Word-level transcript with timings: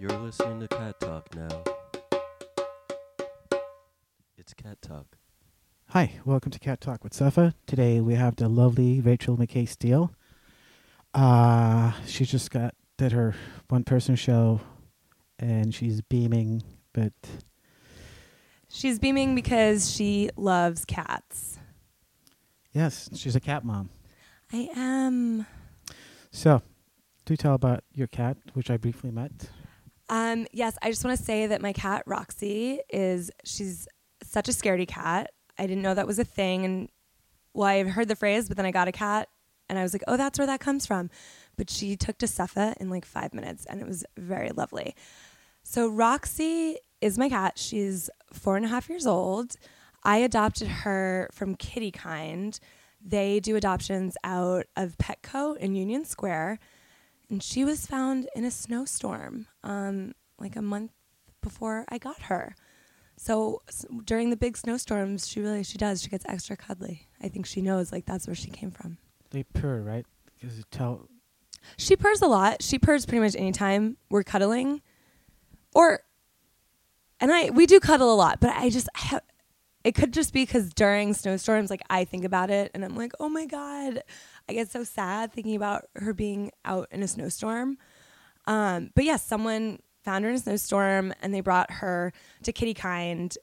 You're 0.00 0.18
listening 0.18 0.60
to 0.60 0.68
Cat 0.68 0.98
Talk 0.98 1.28
now. 1.36 1.62
It's 4.38 4.54
Cat 4.54 4.80
Talk. 4.80 5.18
Hi, 5.88 6.12
welcome 6.24 6.50
to 6.52 6.58
Cat 6.58 6.80
Talk 6.80 7.04
with 7.04 7.12
Safa. 7.12 7.54
Today 7.66 8.00
we 8.00 8.14
have 8.14 8.36
the 8.36 8.48
lovely 8.48 9.02
Rachel 9.02 9.36
McKay 9.36 9.68
Steele. 9.68 10.10
Uh, 11.12 11.92
she 12.06 12.24
just 12.24 12.50
got 12.50 12.74
did 12.96 13.12
her 13.12 13.34
one 13.68 13.84
person 13.84 14.16
show 14.16 14.62
and 15.38 15.74
she's 15.74 16.00
beaming, 16.00 16.62
but 16.94 17.12
She's 18.70 18.98
beaming 18.98 19.34
because 19.34 19.90
she 19.90 20.30
loves 20.34 20.86
cats. 20.86 21.58
yes, 22.72 23.10
she's 23.14 23.36
a 23.36 23.40
cat 23.40 23.66
mom. 23.66 23.90
I 24.50 24.70
am. 24.74 25.44
So, 26.30 26.62
do 27.26 27.36
tell 27.36 27.54
about 27.54 27.84
your 27.92 28.06
cat, 28.06 28.38
which 28.54 28.70
I 28.70 28.78
briefly 28.78 29.10
met. 29.10 29.50
Um, 30.10 30.48
yes, 30.52 30.76
I 30.82 30.90
just 30.90 31.04
want 31.04 31.16
to 31.16 31.24
say 31.24 31.46
that 31.46 31.62
my 31.62 31.72
cat 31.72 32.02
Roxy 32.04 32.80
is 32.90 33.30
she's 33.44 33.86
such 34.24 34.48
a 34.48 34.52
scaredy 34.52 34.86
cat. 34.86 35.30
I 35.56 35.66
didn't 35.68 35.82
know 35.82 35.94
that 35.94 36.06
was 36.06 36.18
a 36.18 36.24
thing, 36.24 36.64
and 36.64 36.88
well, 37.54 37.68
I 37.68 37.84
heard 37.84 38.08
the 38.08 38.16
phrase, 38.16 38.48
but 38.48 38.56
then 38.56 38.66
I 38.66 38.72
got 38.72 38.88
a 38.88 38.92
cat, 38.92 39.28
and 39.68 39.78
I 39.78 39.82
was 39.82 39.92
like, 39.92 40.02
oh, 40.08 40.16
that's 40.16 40.36
where 40.36 40.46
that 40.48 40.58
comes 40.58 40.84
from. 40.84 41.10
But 41.56 41.70
she 41.70 41.96
took 41.96 42.18
to 42.18 42.26
Cepha 42.26 42.76
in 42.78 42.90
like 42.90 43.04
five 43.04 43.32
minutes, 43.32 43.66
and 43.66 43.80
it 43.80 43.86
was 43.86 44.04
very 44.16 44.50
lovely. 44.50 44.96
So 45.62 45.88
Roxy 45.88 46.78
is 47.00 47.16
my 47.16 47.28
cat. 47.28 47.56
She's 47.56 48.10
four 48.32 48.56
and 48.56 48.64
a 48.64 48.68
half 48.68 48.88
years 48.88 49.06
old. 49.06 49.54
I 50.02 50.18
adopted 50.18 50.66
her 50.66 51.30
from 51.32 51.54
Kitty 51.54 51.92
Kind. 51.92 52.58
They 53.00 53.38
do 53.38 53.54
adoptions 53.54 54.16
out 54.24 54.66
of 54.76 54.98
Petco 54.98 55.56
in 55.56 55.76
Union 55.76 56.04
Square 56.04 56.58
and 57.30 57.42
she 57.42 57.64
was 57.64 57.86
found 57.86 58.28
in 58.34 58.44
a 58.44 58.50
snowstorm 58.50 59.46
um, 59.64 60.12
like 60.38 60.56
a 60.56 60.62
month 60.62 60.90
before 61.42 61.84
I 61.88 61.98
got 61.98 62.22
her. 62.22 62.54
So 63.16 63.62
s- 63.68 63.86
during 64.04 64.30
the 64.30 64.36
big 64.36 64.56
snowstorms, 64.56 65.28
she 65.28 65.40
really 65.40 65.62
she 65.62 65.78
does. 65.78 66.02
She 66.02 66.08
gets 66.08 66.24
extra 66.28 66.56
cuddly. 66.56 67.08
I 67.22 67.28
think 67.28 67.46
she 67.46 67.60
knows 67.62 67.92
like 67.92 68.04
that's 68.06 68.26
where 68.26 68.34
she 68.34 68.50
came 68.50 68.70
from. 68.70 68.98
They 69.30 69.44
purr, 69.44 69.80
right? 69.80 70.04
Because 70.40 70.56
you 70.58 70.64
tell 70.70 71.08
She 71.76 71.96
purrs 71.96 72.20
a 72.22 72.26
lot. 72.26 72.62
She 72.62 72.78
purrs 72.78 73.06
pretty 73.06 73.20
much 73.20 73.36
anytime 73.36 73.96
we're 74.10 74.22
cuddling, 74.24 74.80
or 75.74 76.00
and 77.20 77.30
I 77.32 77.50
we 77.50 77.66
do 77.66 77.78
cuddle 77.78 78.12
a 78.12 78.16
lot. 78.16 78.40
But 78.40 78.50
I 78.56 78.70
just 78.70 78.88
I 78.94 79.00
have, 79.06 79.22
it 79.84 79.94
could 79.94 80.12
just 80.12 80.32
be 80.32 80.44
because 80.44 80.72
during 80.74 81.14
snowstorms, 81.14 81.70
like 81.70 81.82
I 81.88 82.04
think 82.04 82.24
about 82.24 82.50
it 82.50 82.70
and 82.74 82.84
I'm 82.84 82.96
like, 82.96 83.12
oh 83.18 83.28
my 83.28 83.46
god, 83.46 84.02
I 84.48 84.52
get 84.52 84.70
so 84.70 84.84
sad 84.84 85.32
thinking 85.32 85.56
about 85.56 85.86
her 85.96 86.12
being 86.12 86.50
out 86.64 86.88
in 86.90 87.02
a 87.02 87.08
snowstorm. 87.08 87.78
Um, 88.46 88.90
but 88.94 89.04
yes, 89.04 89.24
someone 89.24 89.78
found 90.04 90.24
her 90.24 90.30
in 90.30 90.36
a 90.36 90.40
snowstorm 90.40 91.14
and 91.22 91.32
they 91.32 91.40
brought 91.40 91.70
her 91.70 92.12
to 92.42 92.52
Kitty 92.52 92.74
Kind, 92.74 93.36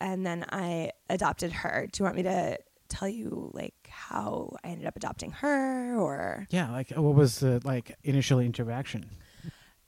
and 0.00 0.26
then 0.26 0.44
I 0.50 0.90
adopted 1.08 1.52
her. 1.52 1.88
Do 1.90 2.02
you 2.02 2.04
want 2.04 2.16
me 2.16 2.22
to 2.24 2.58
tell 2.88 3.08
you 3.08 3.50
like 3.54 3.74
how 3.88 4.54
I 4.62 4.68
ended 4.68 4.86
up 4.86 4.96
adopting 4.96 5.30
her 5.32 5.96
or? 5.96 6.46
yeah, 6.50 6.70
like 6.70 6.90
what 6.90 7.14
was 7.14 7.40
the 7.40 7.60
like 7.64 7.96
initial 8.04 8.38
interaction? 8.38 9.06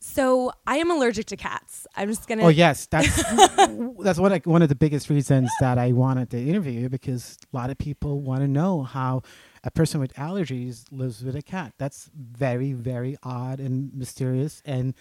So 0.06 0.52
I 0.66 0.76
am 0.76 0.90
allergic 0.90 1.26
to 1.26 1.36
cats. 1.36 1.86
I'm 1.96 2.08
just 2.08 2.28
gonna. 2.28 2.44
Oh 2.44 2.48
yes, 2.48 2.84
that's 2.86 3.16
that's 4.00 4.18
one 4.18 4.32
of, 4.32 4.44
one 4.44 4.60
of 4.60 4.68
the 4.68 4.74
biggest 4.74 5.08
reasons 5.08 5.50
that 5.60 5.78
I 5.78 5.92
wanted 5.92 6.30
to 6.32 6.38
interview 6.38 6.82
you 6.82 6.88
because 6.90 7.38
a 7.52 7.56
lot 7.56 7.70
of 7.70 7.78
people 7.78 8.20
want 8.20 8.42
to 8.42 8.46
know 8.46 8.82
how 8.82 9.22
a 9.64 9.70
person 9.70 10.00
with 10.00 10.12
allergies 10.14 10.84
lives 10.92 11.24
with 11.24 11.34
a 11.36 11.42
cat. 11.42 11.72
That's 11.78 12.10
very 12.14 12.74
very 12.74 13.16
odd 13.22 13.60
and 13.60 13.94
mysterious 13.94 14.60
and 14.66 14.92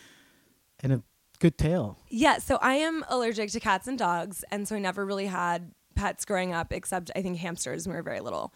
and 0.79 0.93
a 0.93 1.03
good 1.39 1.57
tale. 1.57 1.99
Yeah. 2.07 2.37
So 2.37 2.57
I 2.61 2.75
am 2.75 3.03
allergic 3.09 3.51
to 3.51 3.59
cats 3.59 3.89
and 3.89 3.99
dogs, 3.99 4.45
and 4.51 4.65
so 4.65 4.77
I 4.77 4.79
never 4.79 5.05
really 5.05 5.27
had 5.27 5.73
pets 5.95 6.23
growing 6.23 6.53
up, 6.53 6.71
except 6.71 7.11
I 7.13 7.21
think 7.21 7.39
hamsters 7.39 7.85
when 7.85 7.93
we 7.93 7.97
were 7.97 8.03
very 8.03 8.21
little. 8.21 8.53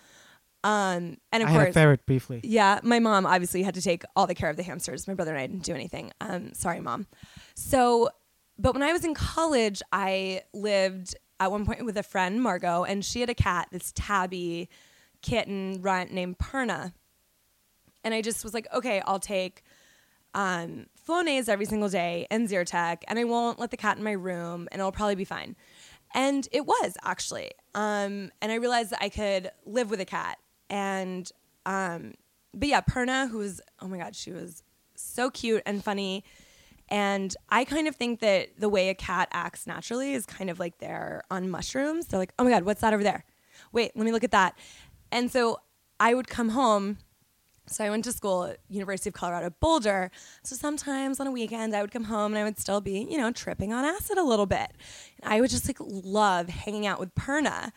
Um, 0.64 1.18
and 1.32 1.44
of 1.44 1.50
I 1.50 1.52
had 1.52 1.62
a 1.62 1.64
course, 1.66 1.74
ferret 1.74 2.06
briefly. 2.06 2.42
Yeah, 2.44 2.80
my 2.84 3.00
mom 3.00 3.26
obviously 3.26 3.64
had 3.64 3.76
to 3.76 3.82
take 3.82 4.04
all 4.16 4.28
the 4.28 4.36
care 4.36 4.50
of 4.50 4.58
the 4.58 4.64
hamsters. 4.64 5.08
My 5.08 5.14
brother 5.14 5.32
and 5.32 5.40
I 5.40 5.48
didn't 5.48 5.64
do 5.64 5.74
anything. 5.74 6.12
Um, 6.20 6.54
sorry, 6.54 6.80
mom. 6.80 7.08
So, 7.56 8.10
but 8.58 8.74
when 8.74 8.84
I 8.84 8.92
was 8.92 9.06
in 9.06 9.14
college, 9.14 9.82
I 9.92 10.42
lived 10.54 11.16
at 11.40 11.52
one 11.52 11.66
point 11.66 11.86
with 11.86 11.98
a 11.98 12.04
friend, 12.04 12.42
Margot, 12.42 12.84
and 12.84 13.06
she 13.06 13.22
had 13.22 13.30
a 13.30 13.36
cat, 13.36 13.68
this 13.72 13.92
tabby 13.96 14.70
kitten 15.22 15.82
runt 15.82 16.12
named 16.12 16.38
Perna. 16.38 16.94
And 18.04 18.14
I 18.14 18.22
just 18.22 18.44
was 18.44 18.54
like, 18.54 18.68
okay, 18.74 19.02
I'll 19.06 19.20
take 19.20 19.64
um, 20.34 20.88
Flonase 21.08 21.50
every 21.50 21.66
single 21.66 21.90
day 21.90 22.28
and 22.30 22.48
Zyrtec, 22.48 23.04
and 23.08 23.20
I 23.20 23.24
won't 23.24 23.60
let 23.60 23.72
the 23.72 23.78
cat 23.78 23.98
in 23.98 24.04
my 24.04 24.12
room, 24.12 24.68
and 24.72 24.80
it'll 24.80 24.92
probably 24.92 25.16
be 25.16 25.26
fine. 25.26 25.56
And 26.14 26.48
it 26.52 26.66
was 26.66 26.96
actually. 27.04 27.52
Um, 27.76 28.32
and 28.42 28.52
I 28.52 28.56
realized 28.56 28.92
that 28.92 29.04
I 29.04 29.10
could 29.10 29.52
live 29.66 29.90
with 29.90 30.00
a 30.00 30.06
cat. 30.06 30.38
And, 30.70 31.30
um, 31.66 32.14
but 32.54 32.68
yeah, 32.68 32.82
Perna, 32.82 33.30
who 33.30 33.40
was, 33.40 33.62
oh 33.80 33.88
my 33.88 33.98
God, 33.98 34.16
she 34.16 34.32
was 34.32 34.64
so 34.96 35.30
cute 35.30 35.64
and 35.66 35.84
funny. 35.84 36.24
And 36.90 37.36
I 37.50 37.66
kind 37.66 37.88
of 37.88 37.96
think 37.96 38.22
that 38.22 38.60
the 38.60 38.70
way 38.70 38.90
a 38.90 38.96
cat 38.96 39.28
acts 39.32 39.68
naturally 39.68 40.14
is 40.14 40.26
kind 40.26 40.50
of 40.50 40.60
like 40.60 40.78
they're 40.80 41.24
on 41.30 41.50
mushrooms. 41.50 42.08
They're 42.08 42.20
like, 42.20 42.34
oh 42.40 42.44
my 42.44 42.50
God, 42.50 42.64
what's 42.64 42.82
that 42.82 42.94
over 42.94 43.04
there? 43.04 43.26
Wait, 43.72 43.92
let 43.96 44.06
me 44.06 44.12
look 44.12 44.24
at 44.24 44.32
that. 44.32 44.58
And 45.12 45.32
so 45.32 45.60
I 46.00 46.14
would 46.14 46.28
come 46.28 46.50
home 46.50 46.98
so 47.68 47.84
I 47.84 47.90
went 47.90 48.06
to 48.06 48.14
school 48.14 48.46
at 48.46 48.60
University 48.70 49.10
of 49.10 49.14
Colorado 49.14 49.54
Boulder. 49.60 50.10
So 50.44 50.56
sometimes 50.56 51.20
on 51.20 51.28
a 51.28 51.32
weekend 51.32 51.76
I 51.76 51.82
would 51.82 51.92
come 51.92 52.06
home 52.06 52.32
and 52.32 52.40
I 52.40 52.44
would 52.44 52.58
still 52.58 52.82
be, 52.82 53.06
you 53.10 53.18
know, 53.18 53.32
tripping 53.32 53.74
on 53.74 53.84
acid 53.84 54.18
a 54.18 54.24
little 54.24 54.46
bit. 54.46 54.72
And 55.22 55.34
I 55.34 55.42
would 55.42 55.50
just 55.50 55.68
like 55.68 55.78
love 55.80 56.48
hanging 56.48 56.88
out 56.88 57.00
with 57.00 57.14
Perna. 57.14 57.72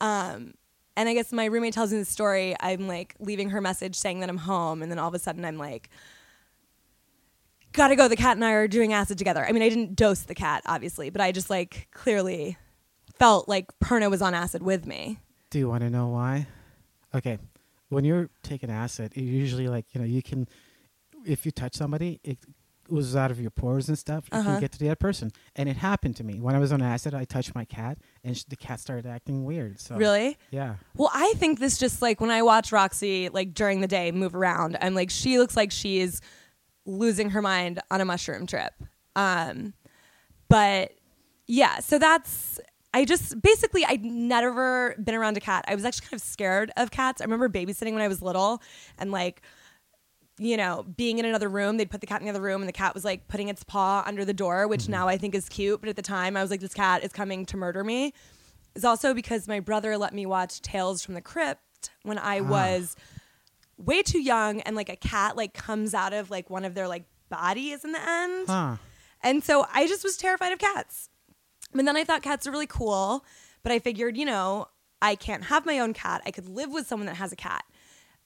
Um, 0.00 0.54
and 0.96 1.08
I 1.08 1.14
guess 1.14 1.32
my 1.32 1.46
roommate 1.46 1.74
tells 1.74 1.92
me 1.92 1.98
the 1.98 2.04
story. 2.04 2.54
I'm 2.60 2.86
like 2.86 3.14
leaving 3.18 3.50
her 3.50 3.60
message 3.60 3.96
saying 3.96 4.20
that 4.20 4.28
I'm 4.28 4.38
home, 4.38 4.82
and 4.82 4.90
then 4.90 4.98
all 4.98 5.08
of 5.08 5.14
a 5.14 5.18
sudden 5.18 5.44
I'm 5.44 5.58
like, 5.58 5.88
gotta 7.72 7.96
go. 7.96 8.08
The 8.08 8.16
cat 8.16 8.36
and 8.36 8.44
I 8.44 8.52
are 8.52 8.68
doing 8.68 8.92
acid 8.92 9.18
together. 9.18 9.44
I 9.46 9.52
mean, 9.52 9.62
I 9.62 9.68
didn't 9.68 9.96
dose 9.96 10.22
the 10.22 10.34
cat, 10.34 10.62
obviously, 10.66 11.10
but 11.10 11.20
I 11.20 11.32
just 11.32 11.50
like 11.50 11.88
clearly 11.92 12.56
felt 13.18 13.48
like 13.48 13.66
Perna 13.82 14.10
was 14.10 14.22
on 14.22 14.34
acid 14.34 14.62
with 14.62 14.86
me. 14.86 15.18
Do 15.50 15.58
you 15.58 15.68
want 15.68 15.82
to 15.82 15.90
know 15.90 16.08
why? 16.08 16.46
Okay, 17.14 17.38
when 17.88 18.04
you're 18.04 18.30
taking 18.42 18.70
acid, 18.70 19.12
it 19.14 19.22
usually 19.22 19.68
like 19.68 19.86
you 19.92 20.00
know 20.00 20.06
you 20.06 20.22
can, 20.22 20.48
if 21.26 21.44
you 21.44 21.52
touch 21.52 21.74
somebody, 21.74 22.20
it 22.24 22.38
oozes 22.90 23.14
out 23.16 23.30
of 23.30 23.40
your 23.40 23.50
pores 23.50 23.88
and 23.88 23.98
stuff. 23.98 24.24
You 24.32 24.38
Uh-huh. 24.38 24.50
can 24.52 24.60
get 24.60 24.72
to 24.72 24.78
the 24.78 24.88
other 24.88 24.96
person, 24.96 25.30
and 25.56 25.68
it 25.68 25.76
happened 25.76 26.16
to 26.16 26.24
me 26.24 26.40
when 26.40 26.54
I 26.54 26.58
was 26.58 26.72
on 26.72 26.80
acid. 26.82 27.14
I 27.14 27.24
touched 27.24 27.54
my 27.54 27.64
cat, 27.64 27.98
and 28.24 28.36
sh- 28.36 28.44
the 28.44 28.56
cat 28.56 28.80
started 28.80 29.06
acting 29.06 29.44
weird. 29.44 29.78
So 29.80 29.96
Really? 29.96 30.38
yeah. 30.50 30.76
Well, 30.96 31.10
I 31.12 31.32
think 31.36 31.58
this 31.60 31.78
just 31.78 32.00
like 32.02 32.20
when 32.20 32.30
I 32.30 32.42
watch 32.42 32.72
Roxy 32.72 33.28
like 33.28 33.54
during 33.54 33.80
the 33.80 33.88
day 33.88 34.10
move 34.12 34.34
around, 34.34 34.76
I'm 34.80 34.94
like 34.94 35.10
she 35.10 35.38
looks 35.38 35.56
like 35.56 35.70
she's 35.70 36.20
losing 36.86 37.30
her 37.30 37.42
mind 37.42 37.80
on 37.90 38.00
a 38.00 38.04
mushroom 38.04 38.46
trip. 38.46 38.72
Um, 39.14 39.74
but 40.48 40.92
yeah, 41.46 41.78
so 41.80 41.98
that's 41.98 42.60
I 42.94 43.04
just 43.04 43.40
basically 43.40 43.84
I'd 43.84 44.04
never 44.04 44.94
been 45.02 45.14
around 45.14 45.36
a 45.36 45.40
cat. 45.40 45.64
I 45.68 45.74
was 45.74 45.84
actually 45.84 46.08
kind 46.08 46.20
of 46.20 46.26
scared 46.26 46.70
of 46.76 46.90
cats. 46.90 47.20
I 47.20 47.24
remember 47.24 47.48
babysitting 47.48 47.92
when 47.94 48.02
I 48.02 48.08
was 48.08 48.20
little 48.20 48.62
and 48.98 49.10
like 49.10 49.42
you 50.44 50.56
know, 50.56 50.84
being 50.96 51.18
in 51.18 51.24
another 51.24 51.48
room, 51.48 51.76
they'd 51.76 51.90
put 51.90 52.00
the 52.00 52.06
cat 52.06 52.20
in 52.20 52.26
the 52.26 52.30
other 52.30 52.40
room 52.40 52.62
and 52.62 52.68
the 52.68 52.72
cat 52.72 52.94
was 52.94 53.04
like 53.04 53.28
putting 53.28 53.48
its 53.48 53.64
paw 53.64 54.02
under 54.06 54.24
the 54.24 54.34
door, 54.34 54.66
which 54.68 54.82
mm-hmm. 54.82 54.92
now 54.92 55.08
I 55.08 55.16
think 55.16 55.34
is 55.34 55.48
cute. 55.48 55.80
But 55.80 55.88
at 55.88 55.96
the 55.96 56.02
time, 56.02 56.36
I 56.36 56.42
was 56.42 56.50
like, 56.50 56.60
this 56.60 56.74
cat 56.74 57.02
is 57.02 57.12
coming 57.12 57.46
to 57.46 57.56
murder 57.56 57.84
me. 57.84 58.12
It's 58.74 58.84
also 58.84 59.14
because 59.14 59.46
my 59.48 59.60
brother 59.60 59.96
let 59.98 60.14
me 60.14 60.26
watch 60.26 60.62
Tales 60.62 61.04
from 61.04 61.14
the 61.14 61.20
Crypt 61.20 61.90
when 62.02 62.18
I 62.18 62.40
ah. 62.40 62.44
was 62.44 62.96
way 63.76 64.02
too 64.02 64.20
young 64.20 64.60
and 64.62 64.76
like 64.76 64.88
a 64.88 64.96
cat 64.96 65.36
like 65.36 65.54
comes 65.54 65.94
out 65.94 66.12
of 66.12 66.30
like 66.30 66.48
one 66.50 66.64
of 66.64 66.74
their 66.74 66.88
like 66.88 67.04
bodies 67.28 67.84
in 67.84 67.92
the 67.92 68.08
end. 68.08 68.46
Huh. 68.48 68.76
And 69.22 69.44
so 69.44 69.66
I 69.72 69.86
just 69.86 70.04
was 70.04 70.16
terrified 70.16 70.52
of 70.52 70.58
cats. 70.58 71.08
But 71.72 71.84
then 71.84 71.96
I 71.96 72.04
thought 72.04 72.22
cats 72.22 72.46
are 72.46 72.50
really 72.50 72.66
cool. 72.66 73.24
But 73.62 73.72
I 73.72 73.78
figured, 73.78 74.16
you 74.16 74.24
know, 74.24 74.68
I 75.00 75.14
can't 75.14 75.44
have 75.44 75.66
my 75.66 75.78
own 75.78 75.94
cat. 75.94 76.22
I 76.26 76.30
could 76.30 76.48
live 76.48 76.70
with 76.70 76.86
someone 76.86 77.06
that 77.06 77.16
has 77.16 77.32
a 77.32 77.36
cat. 77.36 77.64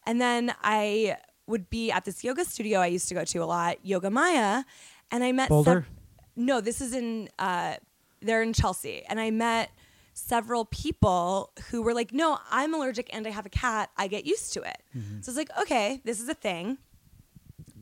And 0.06 0.20
then 0.20 0.55
I 0.62 1.17
would 1.46 1.70
be 1.70 1.90
at 1.90 2.04
this 2.04 2.25
yoga 2.25 2.44
studio 2.44 2.81
I 2.81 2.87
used 2.87 3.08
to 3.08 3.14
go 3.14 3.25
to 3.25 3.38
a 3.38 3.44
lot, 3.44 3.78
Yoga 3.84 4.10
Maya, 4.10 4.64
and 5.10 5.22
I 5.25 5.32
met 5.32 5.48
Boulder? 5.48 5.87
sev- 5.87 6.25
no, 6.37 6.60
this 6.60 6.81
is 6.81 6.93
in 6.94 7.28
uh, 7.38 7.75
they're 8.20 8.43
in 8.43 8.52
Chelsea, 8.52 9.04
and 9.08 9.20
I 9.20 9.31
met 9.31 9.70
several 10.14 10.64
people 10.64 11.52
who 11.70 11.82
were 11.82 11.94
like, 11.94 12.12
"No, 12.12 12.38
I'm 12.50 12.75
allergic 12.75 13.08
and 13.14 13.26
I 13.26 13.31
have 13.31 13.46
a 13.46 13.50
cat. 13.50 13.90
I 13.96 14.06
get 14.08 14.26
used 14.26 14.52
to 14.54 14.62
it." 14.62 14.78
So 15.22 15.31
it's 15.31 15.37
like, 15.37 15.50
okay, 15.60 16.00
this 16.04 16.20
is 16.20 16.28
a 16.28 16.34
thing. 16.34 16.78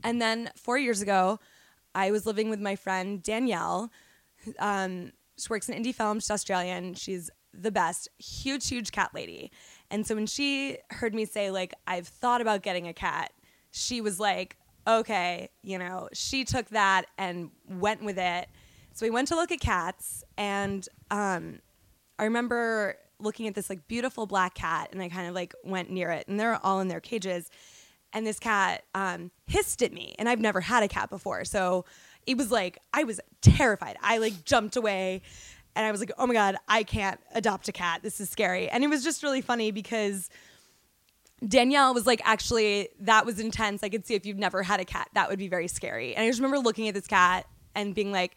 And 0.02 0.20
then 0.20 0.50
four 0.56 0.76
years 0.78 1.00
ago, 1.00 1.40
I 1.94 2.10
was 2.10 2.26
living 2.26 2.50
with 2.50 2.60
my 2.60 2.76
friend 2.76 3.22
Danielle. 3.22 3.90
Um, 4.58 5.12
she 5.38 5.46
works 5.48 5.68
in 5.68 5.82
indie 5.82 5.94
film. 5.94 6.20
She's 6.20 6.30
Australian. 6.30 6.94
She's 6.94 7.30
the 7.52 7.70
best, 7.70 8.08
huge, 8.18 8.68
huge 8.68 8.92
cat 8.92 9.10
lady. 9.14 9.50
And 9.90 10.06
so 10.06 10.14
when 10.14 10.26
she 10.26 10.78
heard 10.90 11.14
me 11.14 11.24
say 11.24 11.50
like 11.50 11.72
I've 11.86 12.06
thought 12.08 12.40
about 12.40 12.62
getting 12.62 12.86
a 12.88 12.92
cat, 12.92 13.32
she 13.76 14.00
was 14.00 14.20
like, 14.20 14.56
okay, 14.86 15.48
you 15.62 15.78
know, 15.78 16.08
she 16.12 16.44
took 16.44 16.68
that 16.68 17.06
and 17.18 17.50
went 17.68 18.04
with 18.04 18.18
it. 18.18 18.48
So 18.92 19.04
we 19.04 19.10
went 19.10 19.26
to 19.28 19.34
look 19.34 19.50
at 19.50 19.58
cats, 19.58 20.22
and 20.38 20.88
um, 21.10 21.58
I 22.16 22.24
remember 22.24 22.96
looking 23.18 23.48
at 23.48 23.54
this 23.56 23.68
like 23.68 23.88
beautiful 23.88 24.26
black 24.26 24.54
cat, 24.54 24.90
and 24.92 25.02
I 25.02 25.08
kind 25.08 25.26
of 25.26 25.34
like 25.34 25.54
went 25.64 25.90
near 25.90 26.12
it, 26.12 26.28
and 26.28 26.38
they're 26.38 26.64
all 26.64 26.78
in 26.78 26.86
their 26.86 27.00
cages, 27.00 27.50
and 28.12 28.24
this 28.24 28.38
cat 28.38 28.84
um, 28.94 29.32
hissed 29.48 29.82
at 29.82 29.92
me, 29.92 30.14
and 30.20 30.28
I've 30.28 30.38
never 30.38 30.60
had 30.60 30.84
a 30.84 30.88
cat 30.88 31.10
before, 31.10 31.44
so 31.44 31.84
it 32.28 32.36
was 32.36 32.52
like 32.52 32.78
I 32.92 33.02
was 33.02 33.20
terrified. 33.42 33.96
I 34.00 34.18
like 34.18 34.44
jumped 34.44 34.76
away, 34.76 35.22
and 35.74 35.84
I 35.84 35.90
was 35.90 35.98
like, 35.98 36.12
oh 36.16 36.28
my 36.28 36.34
god, 36.34 36.56
I 36.68 36.84
can't 36.84 37.18
adopt 37.34 37.68
a 37.68 37.72
cat. 37.72 38.04
This 38.04 38.20
is 38.20 38.30
scary, 38.30 38.68
and 38.68 38.84
it 38.84 38.88
was 38.88 39.02
just 39.02 39.24
really 39.24 39.40
funny 39.40 39.72
because. 39.72 40.30
Danielle 41.46 41.94
was 41.94 42.06
like, 42.06 42.20
actually, 42.24 42.88
that 43.00 43.26
was 43.26 43.38
intense. 43.38 43.82
I 43.82 43.88
could 43.88 44.06
see 44.06 44.14
if 44.14 44.24
you've 44.24 44.38
never 44.38 44.62
had 44.62 44.80
a 44.80 44.84
cat, 44.84 45.08
that 45.14 45.28
would 45.28 45.38
be 45.38 45.48
very 45.48 45.68
scary. 45.68 46.14
And 46.14 46.24
I 46.24 46.28
just 46.28 46.38
remember 46.38 46.58
looking 46.58 46.88
at 46.88 46.94
this 46.94 47.06
cat 47.06 47.46
and 47.74 47.94
being 47.94 48.12
like, 48.12 48.36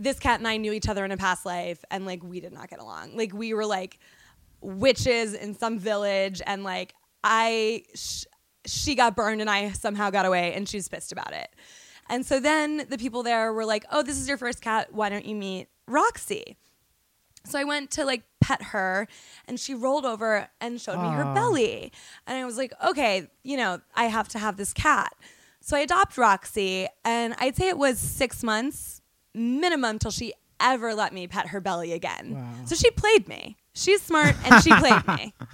this 0.00 0.18
cat 0.18 0.40
and 0.40 0.48
I 0.48 0.56
knew 0.56 0.72
each 0.72 0.88
other 0.88 1.04
in 1.04 1.12
a 1.12 1.16
past 1.16 1.44
life, 1.44 1.84
and 1.90 2.06
like 2.06 2.22
we 2.22 2.40
did 2.40 2.52
not 2.52 2.70
get 2.70 2.80
along. 2.80 3.16
Like 3.16 3.34
we 3.34 3.52
were 3.52 3.66
like 3.66 3.98
witches 4.62 5.34
in 5.34 5.54
some 5.54 5.78
village, 5.78 6.40
and 6.46 6.64
like 6.64 6.94
I, 7.22 7.84
sh- 7.94 8.24
she 8.64 8.94
got 8.94 9.14
burned, 9.14 9.42
and 9.42 9.50
I 9.50 9.72
somehow 9.72 10.08
got 10.08 10.24
away, 10.24 10.54
and 10.54 10.66
she's 10.66 10.88
pissed 10.88 11.12
about 11.12 11.32
it. 11.34 11.50
And 12.08 12.24
so 12.24 12.40
then 12.40 12.86
the 12.88 12.96
people 12.96 13.22
there 13.22 13.52
were 13.52 13.66
like, 13.66 13.84
"Oh, 13.92 14.02
this 14.02 14.18
is 14.18 14.26
your 14.26 14.38
first 14.38 14.62
cat. 14.62 14.88
Why 14.92 15.10
don't 15.10 15.26
you 15.26 15.34
meet 15.34 15.68
Roxy?" 15.86 16.56
So 17.44 17.58
I 17.58 17.64
went 17.64 17.90
to 17.92 18.04
like 18.04 18.22
pet 18.40 18.62
her 18.62 19.08
and 19.48 19.58
she 19.58 19.74
rolled 19.74 20.04
over 20.04 20.48
and 20.60 20.80
showed 20.80 21.00
me 21.00 21.08
her 21.08 21.24
Aw. 21.24 21.34
belly. 21.34 21.92
And 22.26 22.36
I 22.38 22.44
was 22.44 22.56
like, 22.58 22.72
okay, 22.86 23.28
you 23.42 23.56
know, 23.56 23.80
I 23.94 24.04
have 24.04 24.28
to 24.28 24.38
have 24.38 24.56
this 24.56 24.72
cat. 24.72 25.12
So 25.60 25.76
I 25.76 25.80
adopt 25.80 26.16
Roxy 26.18 26.86
and 27.04 27.34
I'd 27.38 27.56
say 27.56 27.68
it 27.68 27.78
was 27.78 27.98
six 27.98 28.42
months 28.42 29.00
minimum 29.34 29.98
till 29.98 30.10
she 30.10 30.32
ever 30.60 30.94
let 30.94 31.12
me 31.14 31.26
pet 31.26 31.48
her 31.48 31.60
belly 31.60 31.92
again. 31.92 32.34
Wow. 32.34 32.52
So 32.66 32.74
she 32.74 32.90
played 32.90 33.26
me. 33.28 33.56
She's 33.72 34.02
smart 34.02 34.34
and 34.44 34.62
she 34.62 34.72
played 34.74 35.06
me. 35.08 35.34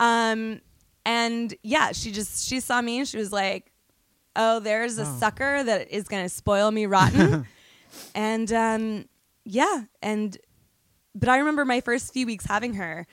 Um, 0.00 0.60
and 1.06 1.54
yeah, 1.62 1.92
she 1.92 2.10
just, 2.10 2.46
she 2.48 2.58
saw 2.60 2.82
me 2.82 2.98
and 2.98 3.08
she 3.08 3.16
was 3.16 3.32
like, 3.32 3.70
oh, 4.34 4.58
there's 4.58 4.98
a 4.98 5.02
Oh. 5.02 5.16
sucker 5.18 5.62
that 5.62 5.88
is 5.90 6.08
going 6.08 6.24
to 6.24 6.28
spoil 6.28 6.70
me 6.72 6.86
rotten. 6.86 7.46
and 8.14 8.52
um, 8.52 9.04
yeah, 9.44 9.84
and 10.02 10.36
but 11.14 11.28
I 11.28 11.38
remember 11.38 11.64
my 11.64 11.80
first 11.80 12.12
few 12.12 12.26
weeks 12.26 12.46
having 12.46 12.74
her, 12.74 13.06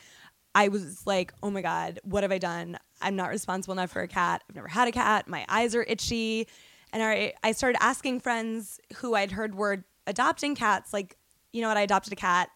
I 0.53 0.67
was 0.67 1.05
like, 1.05 1.33
oh 1.41 1.49
my 1.49 1.61
God, 1.61 1.99
what 2.03 2.23
have 2.23 2.31
I 2.31 2.37
done? 2.37 2.77
I'm 3.01 3.15
not 3.15 3.29
responsible 3.29 3.73
enough 3.73 3.91
for 3.91 4.01
a 4.01 4.07
cat. 4.07 4.43
I've 4.49 4.55
never 4.55 4.67
had 4.67 4.87
a 4.87 4.91
cat. 4.91 5.27
My 5.27 5.45
eyes 5.47 5.75
are 5.75 5.83
itchy. 5.83 6.47
And 6.91 7.01
I, 7.01 7.33
I 7.43 7.53
started 7.53 7.81
asking 7.81 8.19
friends 8.19 8.79
who 8.97 9.15
I'd 9.15 9.31
heard 9.31 9.55
were 9.55 9.85
adopting 10.07 10.55
cats, 10.55 10.91
like, 10.91 11.15
you 11.53 11.61
know 11.61 11.69
what, 11.69 11.77
I 11.77 11.81
adopted 11.81 12.11
a 12.11 12.17
cat. 12.17 12.49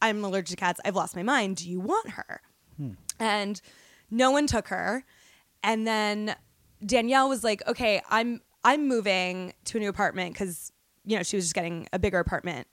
I'm 0.00 0.24
allergic 0.24 0.50
to 0.50 0.56
cats. 0.56 0.80
I've 0.84 0.94
lost 0.94 1.14
my 1.16 1.22
mind. 1.22 1.56
Do 1.56 1.70
you 1.70 1.80
want 1.80 2.10
her? 2.10 2.40
Hmm. 2.76 2.92
And 3.18 3.60
no 4.10 4.30
one 4.30 4.46
took 4.46 4.68
her. 4.68 5.04
And 5.62 5.86
then 5.86 6.36
Danielle 6.84 7.28
was 7.28 7.42
like, 7.42 7.66
okay, 7.66 8.02
I'm 8.08 8.40
I'm 8.64 8.88
moving 8.88 9.52
to 9.66 9.78
a 9.78 9.80
new 9.80 9.88
apartment 9.88 10.34
because, 10.34 10.72
you 11.04 11.16
know, 11.16 11.22
she 11.22 11.36
was 11.36 11.46
just 11.46 11.54
getting 11.54 11.86
a 11.92 11.98
bigger 11.98 12.18
apartment 12.18 12.66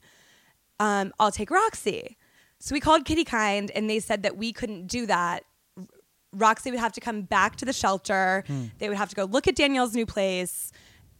um, 0.79 1.13
I'll 1.19 1.31
take 1.31 1.51
Roxy. 1.51 2.17
So 2.59 2.73
we 2.73 2.79
called 2.79 3.05
Kitty 3.05 3.23
Kind 3.23 3.71
and 3.71 3.89
they 3.89 3.99
said 3.99 4.23
that 4.23 4.37
we 4.37 4.53
couldn't 4.53 4.87
do 4.87 5.05
that. 5.05 5.43
Roxy 6.31 6.71
would 6.71 6.79
have 6.79 6.93
to 6.93 7.01
come 7.01 7.23
back 7.23 7.57
to 7.57 7.65
the 7.65 7.73
shelter. 7.73 8.43
They 8.79 8.89
would 8.89 8.97
have 8.97 9.09
to 9.09 9.15
go 9.15 9.25
look 9.25 9.47
at 9.47 9.55
Danielle's 9.55 9.93
new 9.93 10.05
place 10.05 10.71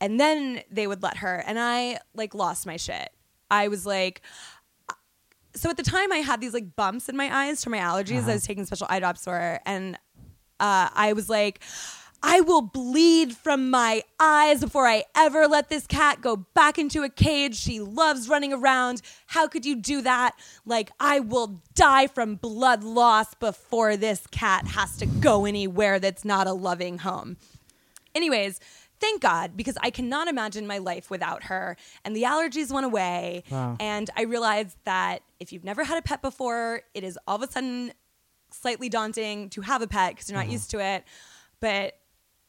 and 0.02 0.20
then 0.20 0.62
they 0.72 0.88
would 0.88 1.04
let 1.04 1.18
her. 1.18 1.44
And 1.46 1.60
I 1.60 2.00
like 2.16 2.34
lost 2.34 2.66
my 2.66 2.78
shit. 2.78 3.10
I 3.52 3.68
was 3.68 3.86
like, 3.86 4.22
so 5.56 5.70
at 5.70 5.78
the 5.78 5.84
time 5.84 6.12
I 6.12 6.18
had 6.18 6.42
these 6.42 6.54
like 6.54 6.76
bumps 6.76 7.10
in 7.10 7.16
my 7.16 7.34
eyes 7.34 7.64
from 7.64 7.72
my 7.72 7.78
allergies. 7.78 8.28
I 8.28 8.34
was 8.34 8.46
taking 8.46 8.66
special 8.66 8.88
eye 8.90 9.00
drops 9.00 9.24
for, 9.24 9.60
and 9.66 9.96
uh, 10.60 10.90
I 10.94 11.14
was 11.14 11.30
like, 11.30 11.62
I 12.26 12.40
will 12.40 12.62
bleed 12.62 13.36
from 13.36 13.70
my 13.70 14.02
eyes 14.18 14.62
before 14.62 14.88
I 14.88 15.04
ever 15.14 15.46
let 15.46 15.68
this 15.68 15.86
cat 15.86 16.22
go 16.22 16.38
back 16.38 16.80
into 16.80 17.04
a 17.04 17.10
cage. 17.10 17.56
She 17.58 17.82
loves 17.82 18.30
running 18.30 18.54
around. 18.54 19.02
How 19.28 19.48
could 19.48 19.66
you 19.66 19.76
do 19.76 20.02
that? 20.02 20.34
Like, 20.66 20.92
I 21.02 21.20
will 21.20 21.62
die 21.76 22.08
from 22.08 22.36
blood 22.36 22.82
loss 22.82 23.34
before 23.34 23.98
this 23.98 24.26
cat 24.28 24.68
has 24.68 24.96
to 24.98 25.06
go 25.06 25.46
anywhere 25.46 26.00
that's 26.00 26.24
not 26.24 26.48
a 26.48 26.54
loving 26.54 27.00
home. 27.00 27.36
Anyways, 28.16 28.62
thank 29.02 29.22
God, 29.22 29.58
because 29.58 29.78
I 29.82 29.90
cannot 29.90 30.30
imagine 30.30 30.66
my 30.66 30.78
life 30.78 31.10
without 31.10 31.44
her. 31.44 31.76
And 32.06 32.16
the 32.16 32.24
allergies 32.24 32.72
went 32.72 32.86
away. 32.86 33.44
Wow. 33.50 33.76
And 33.82 34.10
I 34.16 34.22
realized 34.24 34.78
that 34.86 35.24
if 35.42 35.52
you've 35.52 35.66
never 35.66 35.84
had 35.84 35.98
a 35.98 36.02
pet 36.02 36.22
before, 36.22 36.84
it 36.94 37.04
is 37.04 37.20
all 37.28 37.36
of 37.36 37.42
a 37.42 37.52
sudden 37.52 37.92
slightly 38.50 38.88
daunting 38.88 39.50
to 39.50 39.62
have 39.62 39.82
a 39.82 39.88
pet 39.88 40.12
because 40.12 40.30
you're 40.30 40.38
not 40.38 40.46
uh-huh. 40.46 40.54
used 40.54 40.72
to 40.72 40.80
it. 40.80 41.04
But 41.60 41.98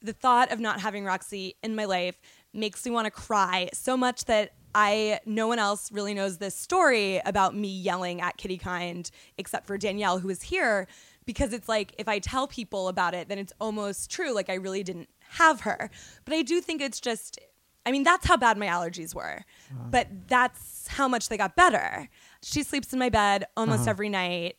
the 0.05 0.13
thought 0.13 0.53
of 0.53 0.61
not 0.61 0.81
having 0.81 1.05
Roxy 1.05 1.57
in 1.63 1.75
my 1.75 1.87
life 1.87 2.21
makes 2.53 2.85
me 2.85 2.91
want 2.93 3.07
to 3.07 3.11
cry 3.11 3.71
so 3.73 3.97
much 3.97 4.27
that 4.27 4.53
I 4.75 5.21
no 5.25 5.47
one 5.47 5.59
else 5.59 5.91
really 5.91 6.15
knows 6.15 6.39
this 6.39 6.55
story 6.55 7.21
about 7.25 7.57
me 7.57 7.69
yelling 7.69 8.21
at 8.21 8.37
Kitty 8.37 8.59
Kind 8.59 9.11
except 9.39 9.67
for 9.67 9.79
Danielle 9.79 10.19
who 10.19 10.29
is 10.29 10.43
here 10.43 10.87
because 11.25 11.53
it's 11.53 11.69
like 11.69 11.95
if 11.97 12.07
I 12.07 12.19
tell 12.19 12.47
people 12.47 12.89
about 12.89 13.15
it 13.15 13.29
then 13.29 13.39
it's 13.39 13.53
almost 13.61 14.11
true 14.11 14.35
like 14.35 14.51
I 14.51 14.55
really 14.55 14.83
didn't 14.83 15.09
have 15.31 15.61
her. 15.63 15.91
But 16.25 16.35
I 16.35 16.43
do 16.43 16.61
think 16.61 16.83
it's 16.83 17.01
just 17.01 17.39
I 17.87 17.93
mean 17.93 18.03
that's 18.03 18.27
how 18.27 18.37
bad 18.37 18.59
my 18.59 18.67
allergies 18.67 19.15
were. 19.15 19.45
But 19.91 20.09
that's 20.29 20.89
how 20.89 21.09
much 21.09 21.29
they 21.29 21.37
got 21.37 21.57
better. 21.57 22.09
She 22.43 22.63
sleeps 22.63 22.93
in 22.93 22.99
my 22.99 23.09
bed 23.09 23.47
almost 23.57 23.83
uh-huh. 23.83 23.91
every 23.91 24.09
night. 24.09 24.57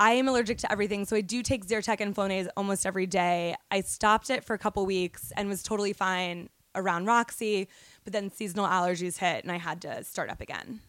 I 0.00 0.12
am 0.12 0.28
allergic 0.28 0.56
to 0.58 0.72
everything, 0.72 1.04
so 1.04 1.14
I 1.14 1.20
do 1.20 1.42
take 1.42 1.66
Zyrtec 1.66 2.00
and 2.00 2.16
Flonase 2.16 2.48
almost 2.56 2.86
every 2.86 3.06
day. 3.06 3.54
I 3.70 3.82
stopped 3.82 4.30
it 4.30 4.42
for 4.44 4.54
a 4.54 4.58
couple 4.58 4.86
weeks 4.86 5.30
and 5.36 5.46
was 5.46 5.62
totally 5.62 5.92
fine 5.92 6.48
around 6.74 7.04
Roxy, 7.04 7.68
but 8.04 8.14
then 8.14 8.30
seasonal 8.30 8.66
allergies 8.66 9.18
hit 9.18 9.44
and 9.44 9.52
I 9.52 9.58
had 9.58 9.82
to 9.82 10.02
start 10.02 10.30
up 10.30 10.40
again. 10.40 10.80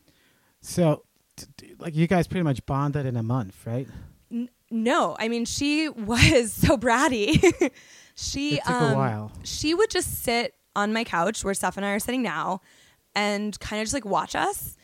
So, 0.62 1.04
t- 1.36 1.46
t- 1.58 1.76
like, 1.78 1.94
you 1.94 2.08
guys 2.08 2.26
pretty 2.26 2.44
much 2.44 2.66
bonded 2.66 3.06
in 3.06 3.18
a 3.18 3.24
month, 3.24 3.66
right? 3.66 3.88
N- 4.32 4.50
no, 4.70 5.18
I 5.20 5.28
mean 5.28 5.44
she 5.44 5.90
was 5.90 6.54
so 6.54 6.78
bratty. 6.78 7.72
she 8.16 8.56
It 8.56 8.64
took 8.64 8.72
um, 8.74 8.94
a 8.94 8.96
while. 8.96 9.32
She 9.44 9.74
would 9.74 9.90
just 9.90 10.24
sit 10.24 10.56
on 10.74 10.94
my 10.94 11.04
couch 11.04 11.44
where 11.44 11.54
Steph 11.54 11.76
and 11.76 11.86
I 11.86 11.92
are 11.92 12.00
sitting 12.00 12.22
now, 12.22 12.62
and 13.14 13.60
kind 13.60 13.82
of 13.82 13.86
just 13.86 13.94
like 13.94 14.06
watch 14.06 14.36
us, 14.36 14.78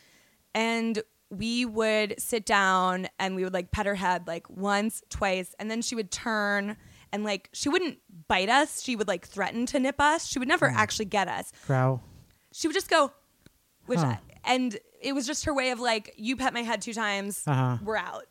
and 0.54 1.02
we 1.30 1.64
would 1.64 2.14
sit 2.18 2.46
down 2.46 3.06
and 3.18 3.36
we 3.36 3.44
would 3.44 3.52
like 3.52 3.70
pet 3.70 3.86
her 3.86 3.94
head 3.94 4.26
like 4.26 4.48
once, 4.48 5.02
twice, 5.10 5.54
and 5.58 5.70
then 5.70 5.82
she 5.82 5.94
would 5.94 6.10
turn 6.10 6.76
and 7.12 7.24
like 7.24 7.48
she 7.52 7.68
wouldn't 7.68 7.98
bite 8.28 8.48
us. 8.48 8.82
She 8.82 8.96
would 8.96 9.08
like 9.08 9.26
threaten 9.26 9.66
to 9.66 9.78
nip 9.80 10.00
us. 10.00 10.26
She 10.26 10.38
would 10.38 10.48
never 10.48 10.66
actually 10.66 11.04
get 11.06 11.28
us. 11.28 11.52
Growl. 11.66 12.02
She 12.52 12.66
would 12.66 12.74
just 12.74 12.88
go, 12.90 13.12
which 13.86 13.98
Huh. 14.00 14.16
and 14.44 14.78
it 15.00 15.14
was 15.14 15.26
just 15.26 15.44
her 15.44 15.54
way 15.54 15.70
of 15.70 15.80
like, 15.80 16.14
you 16.16 16.36
pet 16.36 16.52
my 16.54 16.62
head 16.62 16.80
two 16.82 16.94
times, 16.94 17.42
Uh-huh. 17.46 17.76
we're 17.84 17.96
out. 17.96 18.24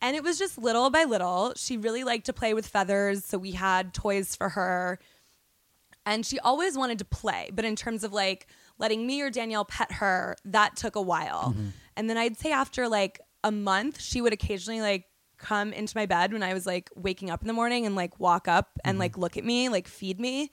And 0.00 0.14
it 0.14 0.22
was 0.22 0.38
just 0.38 0.56
little 0.58 0.90
by 0.90 1.02
little. 1.04 1.52
She 1.56 1.76
really 1.76 2.04
liked 2.04 2.26
to 2.26 2.32
play 2.32 2.54
with 2.54 2.68
feathers, 2.68 3.24
so 3.24 3.36
we 3.36 3.50
had 3.52 3.92
toys 3.92 4.36
for 4.36 4.50
her. 4.50 5.00
And 6.06 6.24
she 6.24 6.38
always 6.38 6.78
wanted 6.78 6.98
to 7.00 7.04
play, 7.04 7.50
but 7.52 7.64
in 7.64 7.74
terms 7.76 8.04
of 8.04 8.12
like 8.12 8.46
letting 8.78 9.06
me 9.06 9.20
or 9.20 9.28
Danielle 9.30 9.64
pet 9.64 9.92
her, 9.92 10.36
that 10.44 10.76
took 10.76 10.94
a 10.96 11.02
while. 11.02 11.54
And 11.98 12.08
then 12.08 12.16
I'd 12.16 12.38
say 12.38 12.52
after 12.52 12.88
like 12.88 13.20
a 13.44 13.50
month, 13.50 14.00
she 14.00 14.20
would 14.22 14.32
occasionally 14.32 14.80
like 14.80 15.04
come 15.36 15.72
into 15.72 15.96
my 15.96 16.06
bed 16.06 16.32
when 16.32 16.42
I 16.42 16.54
was 16.54 16.64
like 16.64 16.90
waking 16.94 17.28
up 17.28 17.42
in 17.42 17.46
the 17.48 17.52
morning 17.52 17.86
and 17.86 17.94
like 17.94 18.18
walk 18.18 18.48
up 18.48 18.78
and 18.84 18.98
like 18.98 19.18
look 19.18 19.36
at 19.36 19.44
me, 19.44 19.68
like 19.68 19.86
feed 19.88 20.18
me. 20.20 20.52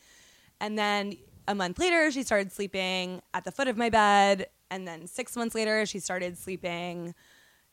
And 0.59 0.77
then 0.77 1.15
a 1.47 1.53
month 1.53 1.77
later, 1.79 2.09
she 2.11 2.23
started 2.23 2.51
sleeping 2.51 3.21
at 3.33 3.43
the 3.43 3.51
foot 3.51 3.67
of 3.67 3.77
my 3.77 3.89
bed. 3.89 4.47
And 4.71 4.87
then 4.87 5.05
six 5.05 5.35
months 5.35 5.53
later, 5.53 5.85
she 5.85 5.99
started 5.99 6.37
sleeping 6.37 7.13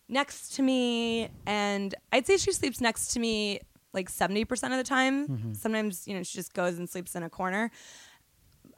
next 0.09 0.55
to 0.57 0.63
me. 0.63 1.31
And 1.47 1.95
I'd 2.13 2.27
say 2.27 2.37
she 2.37 2.53
sleeps 2.53 2.81
next 2.81 3.13
to 3.15 3.21
me 3.21 3.61
like 3.95 4.11
70% 4.11 4.51
of 4.51 4.71
the 4.77 4.85
time. 4.85 5.55
Sometimes, 5.55 6.07
you 6.07 6.15
know, 6.15 6.23
she 6.23 6.37
just 6.37 6.53
goes 6.55 6.79
and 6.79 6.89
sleeps 6.89 7.15
in 7.15 7.23
a 7.23 7.31
corner. 7.31 7.71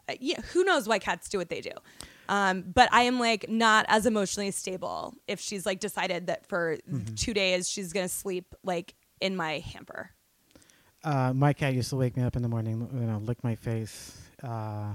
Uh, 0.09 0.15
Yeah, 0.21 0.41
who 0.53 0.63
knows 0.65 0.87
why 0.89 0.99
cats 1.01 1.29
do 1.29 1.39
what 1.39 1.49
they 1.49 1.61
do. 1.61 1.73
Um, 2.29 2.65
but 2.75 2.89
I 2.93 3.03
am 3.03 3.19
like 3.19 3.49
not 3.49 3.87
as 3.89 4.07
emotionally 4.07 4.51
stable 4.51 5.15
if 5.29 5.41
she's 5.41 5.67
like 5.67 5.81
decided 5.81 6.27
that 6.29 6.47
for 6.47 6.79
two 7.17 7.35
days 7.35 7.69
she's 7.69 7.93
gonna 7.93 8.09
sleep 8.09 8.55
like 8.63 8.95
in 9.21 9.37
my 9.37 9.59
hamper. 9.59 10.11
Uh, 11.03 11.33
my 11.35 11.53
cat 11.53 11.75
used 11.75 11.91
to 11.91 11.97
wake 11.97 12.17
me 12.17 12.23
up 12.23 12.35
in 12.35 12.43
the 12.43 12.49
morning, 12.49 12.89
you 12.95 13.07
know, 13.07 13.19
lick 13.19 13.43
my 13.45 13.55
face. 13.55 14.17
Uh, 14.43 14.95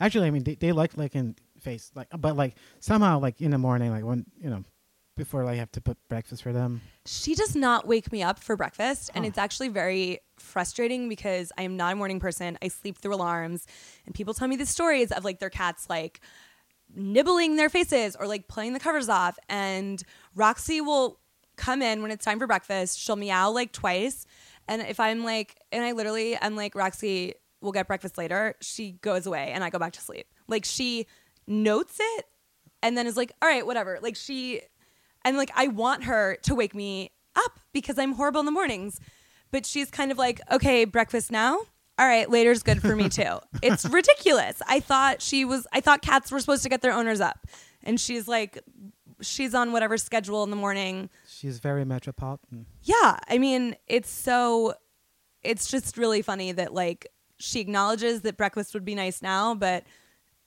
actually, 0.00 0.26
I 0.26 0.30
mean, 0.30 0.44
they, 0.44 0.54
they 0.54 0.72
like 0.72 0.96
licking 0.96 1.36
face, 1.60 1.90
like, 1.94 2.08
but 2.18 2.36
like 2.36 2.54
somehow, 2.80 3.20
like 3.20 3.40
in 3.40 3.50
the 3.50 3.58
morning, 3.58 3.90
like 3.90 4.04
when 4.04 4.24
you 4.40 4.48
know, 4.48 4.64
before 5.16 5.44
like 5.44 5.58
have 5.58 5.70
to 5.72 5.80
put 5.80 5.96
breakfast 6.08 6.42
for 6.42 6.52
them? 6.52 6.80
She 7.04 7.34
does 7.34 7.54
not 7.54 7.86
wake 7.86 8.10
me 8.12 8.22
up 8.22 8.38
for 8.38 8.56
breakfast, 8.56 9.10
and 9.14 9.26
it's 9.26 9.38
actually 9.38 9.68
very 9.68 10.20
frustrating 10.38 11.08
because 11.08 11.52
I 11.58 11.62
am 11.62 11.76
not 11.76 11.92
a 11.92 11.96
morning 11.96 12.18
person. 12.18 12.58
I 12.62 12.68
sleep 12.68 12.98
through 12.98 13.14
alarms, 13.14 13.66
and 14.06 14.14
people 14.14 14.34
tell 14.34 14.48
me 14.48 14.56
the 14.56 14.66
stories 14.66 15.12
of 15.12 15.24
like 15.24 15.38
their 15.38 15.50
cats 15.50 15.88
like 15.90 16.20
nibbling 16.94 17.56
their 17.56 17.68
faces 17.68 18.16
or 18.16 18.26
like 18.26 18.48
pulling 18.48 18.72
the 18.72 18.80
covers 18.80 19.08
off. 19.08 19.38
And 19.48 20.02
Roxy 20.34 20.80
will 20.80 21.18
come 21.56 21.82
in 21.82 22.02
when 22.02 22.10
it's 22.10 22.24
time 22.24 22.38
for 22.38 22.46
breakfast. 22.46 22.98
She'll 22.98 23.16
meow 23.16 23.50
like 23.50 23.72
twice, 23.72 24.26
and 24.68 24.82
if 24.82 25.00
I'm 25.00 25.24
like, 25.24 25.58
and 25.70 25.84
I 25.84 25.92
literally, 25.92 26.38
I'm 26.40 26.56
like, 26.56 26.74
Roxy, 26.74 27.34
we'll 27.60 27.72
get 27.72 27.86
breakfast 27.86 28.16
later. 28.16 28.54
She 28.60 28.92
goes 28.92 29.26
away, 29.26 29.50
and 29.52 29.64
I 29.64 29.70
go 29.70 29.78
back 29.78 29.92
to 29.94 30.00
sleep. 30.00 30.26
Like 30.48 30.64
she 30.64 31.06
notes 31.46 31.98
it, 32.00 32.26
and 32.82 32.96
then 32.96 33.06
is 33.06 33.16
like, 33.16 33.32
all 33.42 33.48
right, 33.48 33.66
whatever. 33.66 33.98
Like 34.02 34.16
she 34.16 34.60
and 35.24 35.36
like 35.36 35.50
I 35.54 35.68
want 35.68 36.04
her 36.04 36.36
to 36.42 36.54
wake 36.54 36.74
me 36.74 37.10
up 37.36 37.60
because 37.72 37.98
I'm 37.98 38.12
horrible 38.12 38.40
in 38.40 38.46
the 38.46 38.52
mornings. 38.52 39.00
But 39.50 39.66
she's 39.66 39.90
kind 39.90 40.10
of 40.10 40.16
like, 40.16 40.40
okay, 40.50 40.86
breakfast 40.86 41.30
now. 41.30 41.58
All 42.02 42.08
right, 42.08 42.28
later's 42.28 42.64
good 42.64 42.82
for 42.82 42.96
me 42.96 43.08
too. 43.08 43.38
it's 43.62 43.84
ridiculous. 43.88 44.60
I 44.66 44.80
thought 44.80 45.22
she 45.22 45.44
was. 45.44 45.68
I 45.72 45.80
thought 45.80 46.02
cats 46.02 46.32
were 46.32 46.40
supposed 46.40 46.64
to 46.64 46.68
get 46.68 46.82
their 46.82 46.92
owners 46.92 47.20
up, 47.20 47.46
and 47.84 48.00
she's 48.00 48.26
like, 48.26 48.58
she's 49.20 49.54
on 49.54 49.70
whatever 49.70 49.96
schedule 49.96 50.42
in 50.42 50.50
the 50.50 50.56
morning. 50.56 51.10
She's 51.28 51.60
very 51.60 51.84
metropolitan. 51.84 52.66
Yeah, 52.82 53.18
I 53.28 53.38
mean, 53.38 53.76
it's 53.86 54.10
so. 54.10 54.74
It's 55.44 55.70
just 55.70 55.96
really 55.96 56.22
funny 56.22 56.50
that 56.50 56.74
like 56.74 57.06
she 57.38 57.60
acknowledges 57.60 58.22
that 58.22 58.36
breakfast 58.36 58.74
would 58.74 58.84
be 58.84 58.96
nice 58.96 59.22
now, 59.22 59.54
but 59.54 59.84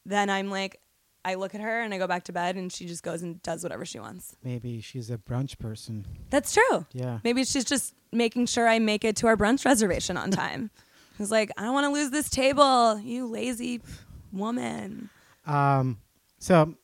then 0.05 0.29
I'm 0.29 0.49
like, 0.49 0.81
I 1.23 1.35
look 1.35 1.55
at 1.55 1.61
her 1.61 1.79
and 1.79 1.93
I 1.93 1.97
go 1.99 2.05
back 2.07 2.25
to 2.25 2.33
bed, 2.33 2.57
and 2.57 2.69
she 2.69 2.85
just 2.85 3.01
goes 3.01 3.21
and 3.21 3.41
does 3.43 3.63
whatever 3.63 3.85
she 3.85 3.97
wants. 3.97 4.35
Maybe 4.43 4.81
she's 4.81 5.09
a 5.09 5.17
brunch 5.17 5.57
person. 5.57 6.05
That's 6.31 6.53
true. 6.53 6.85
Yeah. 6.91 7.19
Maybe 7.23 7.45
she's 7.45 7.63
just 7.63 7.95
making 8.11 8.47
sure 8.47 8.67
I 8.67 8.79
make 8.79 9.05
it 9.05 9.15
to 9.17 9.27
our 9.27 9.37
brunch 9.37 9.63
reservation 9.63 10.17
on 10.17 10.31
time. 10.31 10.69
He's 11.17 11.31
like, 11.31 11.51
I 11.57 11.63
don't 11.63 11.73
want 11.73 11.85
to 11.85 11.91
lose 11.91 12.11
this 12.11 12.29
table, 12.29 12.99
you 12.99 13.27
lazy 13.27 13.81
woman. 14.31 15.09
Um. 15.45 15.99
So, 16.39 16.75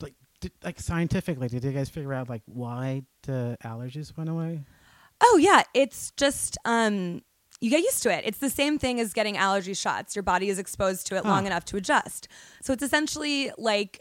like, 0.00 0.14
did, 0.40 0.52
like 0.64 0.80
scientifically, 0.80 1.48
did 1.48 1.64
you 1.64 1.72
guys 1.72 1.88
figure 1.88 2.12
out 2.12 2.28
like 2.28 2.42
why 2.46 3.02
the 3.22 3.56
allergies 3.64 4.16
went 4.16 4.30
away? 4.30 4.60
Oh 5.22 5.38
yeah, 5.40 5.62
it's 5.74 6.12
just 6.16 6.58
um 6.64 7.22
you 7.60 7.70
get 7.70 7.80
used 7.80 8.02
to 8.04 8.12
it. 8.16 8.24
It's 8.24 8.38
the 8.38 8.50
same 8.50 8.78
thing 8.78 9.00
as 9.00 9.12
getting 9.12 9.36
allergy 9.36 9.74
shots. 9.74 10.14
Your 10.14 10.22
body 10.22 10.48
is 10.48 10.58
exposed 10.58 11.06
to 11.08 11.16
it 11.16 11.24
long 11.24 11.46
enough 11.46 11.64
to 11.66 11.76
adjust. 11.76 12.28
So 12.62 12.72
it's 12.72 12.82
essentially 12.82 13.50
like 13.58 14.00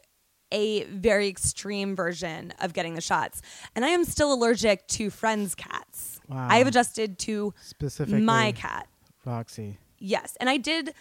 a 0.51 0.83
very 0.85 1.27
extreme 1.27 1.95
version 1.95 2.53
of 2.61 2.73
getting 2.73 2.93
the 2.93 3.01
shots. 3.01 3.41
And 3.75 3.83
I 3.83 3.89
am 3.89 4.05
still 4.05 4.31
allergic 4.31 4.87
to 4.89 5.09
friends' 5.09 5.55
cats. 5.55 6.19
Wow. 6.29 6.47
I 6.49 6.57
have 6.59 6.67
adjusted 6.67 7.17
to 7.19 7.53
Specifically, 7.61 8.21
my 8.21 8.51
cat. 8.51 8.87
Roxy. 9.27 9.77
Yes, 9.99 10.37
and 10.39 10.49
I 10.49 10.57
did 10.57 10.93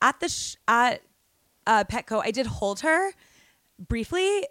at 0.00 0.20
the 0.20 0.28
sh- 0.28 0.56
at 0.66 1.02
uh, 1.66 1.84
Petco. 1.84 2.22
I 2.24 2.30
did 2.30 2.46
hold 2.46 2.80
her 2.80 3.12
briefly, 3.78 4.46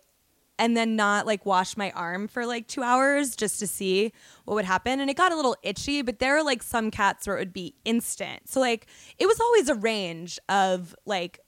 and 0.59 0.77
then 0.77 0.95
not 0.95 1.25
like 1.25 1.45
wash 1.45 1.75
my 1.75 1.91
arm 1.91 2.27
for 2.27 2.45
like 2.45 2.67
two 2.67 2.83
hours 2.83 3.35
just 3.35 3.59
to 3.59 3.67
see 3.67 4.13
what 4.45 4.55
would 4.55 4.65
happen. 4.65 4.99
And 4.99 5.09
it 5.09 5.17
got 5.17 5.31
a 5.31 5.35
little 5.35 5.55
itchy, 5.63 6.01
but 6.01 6.19
there 6.19 6.37
are 6.37 6.43
like 6.43 6.61
some 6.63 6.91
cats 6.91 7.27
where 7.27 7.37
it 7.37 7.39
would 7.39 7.53
be 7.53 7.75
instant. 7.85 8.49
So 8.49 8.59
like 8.59 8.87
it 9.17 9.25
was 9.25 9.39
always 9.39 9.69
a 9.69 9.75
range 9.75 10.39
of 10.49 10.95
like 11.05 11.39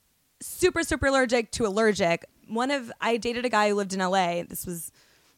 super 0.41 0.83
super 0.83 1.07
allergic 1.07 1.51
to 1.51 1.65
allergic. 1.65 2.25
One 2.47 2.71
of 2.71 2.91
I 3.01 3.17
dated 3.17 3.45
a 3.45 3.49
guy 3.49 3.69
who 3.69 3.75
lived 3.75 3.93
in 3.93 3.99
LA. 3.99 4.43
This 4.47 4.65
was 4.65 4.91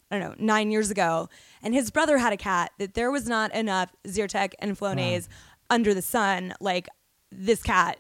I 0.10 0.18
don't 0.18 0.40
know, 0.40 0.46
nine 0.46 0.72
years 0.72 0.90
ago, 0.90 1.28
and 1.62 1.74
his 1.74 1.92
brother 1.92 2.18
had 2.18 2.32
a 2.32 2.38
cat 2.38 2.72
that 2.78 2.94
there 2.94 3.12
was 3.12 3.28
not 3.28 3.54
enough 3.54 3.94
Zyrtec 4.06 4.54
and 4.60 4.78
Flonase 4.80 5.28
under 5.70 5.94
the 5.94 6.02
sun. 6.02 6.54
Like 6.60 6.88
this 7.32 7.62
cat, 7.62 8.00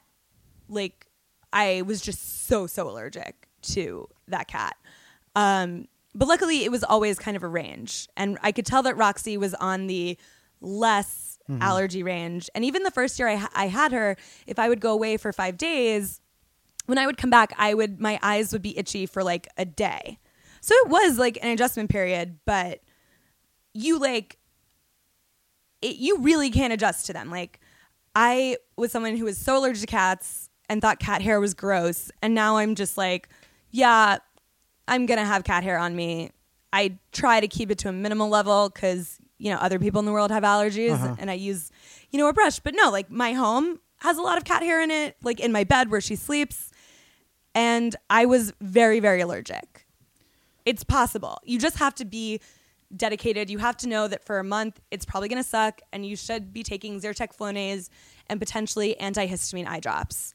like 0.68 1.08
I 1.54 1.84
was 1.84 2.02
just 2.02 2.48
so 2.48 2.68
so 2.68 2.90
allergic 2.90 3.48
to 3.74 4.08
that 4.28 4.48
cat. 4.48 4.76
Um, 5.36 5.88
but 6.16 6.28
luckily, 6.28 6.64
it 6.64 6.72
was 6.72 6.84
always 6.84 7.20
kind 7.20 7.38
of 7.38 7.44
a 7.44 7.48
range, 7.48 8.08
and 8.18 8.38
I 8.42 8.52
could 8.52 8.66
tell 8.66 8.84
that 8.84 8.98
Roxy 8.98 9.38
was 9.38 9.54
on 9.56 9.88
the 9.88 10.18
less 10.62 11.38
allergy 11.62 12.04
range. 12.04 12.50
And 12.54 12.66
even 12.66 12.84
the 12.84 12.92
first 12.92 13.18
year 13.20 13.28
I, 13.30 13.36
ha- 13.36 13.50
I 13.56 13.68
had 13.68 13.94
her, 13.94 14.18
if 14.46 14.60
I 14.60 14.68
would 14.68 14.82
go 14.82 14.92
away 14.92 15.16
for 15.16 15.32
five 15.32 15.58
days, 15.58 16.20
when 16.88 16.98
I 16.98 17.06
would 17.06 17.18
come 17.18 17.30
back, 17.30 17.54
I 17.58 17.74
would 17.74 18.02
my 18.02 18.20
eyes 18.22 18.52
would 18.52 18.62
be 18.62 18.78
itchy 18.78 19.06
for 19.06 19.24
like 19.24 19.48
a 19.58 19.64
day. 19.64 20.20
So 20.60 20.74
it 20.76 20.90
was 20.90 21.18
like 21.18 21.38
an 21.42 21.50
adjustment 21.50 21.90
period, 21.90 22.40
but 22.46 22.82
you 23.74 24.00
like 24.00 24.38
it, 25.82 25.98
you 25.98 26.18
really 26.20 26.50
can't 26.50 26.74
adjust 26.74 27.06
to 27.08 27.14
them. 27.14 27.30
Like 27.30 27.60
I 28.16 28.58
was 28.76 28.92
someone 28.92 29.16
who 29.18 29.26
was 29.26 29.38
so 29.38 29.58
allergic 29.60 29.82
to 29.82 29.88
cats 29.88 30.50
and 30.70 30.82
thought 30.82 31.00
cat 31.00 31.22
hair 31.22 31.40
was 31.40 31.54
gross, 31.54 32.12
and 32.22 32.34
now 32.36 32.58
I'm 32.58 32.76
just 32.76 32.98
like, 32.98 33.30
yeah, 33.72 34.18
I'm 34.88 35.06
gonna 35.06 35.26
have 35.26 35.44
cat 35.44 35.64
hair 35.64 35.78
on 35.78 35.96
me. 35.96 36.32
I 36.74 36.98
try 37.12 37.40
to 37.40 37.48
keep 37.48 37.72
it 37.72 37.78
to 37.80 37.90
a 37.90 37.94
minimal 37.94 38.28
level 38.30 38.70
because 38.70 39.18
you 39.38 39.52
know 39.52 39.58
other 39.58 39.80
people 39.80 40.00
in 40.00 40.06
the 40.06 40.12
world 40.12 40.32
have 40.32 40.44
allergies, 40.44 40.94
Uh-huh. 40.94 41.16
and 41.20 41.30
I 41.32 41.36
use 41.36 41.72
you 42.12 42.20
know 42.20 42.28
a 42.28 42.34
brush. 42.34 42.60
But 42.60 42.74
no, 42.76 42.90
like 42.92 43.10
my 43.12 43.34
home 43.34 43.80
has 44.02 44.18
a 44.18 44.22
lot 44.22 44.38
of 44.38 44.44
cat 44.44 44.62
hair 44.64 44.82
in 44.82 44.92
it, 44.92 45.16
like 45.24 45.40
in 45.40 45.52
my 45.52 45.64
bed 45.64 45.90
where 45.92 46.02
she 46.02 46.16
sleeps, 46.16 46.72
and 47.56 47.96
I 48.10 48.26
was 48.26 48.52
very 48.62 49.00
very 49.00 49.22
allergic. 49.22 49.86
It's 50.66 50.84
possible. 50.84 51.38
You 51.46 51.60
just 51.60 51.78
have 51.78 51.96
to 51.96 52.06
be 52.06 52.42
dedicated. 52.96 53.50
You 53.50 53.58
have 53.60 53.78
to 53.78 53.88
know 53.88 54.08
that 54.08 54.24
for 54.26 54.40
a 54.40 54.44
month 54.44 54.80
it's 54.92 55.06
probably 55.06 55.30
going 55.30 55.42
to 55.42 55.48
suck, 55.48 55.82
and 55.92 56.06
you 56.06 56.16
should 56.16 56.54
be 56.54 56.64
taking 56.64 57.00
Zyrtec 57.02 57.36
Flonase 57.36 57.90
and 58.28 58.40
potentially 58.40 58.96
antihistamine 59.00 59.68
eye 59.68 59.80
drops. 59.80 60.34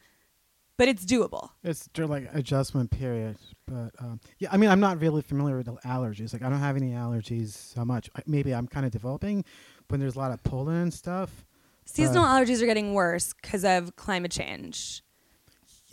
But 0.79 0.89
it's 0.89 1.05
doable. 1.05 1.51
It's 1.63 1.89
like 1.97 2.29
adjustment 2.35 2.91
period, 2.91 3.37
but 3.67 3.91
um, 3.99 4.21
yeah, 4.39 4.49
I 4.51 4.57
mean, 4.57 4.71
I'm 4.71 4.81
not 4.81 5.01
really 5.01 5.23
familiar 5.23 5.57
with 5.57 5.67
the 5.67 5.75
allergies. 5.85 6.33
Like, 6.33 6.43
I 6.43 6.49
don't 6.49 6.59
have 6.59 6.77
any 6.77 6.91
allergies 6.93 7.51
so 7.51 7.85
much. 7.85 8.09
I- 8.17 8.23
Maybe 8.27 8.53
I'm 8.55 8.67
kind 8.67 8.85
of 8.87 8.91
developing 8.91 9.45
when 9.89 10.01
there's 10.01 10.17
a 10.17 10.19
lot 10.19 10.33
of 10.33 10.43
pollen 10.43 10.77
and 10.77 10.93
stuff. 10.93 11.45
Seasonal 11.85 12.25
allergies 12.25 12.63
are 12.63 12.67
getting 12.67 12.95
worse 12.95 13.33
because 13.35 13.65
of 13.65 13.95
climate 13.97 14.33
change. 14.33 15.03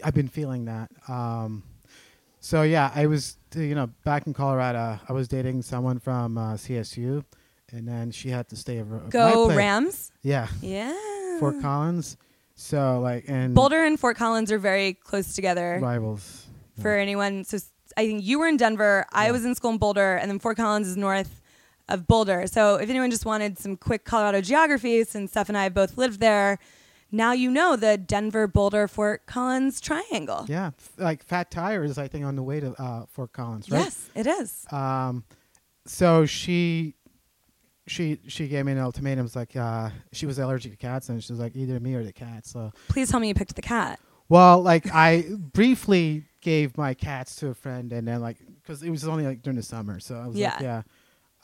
I've 0.03 0.13
been 0.13 0.29
feeling 0.29 0.65
that. 0.65 0.89
Um, 1.09 1.63
so 2.39 2.61
yeah, 2.63 2.91
I 2.95 3.05
was 3.07 3.37
you 3.55 3.75
know 3.75 3.87
back 4.03 4.27
in 4.27 4.33
Colorado. 4.33 4.99
I 5.07 5.13
was 5.13 5.27
dating 5.27 5.61
someone 5.63 5.99
from 5.99 6.37
uh, 6.37 6.53
CSU, 6.53 7.23
and 7.71 7.87
then 7.87 8.11
she 8.11 8.29
had 8.29 8.47
to 8.49 8.55
stay 8.55 8.79
over. 8.79 8.97
at 8.97 9.09
Go. 9.09 9.53
Rams. 9.53 10.11
Yeah, 10.21 10.47
Yeah. 10.61 10.93
Fort 11.39 11.61
Collins. 11.61 12.17
So 12.55 12.99
like 13.01 13.25
and 13.27 13.55
Boulder 13.55 13.83
and 13.85 13.99
Fort 13.99 14.17
Collins 14.17 14.51
are 14.51 14.59
very 14.59 14.93
close 14.93 15.33
together. 15.35 15.79
rivals. 15.81 16.45
For 16.81 16.95
anyone, 16.95 17.43
so 17.43 17.57
I 17.97 18.05
think 18.05 18.23
you 18.23 18.39
were 18.39 18.47
in 18.47 18.55
Denver. 18.57 19.05
I 19.11 19.25
Yeah. 19.25 19.31
was 19.31 19.43
in 19.45 19.53
school 19.55 19.71
in 19.71 19.77
Boulder, 19.77 20.15
and 20.15 20.29
then 20.31 20.39
Fort 20.39 20.55
Collins 20.57 20.87
is 20.87 20.95
north 20.95 21.41
of 21.89 22.07
Boulder. 22.07 22.47
So 22.47 22.75
if 22.75 22.89
anyone 22.89 23.09
just 23.11 23.25
wanted 23.25 23.57
some 23.59 23.75
quick 23.75 24.05
Colorado 24.05 24.39
geography, 24.41 25.03
since 25.03 25.31
Steph 25.31 25.49
and 25.49 25.57
I 25.57 25.67
both 25.69 25.97
lived 25.97 26.19
there, 26.21 26.57
now 27.11 27.31
you 27.33 27.49
know 27.51 27.75
the 27.75 27.97
Denver, 27.97 28.47
Boulder, 28.47 28.87
Fort 28.87 29.25
Collins 29.25 29.81
triangle. 29.81 30.45
Yeah, 30.47 30.71
like 30.97 31.23
Fat 31.23 31.51
Tire 31.51 31.83
is 31.83 31.97
I 31.97 32.07
think 32.07 32.25
on 32.25 32.35
the 32.35 32.43
way 32.43 32.59
to 32.59 32.73
uh, 32.81 33.05
Fort 33.07 33.31
Collins, 33.33 33.69
right? 33.71 33.79
Yes, 33.79 34.09
it 34.15 34.27
is. 34.27 34.65
Um, 34.71 35.23
so 35.85 36.25
she, 36.25 36.95
she, 37.87 38.19
she 38.27 38.47
gave 38.47 38.65
me 38.65 38.73
an 38.73 38.77
ultimatum. 38.79 39.25
It's 39.25 39.35
like 39.35 39.55
uh, 39.55 39.89
she 40.11 40.25
was 40.25 40.37
allergic 40.39 40.71
to 40.73 40.77
cats, 40.77 41.09
and 41.09 41.23
she 41.23 41.31
was 41.33 41.39
like 41.39 41.55
either 41.55 41.79
me 41.79 41.95
or 41.95 42.03
the 42.03 42.13
cat. 42.13 42.45
So, 42.45 42.71
Please 42.89 43.09
tell 43.09 43.19
me 43.19 43.27
you 43.29 43.33
picked 43.33 43.55
the 43.55 43.61
cat. 43.61 43.99
well, 44.27 44.61
like 44.61 44.85
I 44.93 45.25
briefly 45.37 46.25
gave 46.41 46.77
my 46.77 46.93
cats 46.93 47.35
to 47.37 47.47
a 47.49 47.53
friend, 47.53 47.91
and 47.91 48.07
then 48.07 48.21
like 48.21 48.37
because 48.61 48.83
it 48.83 48.89
was 48.91 49.07
only 49.07 49.25
like 49.25 49.41
during 49.41 49.57
the 49.57 49.63
summer, 49.63 49.99
so 49.99 50.15
I 50.15 50.27
was 50.27 50.35
like, 50.35 50.41
Yeah. 50.61 50.61
yeah. 50.61 50.81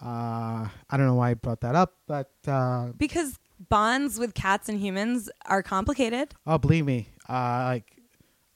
Uh, 0.02 0.68
I 0.90 0.98
don't 0.98 1.06
know 1.08 1.16
why 1.16 1.30
I 1.32 1.34
brought 1.36 1.62
that 1.62 1.74
up, 1.74 1.94
but 2.06 2.30
uh, 2.48 2.88
Because 2.98 3.40
bonds 3.60 4.20
with 4.20 4.34
cats 4.34 4.70
and 4.70 4.80
humans 4.80 5.30
are 5.46 5.64
complicated. 5.64 6.34
oh, 6.46 6.58
believe 6.58 6.86
me, 6.86 7.08
uh, 7.30 7.34
like 7.34 8.02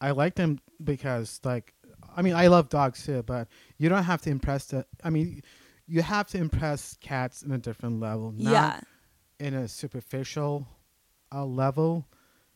I 0.02 0.12
like 0.12 0.36
them 0.36 0.60
because 0.84 1.40
like 1.44 1.74
I 2.16 2.22
mean 2.22 2.34
I 2.34 2.48
love 2.48 2.70
dogs 2.70 3.06
too, 3.06 3.24
but 3.24 3.48
you 3.78 3.90
don't 3.90 4.04
have 4.04 4.22
to 4.24 4.30
impress 4.30 4.66
the. 4.66 4.86
I 5.04 5.10
mean, 5.10 5.42
you 5.88 6.02
have 6.02 6.28
to 6.30 6.38
impress 6.38 6.98
cats 7.02 7.42
in 7.42 7.52
a 7.52 7.58
different 7.58 8.00
level, 8.00 8.32
not 8.32 8.52
yeah. 8.52 8.80
in 9.46 9.54
a 9.54 9.68
superficial 9.68 10.68
uh, 11.34 11.46
level. 11.46 12.06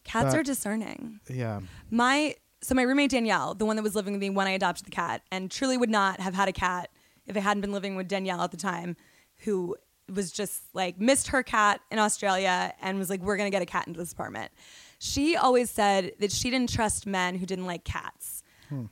Cats 0.03 0.35
are 0.35 0.43
discerning. 0.43 1.21
Yeah, 1.29 1.62
My 1.89 2.35
so 2.62 2.75
my 2.75 2.81
roommate 2.83 3.12
Danielle, 3.12 3.53
the 3.53 3.65
one 3.65 3.75
that 3.75 3.83
was 3.83 3.95
living 3.95 4.13
with 4.13 4.21
me 4.21 4.29
when 4.29 4.47
I 4.47 4.51
adopted 4.51 4.85
the 4.85 4.91
cat, 4.91 5.21
and 5.31 5.50
truly 5.50 5.77
would 5.77 5.89
not 5.89 6.19
have 6.19 6.33
had 6.33 6.47
a 6.47 6.53
cat 6.53 6.89
if 7.25 7.38
I 7.38 7.39
hadn't 7.39 7.62
been 7.62 7.71
living 7.71 7.95
with 7.95 8.07
Danielle 8.07 8.41
at 8.41 8.51
the 8.51 8.57
time, 8.57 8.95
who 9.39 9.75
was 10.12 10.31
just 10.31 10.63
like 10.74 11.00
missed 11.00 11.29
her 11.29 11.43
cat 11.43 11.81
in 11.91 12.00
Australia 12.00 12.74
and 12.81 12.98
was 13.00 13.10
like, 13.10 13.22
"We're 13.22 13.38
gonna 13.38 13.50
get 13.50 13.62
a 13.62 13.65
cat 13.65 13.88
into 13.88 14.00
this 14.00 14.12
apartment." 14.12 14.51
She 15.00 15.36
always 15.36 15.69
said 15.69 16.13
that 16.19 16.31
she 16.31 16.50
didn't 16.50 16.69
trust 16.72 17.05
men 17.05 17.36
who 17.36 17.45
didn't 17.45 17.65
like 17.65 17.83
cats 17.83 18.43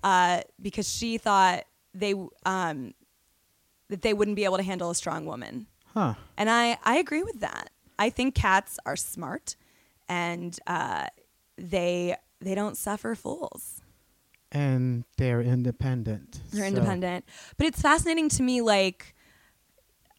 uh, 0.03 0.41
because 0.61 0.87
she 0.89 1.17
thought 1.17 1.63
they 1.93 2.13
um, 2.45 2.93
that 3.89 4.01
they 4.01 4.13
wouldn't 4.13 4.35
be 4.35 4.43
able 4.45 4.57
to 4.57 4.63
handle 4.63 4.89
a 4.89 4.95
strong 4.95 5.25
woman. 5.25 5.67
Huh. 5.93 6.13
And 6.37 6.49
I, 6.49 6.77
I 6.83 6.97
agree 6.97 7.23
with 7.23 7.41
that. 7.41 7.69
I 7.99 8.09
think 8.09 8.35
cats 8.35 8.79
are 8.85 8.95
smart 8.95 9.55
and 10.07 10.57
uh, 10.67 11.07
they 11.57 12.15
they 12.39 12.55
don't 12.55 12.77
suffer 12.77 13.15
fools. 13.15 13.81
And 14.51 15.05
they're 15.17 15.41
independent. 15.41 16.41
They're 16.51 16.63
so- 16.63 16.67
independent. 16.67 17.25
But 17.57 17.67
it's 17.67 17.81
fascinating 17.81 18.29
to 18.29 18.43
me 18.43 18.61
like 18.61 19.15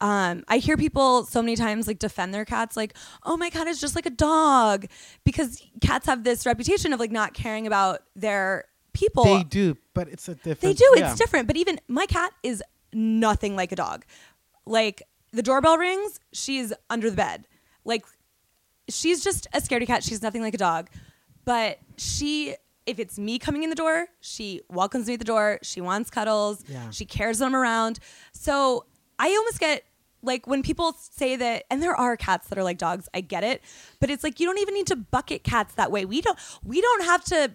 um, 0.03 0.43
I 0.49 0.59
hear 0.59 0.77
people 0.77 1.25
so 1.25 1.41
many 1.41 1.55
times 1.55 1.87
like 1.87 2.01
defend 2.01 2.35
their 2.35 2.45
cats, 2.45 2.77
like, 2.77 2.95
"Oh, 3.23 3.37
my 3.37 3.49
cat 3.51 3.69
is 3.69 3.81
just 3.81 3.95
like 3.95 4.05
a 4.05 4.11
dog," 4.11 4.87
because 5.25 5.63
cats 5.81 6.07
have 6.07 6.25
this 6.25 6.45
reputation 6.45 6.93
of 6.93 6.99
like 6.99 7.13
not 7.13 7.35
caring 7.35 7.69
about 7.69 8.01
their 8.17 8.65
people. 8.93 9.23
They 9.25 9.45
do, 9.45 9.77
but 9.95 10.09
it's 10.09 10.29
a 10.29 10.35
different. 10.35 10.61
They 10.61 10.75
do. 10.75 10.93
yeah. 10.97 11.11
It's 11.11 11.19
different. 11.19 11.47
But 11.47 11.57
even 11.57 11.79
my 11.87 12.07
cat 12.07 12.33
is 12.43 12.63
nothing 12.93 13.55
like 13.55 13.71
a 13.71 13.77
dog. 13.77 14.05
Like 14.67 15.03
the 15.33 15.43
doorbell 15.43 15.79
rings, 15.79 16.19
she's 16.33 16.73
under 16.91 17.09
the 17.09 17.17
bed. 17.17 17.47
Like 17.85 18.05
she's 18.89 19.23
just 19.23 19.47
a 19.55 19.61
scaredy 19.61 19.87
cat. 19.87 20.03
She's 20.03 20.21
nothing 20.21 20.43
like 20.43 20.55
a 20.55 20.59
dog. 20.59 20.89
But 21.45 21.79
she, 21.97 22.57
if 22.87 22.99
it's 22.99 23.19
me 23.21 23.39
coming 23.39 23.63
in 23.63 23.71
the 23.71 23.77
door, 23.77 24.07
she 24.21 24.63
welcomes 24.69 25.07
me 25.07 25.15
at 25.15 25.21
the 25.21 25.25
door. 25.25 25.61
She 25.63 25.81
wants 25.81 26.11
cuddles. 26.11 26.65
Yeah. 26.69 26.91
She 26.91 27.05
cares 27.05 27.39
that 27.39 27.47
I'm 27.47 27.55
around. 27.57 28.01
So 28.33 28.87
I 29.19 29.29
almost 29.29 29.61
get 29.61 29.85
like 30.23 30.47
when 30.47 30.63
people 30.63 30.95
say 30.99 31.37
that, 31.37 31.65
and 31.71 31.83
there 31.83 31.97
are 31.97 32.17
cats 32.17 32.49
that 32.49 32.59
are 32.59 32.65
like 32.65 32.79
dogs. 32.79 33.09
I 33.13 33.21
get 33.21 33.45
it, 33.45 33.63
but 34.01 34.11
it's 34.11 34.25
like 34.25 34.41
you 34.41 34.47
don't 34.47 34.59
even 34.59 34.75
need 34.75 34.87
to 34.89 34.97
bucket 34.97 35.45
cats 35.45 35.75
that 35.75 35.91
way. 35.91 36.05
We 36.05 36.21
don't. 36.21 36.39
We 36.65 36.81
don't 36.81 37.05
have 37.05 37.25
to 37.27 37.53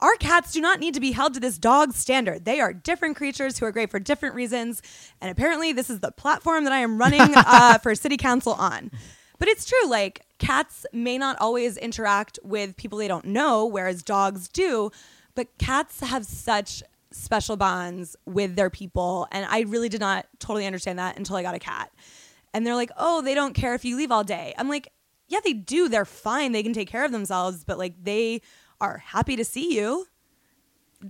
our 0.00 0.14
cats 0.16 0.52
do 0.52 0.60
not 0.60 0.78
need 0.78 0.94
to 0.94 1.00
be 1.00 1.12
held 1.12 1.34
to 1.34 1.40
this 1.40 1.58
dog 1.58 1.92
standard. 1.92 2.44
They 2.44 2.60
are 2.60 2.72
different 2.72 3.16
creatures 3.16 3.58
who 3.58 3.66
are 3.66 3.72
great 3.72 3.90
for 3.90 3.98
different 3.98 4.34
reasons. 4.34 4.80
And 5.20 5.30
apparently, 5.30 5.72
this 5.72 5.90
is 5.90 6.00
the 6.00 6.12
platform 6.12 6.64
that 6.64 6.72
I 6.72 6.78
am 6.78 6.98
running 6.98 7.20
uh, 7.36 7.78
for 7.78 7.94
city 7.94 8.16
council 8.16 8.52
on. 8.52 8.90
But 9.38 9.48
it's 9.48 9.64
true, 9.64 9.88
like, 9.88 10.24
cats 10.38 10.86
may 10.92 11.18
not 11.18 11.36
always 11.40 11.76
interact 11.76 12.38
with 12.42 12.76
people 12.76 12.98
they 12.98 13.08
don't 13.08 13.26
know, 13.26 13.66
whereas 13.66 14.02
dogs 14.02 14.48
do. 14.48 14.90
But 15.34 15.48
cats 15.58 16.00
have 16.00 16.24
such 16.24 16.82
special 17.10 17.56
bonds 17.56 18.16
with 18.26 18.56
their 18.56 18.70
people. 18.70 19.26
And 19.32 19.46
I 19.48 19.60
really 19.62 19.88
did 19.88 20.00
not 20.00 20.26
totally 20.38 20.66
understand 20.66 20.98
that 20.98 21.16
until 21.16 21.36
I 21.36 21.42
got 21.42 21.54
a 21.54 21.58
cat. 21.58 21.90
And 22.54 22.66
they're 22.66 22.74
like, 22.74 22.90
oh, 22.96 23.22
they 23.22 23.34
don't 23.34 23.54
care 23.54 23.74
if 23.74 23.84
you 23.84 23.96
leave 23.96 24.10
all 24.10 24.24
day. 24.24 24.54
I'm 24.58 24.68
like, 24.68 24.88
yeah, 25.28 25.40
they 25.44 25.52
do. 25.52 25.88
They're 25.88 26.04
fine. 26.04 26.52
They 26.52 26.62
can 26.62 26.72
take 26.72 26.88
care 26.88 27.04
of 27.04 27.12
themselves. 27.12 27.64
But, 27.64 27.78
like, 27.78 28.02
they 28.02 28.40
are 28.80 28.98
happy 28.98 29.36
to 29.36 29.44
see 29.44 29.76
you. 29.76 30.06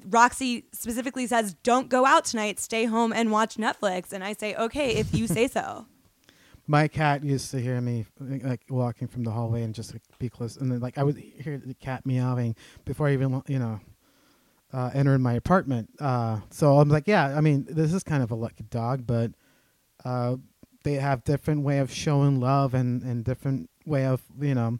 Roxy 0.06 0.66
specifically 0.72 1.26
says, 1.26 1.54
"Don't 1.62 1.88
go 1.88 2.04
out 2.04 2.26
tonight. 2.26 2.60
Stay 2.60 2.84
home 2.84 3.12
and 3.12 3.30
watch 3.30 3.56
Netflix." 3.56 4.12
And 4.12 4.22
I 4.22 4.34
say, 4.34 4.54
"Okay, 4.54 4.96
if 4.96 5.14
you 5.14 5.26
say 5.26 5.48
so." 5.48 5.86
My 6.66 6.88
cat 6.88 7.24
used 7.24 7.50
to 7.52 7.60
hear 7.60 7.80
me 7.80 8.04
like 8.20 8.60
walking 8.68 9.08
from 9.08 9.24
the 9.24 9.30
hallway 9.30 9.62
and 9.62 9.74
just 9.74 9.94
like, 9.94 10.02
be 10.18 10.28
close, 10.28 10.58
and 10.58 10.70
then 10.70 10.80
like 10.80 10.98
I 10.98 11.04
would 11.04 11.16
hear 11.16 11.56
the 11.56 11.72
cat 11.72 12.04
meowing 12.04 12.54
before 12.84 13.08
I 13.08 13.14
even 13.14 13.42
you 13.46 13.58
know 13.58 13.80
uh, 14.72 14.90
entered 14.94 15.20
my 15.20 15.34
apartment. 15.34 15.90
Uh, 16.00 16.40
so 16.50 16.78
I'm 16.78 16.88
like, 16.88 17.06
yeah, 17.06 17.36
I 17.36 17.40
mean, 17.40 17.66
this 17.68 17.92
is 17.92 18.02
kind 18.02 18.22
of 18.22 18.30
a 18.30 18.34
lucky 18.34 18.64
dog, 18.64 19.06
but 19.06 19.32
uh, 20.04 20.36
they 20.84 20.94
have 20.94 21.24
different 21.24 21.62
way 21.62 21.78
of 21.78 21.92
showing 21.92 22.40
love 22.40 22.74
and 22.74 23.02
and 23.02 23.24
different 23.24 23.70
way 23.86 24.06
of 24.06 24.22
you 24.40 24.54
know 24.54 24.78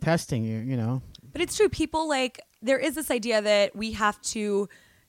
testing 0.00 0.44
you. 0.44 0.58
You 0.58 0.76
know, 0.76 1.02
But 1.32 1.40
it's 1.42 1.56
true. 1.56 1.68
People 1.68 2.08
like 2.08 2.40
there 2.62 2.78
is 2.78 2.94
this 2.94 3.10
idea 3.10 3.42
that 3.42 3.76
we 3.76 3.92
have 3.92 4.20
to 4.22 4.68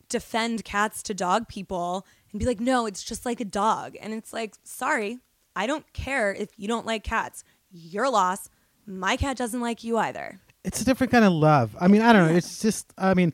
defend 0.10 0.63
cats 0.65 1.01
to 1.03 1.13
dog 1.13 1.48
people 1.48 2.05
and 2.32 2.39
be 2.39 2.46
like, 2.46 2.60
"No, 2.60 2.86
it's 2.86 3.03
just 3.03 3.25
like 3.25 3.39
a 3.39 3.46
dog." 3.46 3.96
And 4.01 4.13
it's 4.13 4.34
like, 4.34 4.55
"Sorry, 4.63 5.20
I 5.55 5.67
don't 5.67 5.91
care 5.94 6.34
if 6.34 6.50
you 6.58 6.67
don't 6.67 6.86
like 6.86 7.03
cats. 7.03 7.44
Your 7.72 8.10
loss. 8.10 8.50
My 8.88 9.17
cat 9.17 9.38
doesn't 9.38 9.62
like 9.62 9.84
you 9.84 9.98
either." 9.98 10.39
it's 10.65 10.82
a 10.82 10.86
different 10.86 11.12
kind 11.12 11.24
of 11.24 11.32
love. 11.32 11.75
I 11.79 11.88
mean, 11.88 12.01
I 12.01 12.12
don't 12.12 12.27
know. 12.27 12.36
It's 12.36 12.60
just, 12.60 12.91
I 12.98 13.13
mean, 13.13 13.34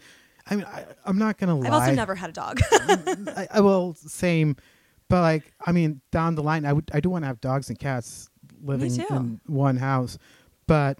I 0.51 0.55
mean, 0.57 0.65
I, 0.65 0.85
I'm 1.05 1.17
not 1.17 1.37
gonna 1.39 1.55
lie. 1.57 1.67
I've 1.67 1.73
also 1.73 1.85
never 1.95 2.13
had 2.13 2.29
a 2.29 2.33
dog. 2.33 2.59
I, 3.35 3.47
I 3.53 3.61
will 3.61 3.93
same, 3.95 4.57
but 5.07 5.21
like 5.21 5.51
I 5.65 5.71
mean, 5.71 6.01
down 6.11 6.35
the 6.35 6.43
line, 6.43 6.65
I 6.65 6.73
would 6.73 6.91
I 6.93 6.99
do 6.99 7.09
want 7.09 7.23
to 7.23 7.27
have 7.27 7.41
dogs 7.41 7.69
and 7.69 7.79
cats 7.79 8.29
living 8.63 8.91
in 9.19 9.39
one 9.47 9.77
house, 9.77 10.17
but 10.67 10.99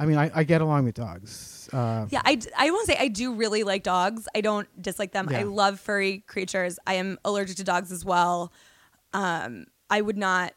I 0.00 0.04
mean, 0.06 0.16
I, 0.18 0.30
I 0.34 0.44
get 0.44 0.60
along 0.60 0.84
with 0.84 0.94
dogs. 0.94 1.68
Uh, 1.72 2.06
Yeah, 2.10 2.22
I, 2.24 2.36
d- 2.36 2.48
I 2.56 2.70
won't 2.70 2.86
say 2.86 2.96
I 3.00 3.08
do 3.08 3.32
really 3.34 3.64
like 3.64 3.82
dogs. 3.82 4.28
I 4.34 4.40
don't 4.42 4.68
dislike 4.80 5.10
them. 5.12 5.26
I 5.40 5.42
love 5.42 5.80
furry 5.80 6.18
creatures. 6.28 6.78
I 6.86 6.94
am 6.94 7.18
allergic 7.24 7.56
to 7.56 7.64
dogs 7.64 7.90
as 7.90 8.04
well. 8.04 8.52
Um, 9.12 9.66
I 9.90 10.00
would 10.00 10.16
not, 10.16 10.52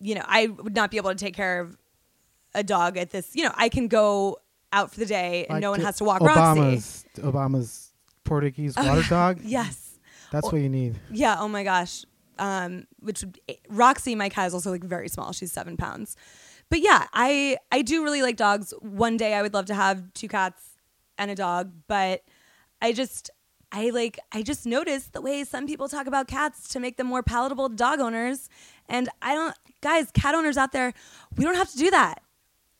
you 0.00 0.14
know, 0.14 0.22
I 0.24 0.46
would 0.46 0.74
not 0.76 0.90
be 0.92 0.98
able 0.98 1.10
to 1.10 1.16
take 1.16 1.34
care 1.34 1.60
of 1.60 1.76
a 2.54 2.62
dog 2.62 2.96
at 2.96 3.10
this. 3.10 3.34
You 3.34 3.44
know, 3.44 3.52
I 3.56 3.68
can 3.68 3.88
go 3.88 4.38
out 4.76 4.92
for 4.92 5.00
the 5.00 5.06
day 5.06 5.46
and 5.48 5.56
like 5.56 5.62
no 5.62 5.70
one 5.70 5.80
has 5.80 5.96
to 5.96 6.04
walk 6.04 6.20
Roxy. 6.20 6.40
Obama's 6.40 7.04
Obama's 7.16 7.92
Portuguese 8.24 8.76
water 8.76 9.02
dog. 9.08 9.40
Yes. 9.42 9.98
That's 10.30 10.52
what 10.52 10.60
you 10.60 10.68
need. 10.68 11.00
Yeah. 11.10 11.36
Oh 11.38 11.48
my 11.48 11.64
gosh. 11.64 12.04
Um, 12.38 12.86
which 13.00 13.24
Roxy, 13.68 14.14
my 14.14 14.28
cat 14.28 14.48
is 14.48 14.54
also 14.54 14.70
like 14.70 14.84
very 14.84 15.08
small. 15.08 15.32
She's 15.32 15.52
seven 15.52 15.76
pounds. 15.76 16.16
But 16.68 16.80
yeah, 16.80 17.06
I 17.12 17.56
I 17.72 17.82
do 17.82 18.02
really 18.04 18.22
like 18.22 18.36
dogs. 18.36 18.74
One 18.80 19.16
day 19.16 19.34
I 19.34 19.42
would 19.42 19.54
love 19.54 19.66
to 19.66 19.74
have 19.74 20.12
two 20.12 20.28
cats 20.28 20.62
and 21.16 21.30
a 21.30 21.34
dog, 21.34 21.72
but 21.86 22.22
I 22.82 22.92
just 22.92 23.30
I 23.72 23.90
like 23.90 24.18
I 24.32 24.42
just 24.42 24.66
noticed 24.66 25.12
the 25.12 25.22
way 25.22 25.44
some 25.44 25.66
people 25.66 25.88
talk 25.88 26.06
about 26.06 26.28
cats 26.28 26.68
to 26.70 26.80
make 26.80 26.96
them 26.96 27.06
more 27.06 27.22
palatable 27.22 27.70
to 27.70 27.76
dog 27.76 28.00
owners, 28.00 28.48
and 28.88 29.08
I 29.22 29.34
don't 29.34 29.54
guys, 29.80 30.10
cat 30.10 30.34
owners 30.34 30.56
out 30.56 30.72
there, 30.72 30.92
we 31.36 31.44
don't 31.44 31.54
have 31.54 31.70
to 31.70 31.78
do 31.78 31.90
that. 31.90 32.20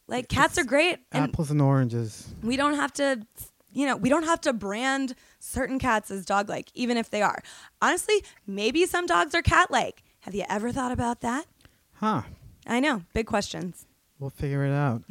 Like 0.08 0.28
cats 0.28 0.56
are 0.58 0.64
great, 0.64 1.00
Apples 1.12 1.50
and 1.50 1.60
oranges. 1.60 2.28
we 2.42 2.56
don't 2.56 2.74
have 2.74 2.92
to 2.94 3.26
you 3.72 3.86
know 3.86 3.96
we 3.96 4.08
don't 4.08 4.22
have 4.24 4.40
to 4.42 4.52
brand 4.52 5.14
certain 5.40 5.78
cats 5.78 6.10
as 6.10 6.24
dog 6.24 6.48
like 6.48 6.70
even 6.74 6.96
if 6.96 7.10
they 7.10 7.22
are. 7.22 7.42
Honestly 7.82 8.22
maybe 8.46 8.86
some 8.86 9.06
dogs 9.06 9.34
are 9.34 9.42
cat 9.42 9.70
like 9.70 10.02
have 10.20 10.34
you 10.34 10.44
ever 10.48 10.72
thought 10.72 10.92
about 10.92 11.20
that? 11.20 11.46
Huh. 11.94 12.22
i 12.66 12.80
know. 12.80 13.02
Big 13.14 13.26
questions. 13.26 13.86
We'll 14.18 14.30
figure 14.30 14.64
it 14.64 14.72
out. 14.72 15.02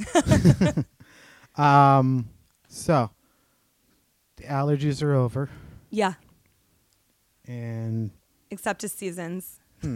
um, 1.64 2.28
so 2.68 3.12
the 4.38 4.44
allergies 4.44 5.04
are 5.04 5.14
over, 5.14 5.50
yeah. 5.92 6.14
And 7.48 8.12
except 8.50 8.82
to 8.82 8.90
seasons. 8.90 9.60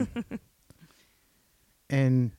And 1.92 2.32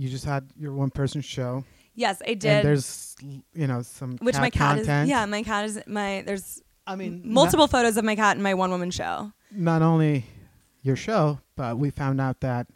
you 0.00 0.08
just 0.08 0.24
had 0.24 0.48
your 0.58 0.72
one 0.72 0.90
person 0.90 1.20
show. 1.20 1.64
yes 1.94 2.22
i 2.26 2.34
did. 2.34 2.44
And 2.46 2.68
there's 2.68 3.16
you 3.54 3.66
know 3.66 3.82
some 3.82 4.16
which 4.18 4.34
cat 4.34 4.42
my 4.42 4.50
cat 4.50 4.76
content. 4.78 5.04
is 5.04 5.10
yeah 5.10 5.26
my 5.26 5.42
cat 5.42 5.64
is 5.66 5.80
my 5.86 6.22
there's 6.26 6.62
I 6.86 6.96
mean 6.96 7.22
multiple 7.24 7.66
photos 7.66 7.96
of 7.96 8.04
my 8.04 8.16
cat 8.16 8.36
in 8.36 8.42
my 8.42 8.54
one 8.54 8.70
woman 8.70 8.90
show 8.90 9.32
Not, 9.52 9.80
not 9.80 9.82
only 9.82 10.24
your 10.82 10.96
show, 10.96 11.40
but 11.56 11.76
we 11.78 11.90
found 11.90 12.20
out 12.20 12.40
that 12.40 12.66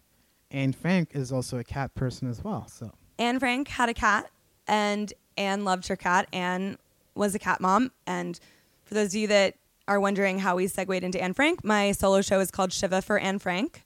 Anne 0.51 0.73
Frank 0.73 1.11
is 1.15 1.33
also 1.33 1.59
a 1.59 1.65
cat 1.65 1.95
person 1.95 2.29
as 2.29 2.45
well. 2.45 2.67
So 2.69 2.93
Anne 3.19 3.39
Frank 3.39 3.69
had 3.69 3.89
a 3.89 3.95
cat, 3.95 4.31
and 4.69 5.13
Anne 5.37 5.65
loved 5.65 5.89
her 5.89 5.97
cat. 5.97 6.29
Anne 6.33 6.77
was 7.15 7.35
a 7.35 7.39
cat 7.39 7.61
mom. 7.61 7.93
And 8.07 8.39
for 8.85 8.95
those 8.95 9.09
of 9.09 9.15
you 9.15 9.27
that 9.29 9.55
are 9.89 9.99
wondering 9.99 10.41
how 10.41 10.57
we 10.57 10.67
segued 10.67 11.03
into 11.03 11.21
Anne 11.23 11.33
Frank, 11.33 11.65
my 11.65 11.93
solo 11.93 12.21
show 12.23 12.41
is 12.41 12.51
called 12.51 12.73
Shiva 12.73 13.03
for 13.03 13.19
Anne 13.19 13.39
Frank. 13.39 13.84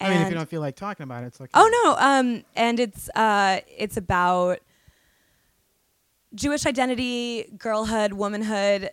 I 0.00 0.10
mean, 0.10 0.20
if 0.22 0.28
you 0.28 0.34
don't 0.34 0.48
feel 0.48 0.60
like 0.60 0.76
talking 0.76 1.04
about 1.04 1.24
it, 1.24 1.28
it's 1.28 1.40
like 1.40 1.50
Oh 1.54 1.68
no, 1.84 2.06
um, 2.06 2.44
and 2.54 2.78
it's 2.80 3.08
uh, 3.14 3.60
it's 3.76 3.96
about 3.96 4.58
Jewish 6.34 6.66
identity, 6.66 7.50
girlhood, 7.56 8.12
womanhood, 8.12 8.90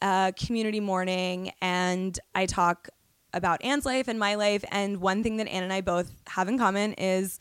uh, 0.00 0.32
community 0.32 0.80
mourning, 0.80 1.52
and 1.60 2.18
I 2.34 2.46
talk 2.46 2.88
about 3.34 3.62
Anne's 3.62 3.84
life 3.84 4.08
and 4.08 4.18
my 4.18 4.34
life. 4.34 4.64
And 4.70 5.00
one 5.00 5.22
thing 5.22 5.36
that 5.36 5.48
Anne 5.48 5.62
and 5.62 5.72
I 5.72 5.82
both 5.82 6.10
have 6.28 6.48
in 6.48 6.58
common 6.58 6.94
is 6.94 7.38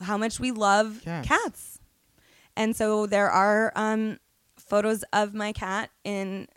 how 0.00 0.16
much 0.16 0.40
we 0.40 0.50
love 0.50 1.00
Cats. 1.04 1.28
cats. 1.28 1.78
And 2.56 2.74
so 2.74 3.06
there 3.06 3.30
are 3.30 3.70
um, 3.76 4.18
photos 4.58 5.04
of 5.12 5.34
my 5.34 5.52
cat 5.52 5.90
in 6.04 6.48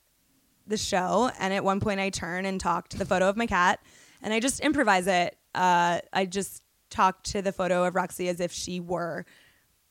the 0.66 0.78
show, 0.78 1.30
and 1.40 1.54
at 1.54 1.64
one 1.64 1.80
point 1.80 2.00
I 2.00 2.10
turn 2.10 2.46
and 2.46 2.60
talk 2.60 2.88
to 2.90 2.98
the 2.98 3.06
photo 3.06 3.28
of 3.28 3.36
my 3.36 3.48
cat, 3.48 3.80
and 4.22 4.34
I 4.34 4.40
just 4.40 4.60
improvise 4.62 5.08
it. 5.08 5.36
Uh, 5.56 6.00
I 6.14 6.26
just 6.26 6.64
talk 6.90 7.24
to 7.24 7.42
the 7.42 7.52
photo 7.52 7.84
of 7.86 7.96
Roxy 7.96 8.28
as 8.30 8.40
if 8.40 8.52
she 8.52 8.80
were 8.80 9.26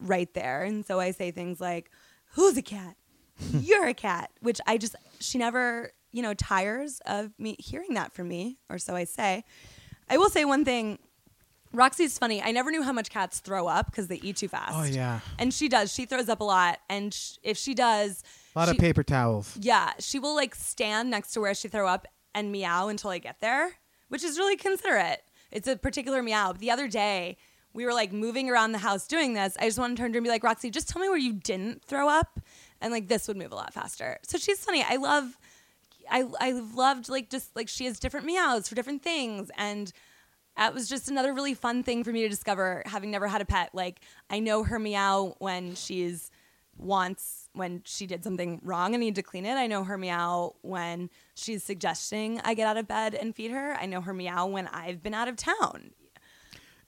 right 0.01 0.33
there, 0.35 0.63
and 0.63 0.85
so 0.87 1.01
I 1.01 1.11
say 1.13 1.31
things 1.31 1.61
like, 1.61 1.91
"Who's 2.35 2.57
a 2.57 2.63
cat? 2.63 2.97
You're 3.53 3.87
a 3.87 3.95
cat," 3.95 4.31
which 4.41 4.61
I 4.67 4.79
just 4.79 4.95
she 5.21 5.39
never 5.39 5.93
you 6.13 6.23
know 6.23 6.35
tires 6.35 7.01
of 7.07 7.33
me 7.39 7.57
hearing 7.59 7.95
that 7.95 8.13
from 8.13 8.29
me, 8.29 8.59
or 8.69 8.79
so 8.79 8.95
I 8.97 9.05
say. 9.05 9.45
I 10.09 10.17
will 10.17 10.31
say 10.31 10.45
one 10.45 10.65
thing. 10.65 10.99
Roxy's 11.71 12.19
funny. 12.19 12.43
I 12.43 12.51
never 12.51 12.71
knew 12.71 12.83
how 12.83 12.93
much 12.95 13.11
cats 13.11 13.41
throw 13.41 13.67
up 13.67 13.87
because 13.87 14.09
they 14.09 14.17
eat 14.23 14.37
too 14.37 14.49
fast. 14.49 14.73
Oh 14.75 14.85
yeah, 14.85 15.21
And 15.39 15.53
she 15.53 15.69
does. 15.69 15.93
She 15.93 16.07
throws 16.07 16.31
up 16.31 16.41
a 16.41 16.45
lot. 16.45 16.79
And 16.89 17.13
sh- 17.13 17.37
if 17.43 17.59
she 17.59 17.75
does, 17.75 18.23
a 18.57 18.59
lot 18.59 18.71
of 18.71 18.79
paper 18.79 19.03
towels. 19.03 19.55
yeah, 19.61 19.93
she 19.99 20.19
will 20.19 20.35
like 20.35 20.55
stand 20.55 21.11
next 21.11 21.33
to 21.33 21.41
where 21.43 21.53
she 21.55 21.69
throw 21.69 21.87
up 21.87 22.07
and 22.35 22.51
meow 22.51 22.89
until 22.89 23.11
I 23.11 23.19
get 23.19 23.41
there. 23.41 23.73
which 24.09 24.25
is 24.25 24.39
really 24.39 24.57
considerate. 24.57 25.21
It's 25.51 25.69
a 25.69 25.77
particular 25.77 26.23
meow. 26.23 26.53
But 26.53 26.61
the 26.61 26.71
other 26.71 26.89
day, 26.89 27.37
we 27.73 27.85
were 27.85 27.93
like 27.93 28.13
moving 28.13 28.51
around 28.51 28.73
the 28.73 28.79
house 28.79 29.07
doing 29.07 29.35
this. 29.35 29.57
I 29.61 29.67
just 29.67 29.79
wanted 29.79 29.97
to 29.97 30.03
turn 30.03 30.13
to 30.13 30.17
her 30.17 30.19
and 30.19 30.25
be 30.25 30.31
like, 30.31 30.45
Roxy, 30.45 30.71
just 30.71 30.89
tell 30.89 31.01
me 31.01 31.09
where 31.09 31.19
you 31.19 31.33
didn't 31.33 31.85
throw 31.85 32.09
up. 32.09 32.41
And 32.81 32.93
like 32.93 33.09
this 33.09 33.29
would 33.29 33.37
move 33.37 33.53
a 33.53 33.57
lot 33.57 33.73
faster. 33.73 34.19
So 34.23 34.39
she's 34.39 34.65
funny. 34.65 34.85
I 34.89 34.97
love, 34.97 35.37
I, 36.11 36.25
I 36.41 36.53
loved 36.53 37.09
like 37.09 37.31
just 37.31 37.55
like 37.55 37.69
she 37.69 37.85
has 37.85 37.99
different 37.99 38.27
meows 38.27 38.69
for 38.69 38.75
different 38.75 39.03
things. 39.03 39.51
And 39.57 39.93
that 40.57 40.75
was 40.75 40.89
just 40.89 41.09
another 41.09 41.33
really 41.33 41.55
fun 41.55 41.83
thing 41.83 42.03
for 42.05 42.13
me 42.13 42.23
to 42.23 42.29
discover 42.29 42.83
having 42.87 43.11
never 43.11 43.29
had 43.29 43.41
a 43.41 43.45
pet. 43.45 43.71
Like 43.73 44.01
I 44.29 44.41
know 44.41 44.65
her 44.65 44.79
meow 44.79 45.37
when 45.39 45.75
she's 45.75 46.31
wants 46.77 47.48
when 47.59 47.83
she 47.85 48.07
did 48.07 48.25
something 48.25 48.61
wrong 48.65 48.95
and 48.95 49.01
need 49.03 49.15
to 49.17 49.23
clean 49.23 49.45
it. 49.45 49.55
I 49.57 49.67
know 49.67 49.85
her 49.85 49.99
meow 49.99 50.55
when 50.63 51.11
she's 51.35 51.63
suggesting 51.63 52.41
I 52.45 52.55
get 52.55 52.67
out 52.67 52.77
of 52.79 52.89
bed 52.89 53.15
and 53.15 53.35
feed 53.37 53.51
her. 53.51 53.75
I 53.75 53.87
know 53.87 54.01
her 54.01 54.15
meow 54.15 54.47
when 54.47 54.67
I've 54.69 55.03
been 55.03 55.13
out 55.15 55.29
of 55.29 55.37
town. 55.37 55.91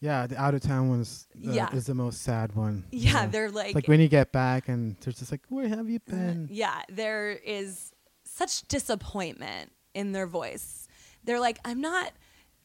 Yeah, 0.01 0.27
the 0.27 0.41
out 0.41 0.55
of 0.55 0.63
town 0.63 0.89
one's 0.89 1.29
uh, 1.47 1.53
Yeah. 1.53 1.75
is 1.75 1.85
the 1.87 1.95
most 1.95 2.23
sad 2.23 2.55
one. 2.55 2.85
Yeah, 2.91 3.27
they're 3.27 3.51
like, 3.51 3.75
like 3.75 3.87
when 3.87 4.01
you 4.01 4.09
get 4.09 4.33
back 4.33 4.69
and 4.69 4.97
they're 5.01 5.13
just 5.13 5.31
like, 5.31 5.43
"Where 5.51 5.69
have 5.69 5.91
you 5.91 5.99
been?" 6.01 6.49
yeah, 6.51 6.81
there 6.89 7.33
is 7.33 7.93
such 8.25 8.63
disappointment 8.69 9.73
in 9.93 10.13
their 10.13 10.27
voice. 10.27 10.89
They're 11.25 11.41
like, 11.41 11.59
I'm 11.67 11.83
not 11.83 12.13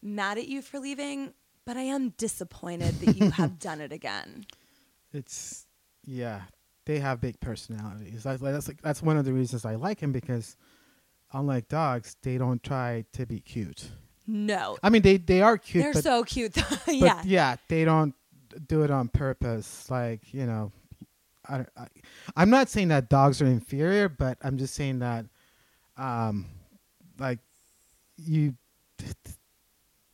mad 0.01 0.37
at 0.37 0.47
you 0.47 0.61
for 0.61 0.79
leaving, 0.79 1.33
but 1.65 1.75
I 1.75 1.81
am 1.81 2.09
disappointed 2.17 3.01
that 3.01 3.17
you 3.17 3.29
have 3.41 3.59
done 3.59 3.81
it 3.81 3.91
again. 3.91 4.45
It's 5.11 5.65
yeah, 6.05 6.43
they 6.85 6.99
have 6.99 7.21
big 7.21 7.39
personalities. 7.39 8.23
That's 8.23 8.41
that's 8.41 8.67
like, 8.67 8.81
that's 8.81 9.01
one 9.01 9.17
of 9.17 9.25
the 9.25 9.33
reasons 9.33 9.65
I 9.65 9.75
like 9.75 9.99
him 9.99 10.11
because 10.11 10.55
unlike 11.33 11.67
dogs, 11.67 12.15
they 12.21 12.37
don't 12.37 12.61
try 12.63 13.05
to 13.13 13.25
be 13.25 13.39
cute. 13.39 13.89
No, 14.27 14.77
I 14.81 14.89
mean, 14.89 15.01
they 15.01 15.17
they 15.17 15.41
are 15.41 15.57
cute, 15.57 15.83
they're 15.83 15.93
but, 15.93 16.03
so 16.03 16.23
cute. 16.23 16.53
though. 16.53 16.77
yeah. 16.91 17.21
yeah, 17.25 17.55
they 17.67 17.85
don't 17.85 18.15
do 18.67 18.83
it 18.83 18.91
on 18.91 19.07
purpose. 19.07 19.89
Like 19.89 20.33
you 20.33 20.45
know, 20.45 20.71
I, 21.47 21.65
I 21.77 21.87
I'm 22.35 22.49
not 22.49 22.69
saying 22.69 22.87
that 22.89 23.09
dogs 23.09 23.41
are 23.41 23.45
inferior, 23.45 24.09
but 24.09 24.37
I'm 24.41 24.57
just 24.57 24.73
saying 24.73 24.99
that, 24.99 25.25
um, 25.97 26.45
like 27.19 27.39
you, 28.17 28.55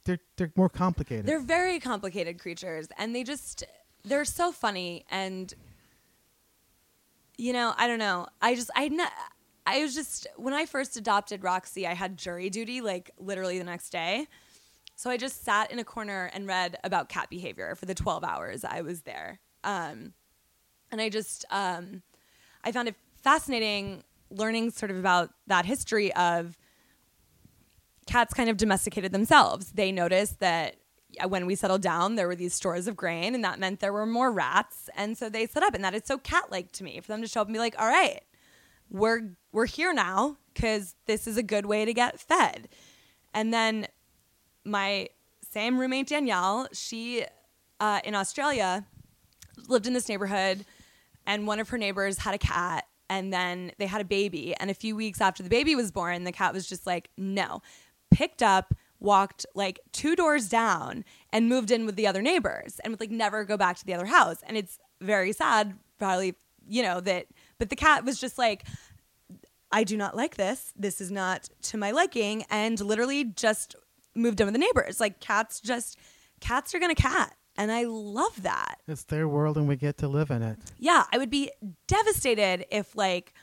they're 0.06 0.20
they're 0.38 0.52
more 0.56 0.70
complicated. 0.70 1.26
They're 1.26 1.40
very 1.40 1.80
complicated 1.80 2.40
creatures 2.40 2.88
and 2.98 3.16
they 3.16 3.24
just 3.24 3.64
they're 4.04 4.26
so 4.26 4.52
funny 4.52 5.06
and 5.10 5.54
you 7.38 7.54
know, 7.54 7.74
I 7.78 7.88
don't 7.88 8.00
know. 8.00 8.28
I 8.42 8.56
just 8.56 8.70
I 8.76 8.88
not 8.90 9.12
I 9.66 9.82
was 9.82 9.94
just 9.94 10.28
when 10.38 10.54
I 10.54 10.66
first 10.66 10.98
adopted 10.98 11.44
Roxy, 11.44 11.88
I 11.88 11.94
had 11.94 12.18
jury 12.18 12.50
duty 12.50 12.82
like 12.82 13.12
literally 13.20 13.58
the 13.58 13.64
next 13.64 13.90
day. 13.92 14.28
So 14.96 15.10
I 15.10 15.18
just 15.18 15.44
sat 15.44 15.72
in 15.72 15.80
a 15.80 15.84
corner 15.84 16.30
and 16.34 16.46
read 16.46 16.78
about 16.84 17.10
cat 17.10 17.30
behavior 17.30 17.74
for 17.76 17.86
the 17.86 17.96
12 17.96 18.24
hours 18.24 18.64
I 18.64 18.82
was 18.82 19.02
there. 19.02 19.40
Um, 19.64 20.14
and 20.92 21.02
I 21.02 21.10
just 21.10 21.46
um, 21.50 22.04
I 22.64 22.72
found 22.72 22.88
it 22.88 22.96
fascinating 23.24 24.04
learning 24.30 24.72
sort 24.72 24.92
of 24.92 24.98
about 24.98 25.32
that 25.48 25.66
history 25.66 26.14
of 26.14 26.58
cats 28.06 28.34
kind 28.34 28.50
of 28.50 28.58
domesticated 28.58 29.12
themselves. 29.12 29.72
They 29.72 29.92
noticed 29.92 30.40
that 30.40 30.76
when 31.28 31.46
we 31.46 31.56
settled 31.56 31.82
down, 31.82 32.16
there 32.16 32.28
were 32.28 32.36
these 32.36 32.54
stores 32.54 32.88
of 32.88 32.96
grain, 32.96 33.36
and 33.36 33.44
that 33.44 33.60
meant 33.60 33.80
there 33.80 33.94
were 33.94 34.06
more 34.06 34.32
rats. 34.32 34.90
And 34.96 35.18
so 35.18 35.30
they 35.30 35.46
set 35.46 35.64
up, 35.64 35.74
and 35.74 35.84
that 35.84 35.94
is 35.94 36.04
so 36.06 36.18
cat-like 36.18 36.72
to 36.74 36.84
me 36.84 37.00
for 37.00 37.08
them 37.08 37.22
to 37.22 37.28
show 37.28 37.42
up 37.42 37.48
and 37.48 37.54
be 37.54 37.60
like, 37.60 37.76
"All 37.80 37.88
right, 37.88 38.22
we're 38.90 39.36
we're 39.52 39.66
here 39.66 39.94
now 39.94 40.38
because 40.54 40.96
this 41.06 41.28
is 41.28 41.38
a 41.38 41.44
good 41.44 41.66
way 41.66 41.86
to 41.86 41.94
get 41.94 42.20
fed." 42.20 42.70
And 43.34 43.54
then 43.54 43.88
my 44.64 45.10
same 45.50 45.80
roommate 45.80 46.08
Danielle, 46.08 46.68
she 46.74 47.26
uh, 47.80 48.00
in 48.04 48.16
Australia 48.16 48.86
lived 49.68 49.88
in 49.88 49.94
this 49.94 50.08
neighborhood, 50.08 50.66
and 51.26 51.48
one 51.48 51.60
of 51.60 51.70
her 51.70 51.78
neighbors 51.78 52.20
had 52.20 52.34
a 52.34 52.38
cat, 52.38 52.86
and 53.10 53.34
then 53.34 53.72
they 53.78 53.86
had 53.86 54.02
a 54.02 54.06
baby. 54.06 54.56
And 54.60 54.70
a 54.70 54.74
few 54.74 54.96
weeks 54.96 55.20
after 55.20 55.44
the 55.44 55.50
baby 55.50 55.76
was 55.76 55.92
born, 55.92 56.24
the 56.24 56.32
cat 56.32 56.54
was 56.54 56.68
just 56.68 56.86
like, 56.88 57.10
no, 57.18 57.62
picked 58.12 58.42
up, 58.42 58.74
walked 59.02 59.46
like 59.56 59.80
two 59.92 60.16
doors 60.16 60.48
down, 60.48 61.04
and 61.34 61.50
moved 61.50 61.72
in 61.72 61.86
with 61.86 61.98
the 61.98 62.08
other 62.08 62.22
neighbors, 62.22 62.80
and 62.84 62.92
would 62.92 63.02
like 63.02 63.12
never 63.12 63.44
go 63.44 63.58
back 63.58 63.76
to 63.78 63.86
the 63.86 63.94
other 63.94 64.06
house. 64.06 64.38
And 64.48 64.56
it's 64.56 64.80
very 65.02 65.34
sad, 65.34 65.74
probably, 66.00 66.36
you 66.68 66.84
know, 66.84 67.02
that, 67.02 67.26
but 67.58 67.70
the 67.70 67.76
cat 67.76 68.06
was 68.06 68.20
just 68.20 68.38
like, 68.38 68.64
I 69.72 69.84
do 69.84 69.98
not 69.98 70.16
like 70.16 70.38
this. 70.38 70.72
This 70.76 71.02
is 71.02 71.12
not 71.12 71.50
to 71.64 71.78
my 71.78 71.92
liking. 71.92 72.46
And 72.50 72.80
literally 72.80 73.24
just 73.24 73.76
moved 74.16 74.40
in 74.40 74.46
with 74.46 74.54
the 74.54 74.60
neighbors. 74.60 75.00
Like 75.00 75.20
cats 75.20 75.60
just, 75.60 75.98
cats 76.40 76.76
are 76.76 76.80
going 76.80 76.94
to 76.94 77.02
cat. 77.02 77.36
And 77.58 77.72
I 77.72 77.84
love 77.84 78.44
that. 78.44 78.80
it's 78.88 79.04
their 79.04 79.28
world, 79.28 79.58
and 79.58 79.68
we 79.68 79.76
get 79.76 79.98
to 79.98 80.08
live 80.08 80.32
in 80.32 80.42
it. 80.42 80.58
Yeah, 80.78 81.04
I 81.12 81.18
would 81.18 81.30
be 81.30 81.52
devastated 81.88 82.66
if 82.72 82.96
like 82.96 83.34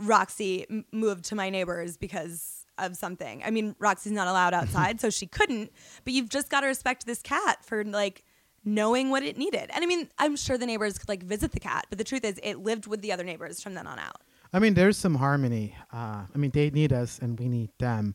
Roxy 0.00 0.66
m- 0.68 0.84
moved 0.92 1.24
to 1.26 1.34
my 1.34 1.48
neighbors 1.50 1.96
because 1.96 2.57
of 2.78 2.96
something. 2.96 3.42
I 3.44 3.50
mean, 3.50 3.74
Roxy's 3.78 4.12
not 4.12 4.28
allowed 4.28 4.54
outside, 4.60 5.00
so 5.00 5.10
she 5.10 5.26
couldn't. 5.26 5.72
But 6.04 6.12
you've 6.12 6.28
just 6.28 6.48
got 6.50 6.60
to 6.60 6.66
respect 6.66 7.06
this 7.06 7.20
cat 7.22 7.64
for 7.64 7.84
like 7.84 8.24
knowing 8.64 9.10
what 9.10 9.22
it 9.22 9.36
needed. 9.38 9.70
And 9.72 9.82
I 9.82 9.86
mean, 9.86 10.08
I'm 10.18 10.36
sure 10.36 10.58
the 10.58 10.66
neighbors 10.66 10.98
could 10.98 11.08
like 11.08 11.22
visit 11.22 11.52
the 11.52 11.60
cat, 11.60 11.86
but 11.88 11.98
the 11.98 12.04
truth 12.04 12.24
is, 12.24 12.38
it 12.42 12.58
lived 12.58 12.86
with 12.86 13.00
the 13.02 13.12
other 13.12 13.24
neighbors 13.24 13.62
from 13.62 13.74
then 13.74 13.86
on 13.86 13.98
out. 13.98 14.20
I 14.52 14.58
mean, 14.58 14.74
there's 14.74 14.96
some 14.96 15.14
harmony. 15.14 15.74
Uh, 15.92 16.22
I 16.34 16.38
mean, 16.38 16.50
they 16.52 16.70
need 16.70 16.92
us, 16.92 17.18
and 17.18 17.38
we 17.38 17.48
need 17.48 17.70
them, 17.78 18.14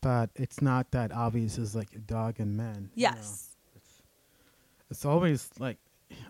but 0.00 0.30
it's 0.36 0.62
not 0.62 0.90
that 0.92 1.12
obvious 1.12 1.58
as 1.58 1.74
like 1.74 1.88
a 1.94 1.98
dog 1.98 2.38
and 2.38 2.56
man. 2.56 2.90
you 2.94 3.06
know. 3.06 3.12
Yes. 3.16 3.56
it's 4.90 5.04
always 5.04 5.50
like 5.58 5.78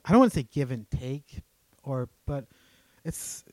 I 0.05 0.11
don't 0.13 0.21
want 0.21 0.33
to 0.33 0.41
say 0.41 0.49
give 0.51 0.71
and 0.71 0.91
take, 0.91 1.43
or 1.83 2.09
but 2.27 2.47
it's 3.05 3.45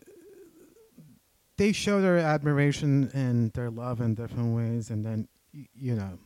they 1.62 1.72
show 1.72 2.02
their 2.02 2.18
admiration 2.18 3.12
and 3.14 3.54
their 3.54 3.70
love 3.70 4.02
in 4.02 4.16
different 4.16 4.56
ways, 4.56 4.90
and 4.90 5.06
then 5.06 5.28
y- 5.54 5.68
you 5.76 5.94
know, 5.94 6.18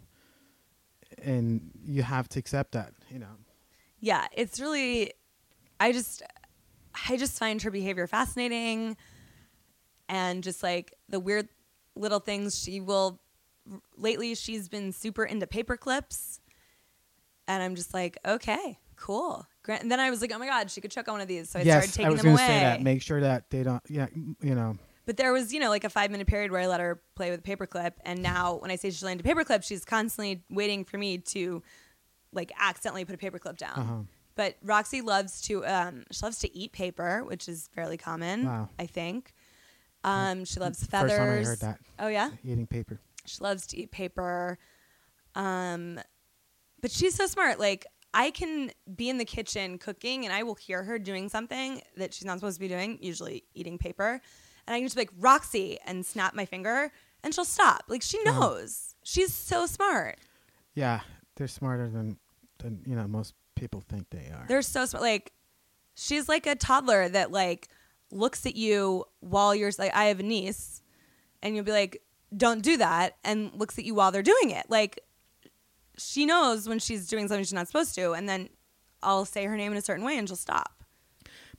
and 1.21 1.71
you 1.86 2.04
have 2.04 2.30
to 2.30 2.39
accept 2.39 2.71
that. 2.71 2.93
You 3.10 3.19
know, 3.19 3.36
yeah, 4.00 4.28
it's 4.32 4.62
really 4.62 5.12
I 5.78 5.91
just 5.91 6.24
I 7.10 7.17
just 7.17 7.38
find 7.38 7.62
her 7.63 7.69
behavior 7.69 8.08
fascinating 8.08 8.95
and 10.08 10.41
just 10.41 10.63
like 10.63 10.93
the 11.10 11.19
weird 11.19 11.50
little 11.98 12.19
things 12.21 12.58
she 12.58 12.80
will 12.80 13.19
lately 13.98 14.36
she's 14.36 14.69
been 14.69 14.93
super 14.93 15.26
into 15.26 15.48
paper 15.48 15.76
clips 15.76 16.39
and 17.48 17.62
I'm 17.62 17.76
just 17.76 17.93
like, 17.93 18.17
okay, 18.26 18.78
cool. 18.95 19.45
Grant 19.63 19.82
and 19.82 19.91
then 19.91 20.00
I 20.00 20.10
was 20.12 20.21
like, 20.21 20.32
oh 20.34 20.38
my 20.39 20.45
god, 20.48 20.71
she 20.71 20.80
could 20.80 20.91
chuck 20.91 21.10
on 21.10 21.15
one 21.15 21.21
of 21.21 21.28
these. 21.28 21.50
So 21.50 21.60
I 21.60 21.63
yes, 21.63 21.74
started 21.76 21.93
taking 21.93 22.06
I 22.06 22.10
was 22.12 22.21
them 22.21 22.36
gonna 22.36 22.36
away. 22.36 22.48
say 22.48 22.60
that. 22.60 22.82
Make 22.82 23.02
sure 23.02 23.19
that 23.19 23.50
they 23.50 23.63
don't. 23.63 23.84
Yeah, 23.89 24.08
you 24.41 24.56
know. 24.56 24.78
But 25.06 25.18
there 25.18 25.32
was, 25.34 25.54
you 25.54 25.60
know, 25.60 25.70
like 25.70 25.84
a 25.84 25.89
five 25.89 26.10
minute 26.12 26.28
period 26.28 26.52
where 26.52 26.62
I 26.62 26.68
let 26.68 26.80
her 26.80 27.02
play 27.15 27.30
with 27.32 27.39
a 27.39 27.44
paperclip. 27.44 27.94
And 28.04 28.22
now 28.24 28.56
when 28.56 28.72
I 28.72 28.76
say 28.76 28.89
she's 28.89 29.04
into 29.04 29.24
paperclip, 29.24 29.63
she's 29.63 29.86
constantly 29.86 30.44
waiting 30.50 30.84
for 30.84 30.98
me 30.98 31.20
to 31.20 31.62
like 32.34 32.52
accidentally 32.60 33.06
put 33.06 33.15
a 33.15 33.18
paperclip 33.18 33.58
down. 33.58 33.78
Uh-huh. 33.80 33.96
But 34.36 34.56
Roxy 34.63 35.02
loves 35.02 35.41
to 35.44 35.65
um, 35.65 36.04
she 36.12 36.20
loves 36.26 36.39
to 36.39 36.58
eat 36.58 36.72
paper, 36.74 37.24
which 37.24 37.48
is 37.48 37.70
fairly 37.74 37.98
common, 37.98 38.46
Wow. 38.46 38.70
I 38.78 38.86
think. 38.86 39.34
Um, 40.04 40.44
she 40.46 40.60
loves 40.60 40.86
feathers. 40.86 41.12
First 41.48 41.62
time 41.62 41.70
I 41.70 41.72
heard 41.74 41.78
that. 41.98 42.04
Oh 42.04 42.08
yeah, 42.10 42.30
Eating 42.44 42.68
paper. 42.68 43.00
she 43.26 43.38
loves 43.41 43.65
to 43.68 43.78
eat 43.78 43.91
paper. 43.91 44.58
Um, 45.36 46.00
but 46.82 46.91
she's 46.91 47.15
so 47.15 47.28
smart. 47.28 47.60
Like 47.60 47.86
I 48.13 48.32
can 48.32 48.72
be 48.96 49.10
in 49.10 49.18
the 49.18 49.26
kitchen 49.26 49.78
cooking, 49.78 50.26
and 50.26 50.34
I 50.34 50.44
will 50.44 50.56
hear 50.56 50.84
her 50.84 51.00
doing 51.00 51.30
something 51.30 51.82
that 51.98 52.13
she's 52.13 52.26
not 52.26 52.38
supposed 52.39 52.58
to 52.58 52.60
be 52.62 52.68
doing, 52.68 52.98
usually 53.02 53.44
eating 53.54 53.78
paper, 53.78 54.22
and 54.67 54.75
I 54.75 54.80
can 54.80 54.86
just 54.86 54.95
be 54.95 55.01
like 55.01 55.12
Roxy 55.19 55.78
and 55.86 56.06
snap 56.06 56.34
my 56.34 56.45
finger, 56.45 56.91
and 57.23 57.34
she'll 57.34 57.45
stop. 57.45 57.84
Like 57.88 58.01
she 58.01 58.17
Uh-huh. 58.25 58.39
knows. 58.39 58.95
She's 59.04 59.34
so 59.34 59.65
smart. 59.65 60.17
Yeah, 60.73 61.01
they're 61.36 61.47
smarter 61.47 61.89
than 61.89 62.17
than 62.60 62.82
you 62.86 62.95
know 62.95 63.08
most 63.08 63.34
people 63.56 63.82
think 63.88 64.10
they 64.10 64.30
are. 64.32 64.45
They're 64.47 64.62
so 64.62 64.86
smart. 64.86 65.01
Like 65.04 65.32
she's 65.95 66.28
like 66.28 66.45
a 66.47 66.56
toddler 66.56 67.08
that 67.10 67.32
like 67.32 67.69
looks 68.12 68.45
at 68.45 68.56
you 68.56 69.06
while 69.19 69.54
you're 69.56 69.71
like 69.78 69.93
I 69.95 70.06
have 70.06 70.19
a 70.19 70.23
niece, 70.23 70.82
and 71.41 71.56
you'll 71.56 71.65
be 71.65 71.71
like, 71.71 72.01
"Don't 72.36 72.62
do 72.62 72.78
that," 72.78 73.17
and 73.23 73.51
looks 73.54 73.78
at 73.80 73.86
you 73.86 73.93
while 73.95 74.12
they're 74.12 74.21
doing 74.23 74.49
it. 74.51 74.65
Like 74.69 74.99
she 75.97 76.25
knows 76.25 76.67
when 76.67 76.80
she's 76.80 77.08
doing 77.08 77.28
something 77.28 77.43
she's 77.43 77.54
not 77.54 77.67
supposed 77.67 77.95
to, 77.95 78.12
and 78.13 78.28
then 78.28 78.49
I'll 79.01 79.25
say 79.25 79.45
her 79.45 79.56
name 79.56 79.71
in 79.71 79.78
a 79.78 79.82
certain 79.82 80.04
way, 80.04 80.17
and 80.17 80.28
she'll 80.28 80.36
stop. 80.36 80.84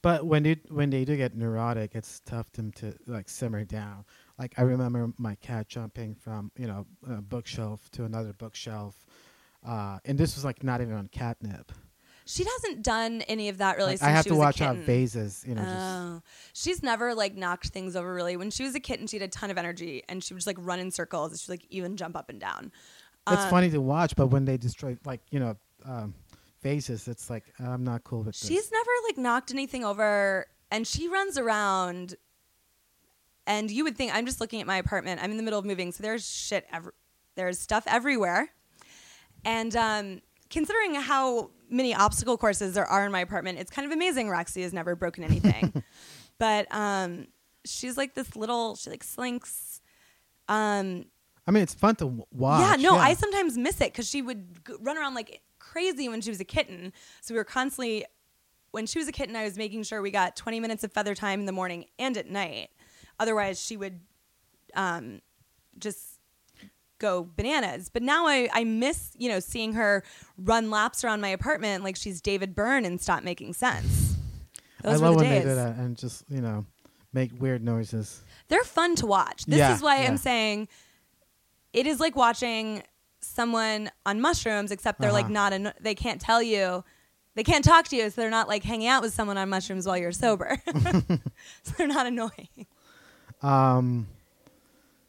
But 0.06 0.24
when 0.24 0.44
they 0.44 0.56
when 0.68 0.90
they 0.90 1.04
do 1.04 1.16
get 1.16 1.36
neurotic, 1.36 1.96
it's 1.96 2.20
tough 2.20 2.52
them 2.52 2.70
to 2.74 2.94
like 3.08 3.28
simmer 3.28 3.64
down. 3.64 4.04
Like 4.38 4.54
I 4.56 4.62
remember 4.62 5.12
my 5.18 5.34
cat 5.34 5.68
jumping 5.68 6.14
from 6.14 6.52
you 6.56 6.68
know 6.68 6.86
a 7.10 7.20
bookshelf 7.20 7.90
to 7.90 8.04
another 8.04 8.32
bookshelf, 8.32 9.04
uh, 9.66 9.98
and 10.04 10.16
this 10.16 10.36
was 10.36 10.44
like 10.44 10.62
not 10.62 10.80
even 10.80 10.94
on 10.94 11.08
catnip. 11.08 11.72
She 12.24 12.44
hasn't 12.44 12.84
done 12.84 13.22
any 13.22 13.48
of 13.48 13.58
that 13.58 13.78
really. 13.78 13.94
Like, 13.94 14.02
I 14.04 14.10
have 14.10 14.26
to 14.26 14.36
watch 14.36 14.60
out 14.60 14.76
vases, 14.76 15.44
you 15.44 15.56
know. 15.56 15.64
Oh, 15.66 16.22
she's 16.52 16.84
never 16.84 17.12
like 17.12 17.34
knocked 17.34 17.70
things 17.70 17.96
over 17.96 18.14
really. 18.14 18.36
When 18.36 18.52
she 18.52 18.62
was 18.62 18.76
a 18.76 18.80
kitten, 18.80 19.08
she 19.08 19.18
had 19.18 19.28
a 19.28 19.30
ton 19.32 19.50
of 19.50 19.58
energy 19.58 20.04
and 20.08 20.22
she 20.22 20.34
would 20.34 20.38
just 20.38 20.46
like 20.46 20.58
run 20.60 20.78
in 20.78 20.92
circles. 20.92 21.42
She 21.42 21.50
would 21.50 21.58
like 21.58 21.66
even 21.70 21.96
jump 21.96 22.16
up 22.16 22.30
and 22.30 22.38
down. 22.38 22.70
It's 23.28 23.42
Um, 23.42 23.50
funny 23.50 23.70
to 23.70 23.80
watch, 23.80 24.14
but 24.14 24.28
when 24.28 24.44
they 24.44 24.56
destroy 24.56 24.96
like 25.04 25.22
you 25.32 25.40
know 25.40 25.56
um, 25.84 26.14
faces, 26.60 27.08
it's 27.08 27.28
like 27.30 27.44
I'm 27.58 27.84
not 27.84 28.04
cool 28.04 28.18
with 28.24 28.38
this. 28.38 28.46
She's 28.48 28.70
never 28.70 28.90
like 29.08 29.18
knocked 29.18 29.50
anything 29.52 29.84
over, 29.84 30.46
and 30.70 30.86
she 30.86 31.08
runs 31.08 31.38
around. 31.38 32.14
And 33.48 33.70
you 33.70 33.84
would 33.84 33.96
think 33.96 34.12
I'm 34.14 34.26
just 34.26 34.40
looking 34.40 34.60
at 34.60 34.66
my 34.66 34.76
apartment. 34.76 35.22
I'm 35.22 35.30
in 35.30 35.36
the 35.36 35.42
middle 35.44 35.58
of 35.58 35.64
moving, 35.64 35.92
so 35.92 36.02
there's 36.02 36.28
shit. 36.28 36.66
Ev- 36.72 36.90
there's 37.36 37.58
stuff 37.58 37.84
everywhere. 37.86 38.48
And 39.44 39.76
um, 39.76 40.20
considering 40.50 40.94
how 40.96 41.50
many 41.70 41.94
obstacle 41.94 42.36
courses 42.36 42.74
there 42.74 42.86
are 42.86 43.06
in 43.06 43.12
my 43.12 43.20
apartment, 43.20 43.58
it's 43.60 43.70
kind 43.70 43.86
of 43.86 43.92
amazing. 43.92 44.28
Roxy 44.28 44.62
has 44.62 44.72
never 44.72 44.96
broken 44.96 45.22
anything, 45.22 45.84
but 46.38 46.66
um, 46.74 47.28
she's 47.64 47.96
like 47.96 48.14
this 48.14 48.34
little. 48.34 48.74
She 48.74 48.90
like 48.90 49.04
slinks. 49.04 49.80
Um, 50.48 51.04
I 51.46 51.52
mean, 51.52 51.62
it's 51.62 51.74
fun 51.74 51.94
to 51.96 52.04
w- 52.06 52.24
watch. 52.32 52.60
yeah, 52.60 52.76
no, 52.90 52.96
I 52.96 53.14
sometimes 53.14 53.56
miss 53.56 53.80
it 53.80 53.92
because 53.92 54.08
she 54.08 54.22
would 54.22 54.64
g- 54.66 54.74
run 54.80 54.98
around 54.98 55.14
like 55.14 55.40
crazy 55.76 56.08
when 56.08 56.22
she 56.22 56.30
was 56.30 56.40
a 56.40 56.44
kitten. 56.44 56.90
So 57.20 57.34
we 57.34 57.38
were 57.38 57.44
constantly, 57.44 58.06
when 58.70 58.86
she 58.86 58.98
was 58.98 59.08
a 59.08 59.12
kitten, 59.12 59.36
I 59.36 59.44
was 59.44 59.58
making 59.58 59.82
sure 59.82 60.00
we 60.00 60.10
got 60.10 60.34
20 60.36 60.58
minutes 60.58 60.84
of 60.84 60.92
feather 60.92 61.14
time 61.14 61.40
in 61.40 61.46
the 61.46 61.52
morning 61.52 61.84
and 61.98 62.16
at 62.16 62.30
night. 62.30 62.70
Otherwise, 63.20 63.60
she 63.62 63.76
would 63.76 64.00
um, 64.74 65.20
just 65.78 66.18
go 66.98 67.28
bananas. 67.36 67.90
But 67.92 68.02
now 68.02 68.26
I, 68.26 68.48
I 68.54 68.64
miss, 68.64 69.12
you 69.18 69.28
know, 69.28 69.38
seeing 69.38 69.74
her 69.74 70.02
run 70.38 70.70
laps 70.70 71.04
around 71.04 71.20
my 71.20 71.28
apartment 71.28 71.84
like 71.84 71.96
she's 71.96 72.22
David 72.22 72.54
Byrne 72.54 72.86
and 72.86 72.98
stop 72.98 73.22
making 73.22 73.52
sense. 73.52 74.16
Those 74.82 75.02
I 75.02 75.04
love 75.04 75.14
the 75.14 75.24
when 75.24 75.30
days. 75.30 75.44
they 75.44 75.48
do 75.50 75.54
that 75.56 75.76
and 75.76 75.96
just 75.96 76.24
you 76.30 76.40
know 76.40 76.64
make 77.12 77.32
weird 77.38 77.62
noises. 77.62 78.22
they're 78.48 78.64
fun 78.64 78.94
to 78.96 79.06
watch. 79.06 79.44
This 79.44 79.58
Yeah, 79.58 79.74
is 79.74 79.82
why 79.82 80.00
yeah. 80.02 80.08
I'm 80.08 80.16
saying 80.16 80.68
it 81.74 81.86
is 81.86 81.98
like 82.00 82.16
watching 82.16 82.82
someone 83.26 83.90
on 84.04 84.20
mushrooms, 84.20 84.70
except 84.70 85.00
they're 85.00 85.12
like 85.12 85.24
Uh-huh. 85.26 85.32
not. 85.32 85.52
An- 85.52 85.72
they 85.80 85.94
can't 85.94 86.20
tell 86.20 86.42
you. 86.42 86.84
They 87.34 87.44
can't 87.44 87.64
talk 87.64 87.86
to 87.88 87.96
you, 87.96 88.08
so 88.08 88.20
they're 88.20 88.30
not 88.30 88.48
like 88.48 88.62
hanging 88.64 88.88
out 88.88 89.02
with 89.02 89.12
someone 89.12 89.36
on 89.36 89.50
mushrooms 89.50 89.86
while 89.86 89.98
you're 89.98 90.12
sober. 90.12 90.56
so 91.62 91.72
they're 91.76 91.86
not 91.86 92.06
annoying. 92.06 92.66
Um, 93.42 94.06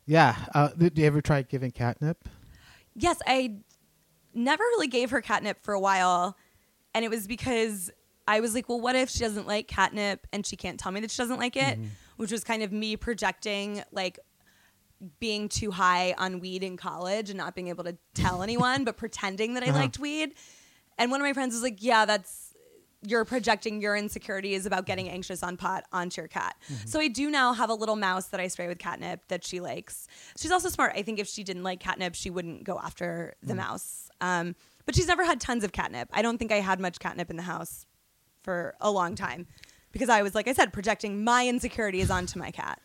yeah. 0.05 0.35
Uh, 0.53 0.69
did 0.77 0.97
you 0.97 1.05
ever 1.05 1.21
try 1.21 1.41
giving 1.43 1.71
catnip? 1.71 2.27
Yes, 2.95 3.17
I 3.25 3.55
never 4.33 4.61
really 4.63 4.87
gave 4.87 5.11
her 5.11 5.21
catnip 5.21 5.63
for 5.63 5.73
a 5.73 5.79
while, 5.79 6.35
and 6.93 7.05
it 7.05 7.09
was 7.09 7.27
because 7.27 7.91
I 8.27 8.39
was 8.41 8.53
like, 8.53 8.67
well, 8.67 8.81
what 8.81 8.95
if 8.95 9.09
she 9.09 9.19
doesn't 9.19 9.47
like 9.47 9.67
catnip 9.67 10.27
and 10.33 10.45
she 10.45 10.55
can't 10.57 10.79
tell 10.79 10.91
me 10.91 10.99
that 10.99 11.11
she 11.11 11.17
doesn't 11.17 11.39
like 11.39 11.55
it? 11.55 11.77
Which 12.17 12.31
was 12.31 12.43
kind 12.43 12.61
of 12.63 12.71
me 12.73 12.97
projecting 12.97 13.83
like 13.91 14.19
being 15.19 15.47
too 15.49 15.71
high 15.71 16.13
on 16.17 16.39
weed 16.39 16.63
in 16.63 16.77
college 16.77 17.29
and 17.29 17.37
not 17.37 17.53
being 17.55 17.67
able 17.67 17.83
to 17.83 17.97
tell 18.13 18.41
anyone, 18.41 18.83
but 18.83 18.97
pretending 18.97 19.53
that 19.53 19.63
I 19.63 19.67
Uh-huh. 19.69 19.79
liked 19.79 19.99
weed. 19.99 20.33
And 20.97 21.11
one 21.11 21.21
of 21.21 21.25
my 21.25 21.33
friends 21.33 21.53
was 21.53 21.61
like, 21.63 21.83
yeah, 21.83 22.05
that's 22.05 22.53
you're 23.03 23.25
projecting 23.25 23.79
your 23.79 23.95
insecurities 23.95 24.65
about 24.65 24.87
getting 24.87 25.07
anxious 25.07 25.43
on 25.43 25.55
pot 25.55 25.83
onto 25.93 26.19
your 26.19 26.27
cat. 26.27 26.55
So 26.85 26.99
I 26.99 27.07
do 27.07 27.29
now 27.29 27.53
have 27.53 27.69
a 27.69 27.75
little 27.75 27.95
mouse 27.95 28.25
that 28.29 28.39
I 28.39 28.47
spray 28.47 28.67
with 28.67 28.79
catnip 28.79 29.27
that 29.27 29.45
she 29.45 29.59
likes. 29.59 30.07
She's 30.35 30.51
also 30.51 30.67
smart. 30.69 30.93
I 30.95 31.03
think 31.03 31.19
if 31.19 31.27
she 31.27 31.43
didn't 31.43 31.61
like 31.61 31.79
catnip, 31.79 32.15
she 32.15 32.31
wouldn't 32.31 32.63
go 32.63 32.79
after 32.79 33.35
the 33.43 33.53
mouse. 33.53 34.09
Um, 34.19 34.55
but 34.87 34.95
she's 34.95 35.07
never 35.07 35.23
had 35.23 35.39
tons 35.39 35.63
of 35.63 35.71
catnip. 35.71 36.09
I 36.11 36.23
don't 36.23 36.39
think 36.39 36.51
I 36.51 36.59
had 36.59 36.79
much 36.79 36.97
catnip 36.97 37.29
in 37.29 37.37
the 37.37 37.43
house 37.43 37.85
for 38.41 38.73
a 38.81 38.89
long 38.89 39.13
time 39.13 39.45
because 39.91 40.09
I 40.09 40.23
was, 40.23 40.33
like 40.33 40.47
I 40.47 40.53
said, 40.53 40.73
projecting 40.73 41.23
my 41.23 41.47
insecurities 41.47 42.09
onto 42.09 42.39
my 42.39 42.49
cat. 42.49 42.81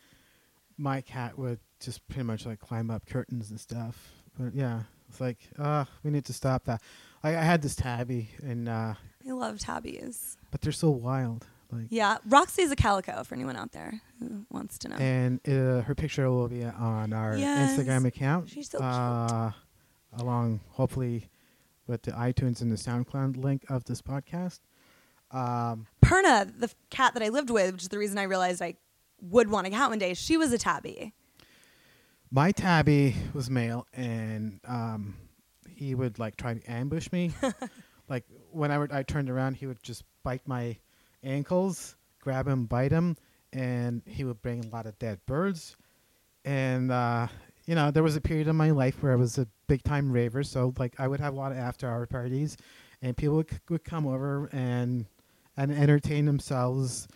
My 0.77 1.01
cat 1.01 1.39
would 1.39 1.59
just 1.85 2.07
pretty 2.07 2.23
much 2.23 2.45
like 2.45 2.59
climb 2.59 2.89
up 2.89 3.05
curtains 3.05 3.49
and 3.49 3.59
stuff. 3.59 4.11
But 4.39 4.53
yeah, 4.55 4.81
it's 5.09 5.21
like, 5.21 5.37
uh, 5.59 5.85
we 6.03 6.11
need 6.11 6.25
to 6.25 6.33
stop 6.33 6.65
that. 6.65 6.81
I, 7.23 7.29
I 7.29 7.41
had 7.43 7.61
this 7.61 7.75
tabby, 7.75 8.29
and 8.41 8.67
uh, 8.67 8.95
I 9.27 9.31
love 9.31 9.59
tabbies. 9.59 10.37
but 10.51 10.61
they're 10.61 10.71
so 10.71 10.89
wild. 10.89 11.45
Like, 11.71 11.85
Yeah, 11.89 12.17
Roxy's 12.27 12.71
a 12.71 12.75
calico 12.75 13.23
for 13.23 13.33
anyone 13.35 13.55
out 13.55 13.71
there 13.71 14.01
who 14.19 14.45
wants 14.51 14.77
to 14.79 14.89
know. 14.89 14.95
and 14.97 15.39
uh, 15.47 15.81
her 15.81 15.95
picture 15.95 16.29
will 16.29 16.47
be 16.47 16.63
on 16.63 17.13
our 17.13 17.35
Yes. 17.37 17.77
Instagram 17.77 18.05
account. 18.05 18.49
She's 18.49 18.69
so 18.69 18.77
cute. 18.79 18.87
uh, 18.89 19.51
along 20.17 20.59
hopefully 20.69 21.29
with 21.87 22.03
the 22.03 22.11
iTunes 22.11 22.61
and 22.61 22.71
the 22.71 22.75
SoundCloud 22.75 23.37
link 23.43 23.65
of 23.69 23.83
this 23.85 24.01
podcast. 24.01 24.59
Um, 25.31 25.87
Perna, 26.03 26.47
the 26.59 26.65
f- 26.65 26.75
cat 26.89 27.13
that 27.15 27.23
I 27.23 27.29
lived 27.29 27.49
with, 27.49 27.73
which 27.73 27.81
is 27.83 27.89
the 27.89 27.97
reason 27.97 28.17
I 28.19 28.23
realized 28.23 28.61
I 28.61 28.75
would 29.21 29.49
want 29.49 29.65
a 29.65 29.69
cat 29.71 29.89
one 29.89 29.97
day, 29.99 30.13
she 30.13 30.37
was 30.37 30.51
a 30.53 30.57
tabby. 30.57 31.13
My 32.33 32.51
tabby 32.51 33.15
was 33.33 33.47
male, 33.51 33.85
and 33.93 34.59
um, 34.67 35.15
he 35.69 35.93
would 35.93 36.17
like 36.17 36.35
try 36.35 36.55
to 36.55 36.71
ambush 36.71 37.11
me. 37.11 37.31
like 38.09 38.25
whenever 38.51 38.87
I 38.91 39.03
turned 39.03 39.29
around, 39.29 39.53
he 39.53 39.67
would 39.67 39.81
just 39.83 40.03
bite 40.23 40.41
my 40.47 40.75
ankles, 41.23 41.95
grab 42.19 42.47
him, 42.47 42.65
bite 42.65 42.91
him, 42.91 43.15
and 43.53 44.01
he 44.07 44.23
would 44.23 44.41
bring 44.41 44.65
a 44.65 44.69
lot 44.69 44.87
of 44.87 44.97
dead 44.97 45.19
birds. 45.27 45.77
And 46.43 46.91
uh, 46.91 47.27
you 47.67 47.75
know, 47.75 47.91
there 47.91 48.01
was 48.01 48.15
a 48.15 48.21
period 48.21 48.47
in 48.47 48.55
my 48.55 48.71
life 48.71 49.03
where 49.03 49.13
I 49.13 49.15
was 49.15 49.37
a 49.37 49.47
big 49.67 49.83
time 49.83 50.11
raver, 50.11 50.41
so 50.43 50.73
like 50.79 50.99
I 50.99 51.07
would 51.07 51.19
have 51.19 51.33
a 51.33 51.37
lot 51.37 51.51
of 51.51 51.59
after 51.59 51.87
hour 51.87 52.07
parties, 52.07 52.57
and 53.03 53.15
people 53.15 53.35
would, 53.35 53.59
would 53.69 53.83
come 53.83 54.07
over 54.07 54.49
and 54.51 55.05
and 55.55 55.71
entertain 55.71 56.25
themselves 56.25 57.07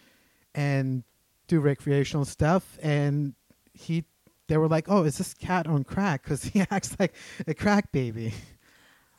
and 0.54 1.04
do 1.48 1.60
recreational 1.60 2.24
stuff. 2.24 2.78
And 2.84 3.34
he, 3.74 4.06
they 4.48 4.58
were 4.58 4.68
like, 4.68 4.86
"Oh, 4.90 5.04
is 5.04 5.18
this 5.18 5.34
cat 5.34 5.68
on 5.68 5.84
crack?" 5.84 6.24
Because 6.24 6.44
he 6.44 6.62
acts 6.72 6.96
like 7.00 7.14
a 7.48 7.54
crack 7.54 7.92
baby. 7.92 8.34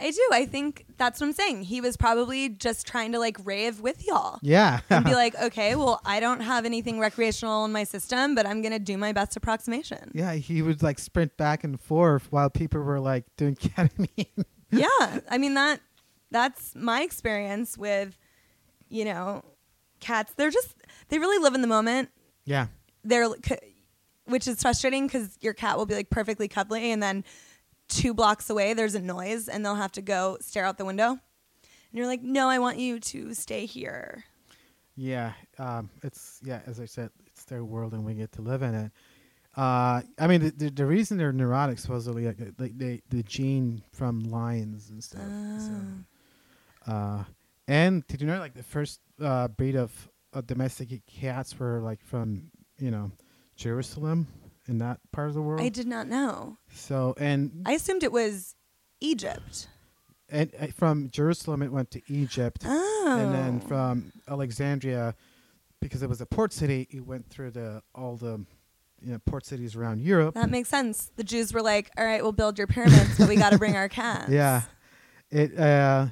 I 0.00 0.12
do. 0.12 0.28
I 0.32 0.46
think 0.46 0.86
that's 0.96 1.20
what 1.20 1.26
I'm 1.26 1.32
saying. 1.32 1.64
He 1.64 1.80
was 1.80 1.96
probably 1.96 2.48
just 2.50 2.86
trying 2.86 3.10
to 3.12 3.18
like 3.18 3.36
rave 3.44 3.80
with 3.80 4.06
y'all. 4.06 4.38
Yeah, 4.42 4.78
and 4.90 5.04
be 5.04 5.12
like, 5.24 5.34
okay, 5.42 5.74
well, 5.74 6.00
I 6.04 6.20
don't 6.20 6.38
have 6.40 6.64
anything 6.64 7.00
recreational 7.00 7.64
in 7.64 7.72
my 7.72 7.82
system, 7.82 8.36
but 8.36 8.46
I'm 8.46 8.62
gonna 8.62 8.78
do 8.78 8.96
my 8.96 9.12
best 9.12 9.36
approximation. 9.36 10.12
yeah. 10.14 10.34
He 10.34 10.62
would 10.62 10.82
like 10.84 11.00
sprint 11.00 11.36
back 11.36 11.64
and 11.64 11.80
forth 11.80 12.28
while 12.30 12.48
people 12.48 12.80
were 12.80 13.00
like 13.00 13.24
doing 13.36 13.56
ketamine. 13.56 14.44
yeah, 14.70 15.20
I 15.28 15.36
mean 15.36 15.54
that 15.54 15.80
that's 16.30 16.76
my 16.76 17.02
experience 17.02 17.76
with, 17.76 18.16
you 18.88 19.04
know, 19.04 19.42
cats. 19.98 20.32
They're 20.36 20.50
just 20.50 20.76
they 21.08 21.18
really 21.18 21.42
live 21.42 21.54
in 21.56 21.60
the 21.62 21.66
moment. 21.66 22.10
yeah, 22.44 22.66
They're 23.02 23.28
which 24.28 24.46
is 24.46 24.62
frustrating 24.62 25.06
because 25.06 25.36
your 25.40 25.54
cat 25.54 25.76
will 25.76 25.86
be 25.86 25.94
like 25.94 26.10
perfectly 26.10 26.48
cuddly, 26.48 26.92
and 26.92 27.02
then 27.02 27.24
two 27.88 28.14
blocks 28.14 28.50
away 28.50 28.74
there's 28.74 28.94
a 28.94 29.00
noise, 29.00 29.48
and 29.48 29.64
they'll 29.64 29.74
have 29.74 29.92
to 29.92 30.02
go 30.02 30.36
stare 30.40 30.64
out 30.64 30.78
the 30.78 30.84
window. 30.84 31.10
And 31.10 31.18
you're 31.92 32.06
like, 32.06 32.22
no, 32.22 32.48
I 32.48 32.58
want 32.58 32.78
you 32.78 33.00
to 33.00 33.32
stay 33.34 33.64
here. 33.66 34.24
yeah. 34.96 35.32
Um, 35.58 35.90
it's 36.02 36.40
yeah. 36.44 36.60
As 36.66 36.80
I 36.80 36.84
said, 36.84 37.10
it's 37.26 37.44
their 37.44 37.64
world, 37.64 37.94
and 37.94 38.04
we 38.04 38.14
get 38.14 38.32
to 38.32 38.42
live 38.42 38.62
in 38.62 38.74
it. 38.74 38.92
Uh, 39.56 40.02
I 40.20 40.26
mean, 40.28 40.40
the, 40.40 40.50
the, 40.50 40.70
the 40.70 40.86
reason 40.86 41.18
they're 41.18 41.32
neurotic 41.32 41.78
supposedly 41.80 42.26
like, 42.26 42.38
like 42.58 42.78
they 42.78 43.00
the 43.08 43.22
gene 43.24 43.82
from 43.92 44.22
lions 44.24 44.90
and 44.90 45.02
stuff. 45.02 45.22
So, 45.58 46.92
uh, 46.92 47.24
and 47.66 48.06
did 48.06 48.20
you 48.20 48.26
know 48.26 48.38
like 48.38 48.54
the 48.54 48.62
first 48.62 49.00
uh, 49.20 49.48
breed 49.48 49.74
of 49.74 49.90
uh, 50.34 50.42
domestic 50.42 51.04
cats 51.06 51.58
were 51.58 51.80
like 51.80 52.04
from 52.04 52.50
you 52.78 52.90
know 52.90 53.10
Jerusalem 53.58 54.26
in 54.66 54.78
that 54.78 55.00
part 55.12 55.28
of 55.28 55.34
the 55.34 55.42
world? 55.42 55.60
I 55.60 55.68
did 55.68 55.86
not 55.86 56.08
know. 56.08 56.56
so 56.72 57.14
and 57.18 57.62
I 57.66 57.72
assumed 57.72 58.02
it 58.02 58.12
was 58.12 58.54
Egypt. 59.00 59.68
and 60.30 60.50
uh, 60.58 60.68
from 60.68 61.10
Jerusalem 61.10 61.62
it 61.62 61.70
went 61.72 61.90
to 61.90 62.00
Egypt, 62.08 62.62
Oh. 62.64 63.16
and 63.18 63.34
then 63.34 63.60
from 63.60 64.12
Alexandria, 64.28 65.14
because 65.80 66.02
it 66.02 66.08
was 66.08 66.20
a 66.20 66.26
port 66.26 66.52
city, 66.52 66.86
it 66.90 67.06
went 67.06 67.28
through 67.28 67.50
the 67.50 67.82
all 67.94 68.16
the 68.16 68.44
you 69.00 69.12
know 69.12 69.18
port 69.26 69.44
cities 69.46 69.76
around 69.76 70.00
Europe. 70.00 70.34
That 70.34 70.50
makes 70.50 70.68
sense. 70.68 71.10
The 71.16 71.24
Jews 71.24 71.52
were 71.52 71.62
like, 71.62 71.90
"All 71.98 72.04
right, 72.04 72.22
we'll 72.22 72.32
build 72.32 72.58
your 72.58 72.66
pyramids, 72.66 73.16
but 73.18 73.28
we 73.28 73.36
got 73.36 73.50
to 73.50 73.58
bring 73.58 73.76
our 73.76 73.88
cats." 74.00 74.30
Yeah, 74.30 74.62
it. 75.30 75.58
Uh, 75.58 76.06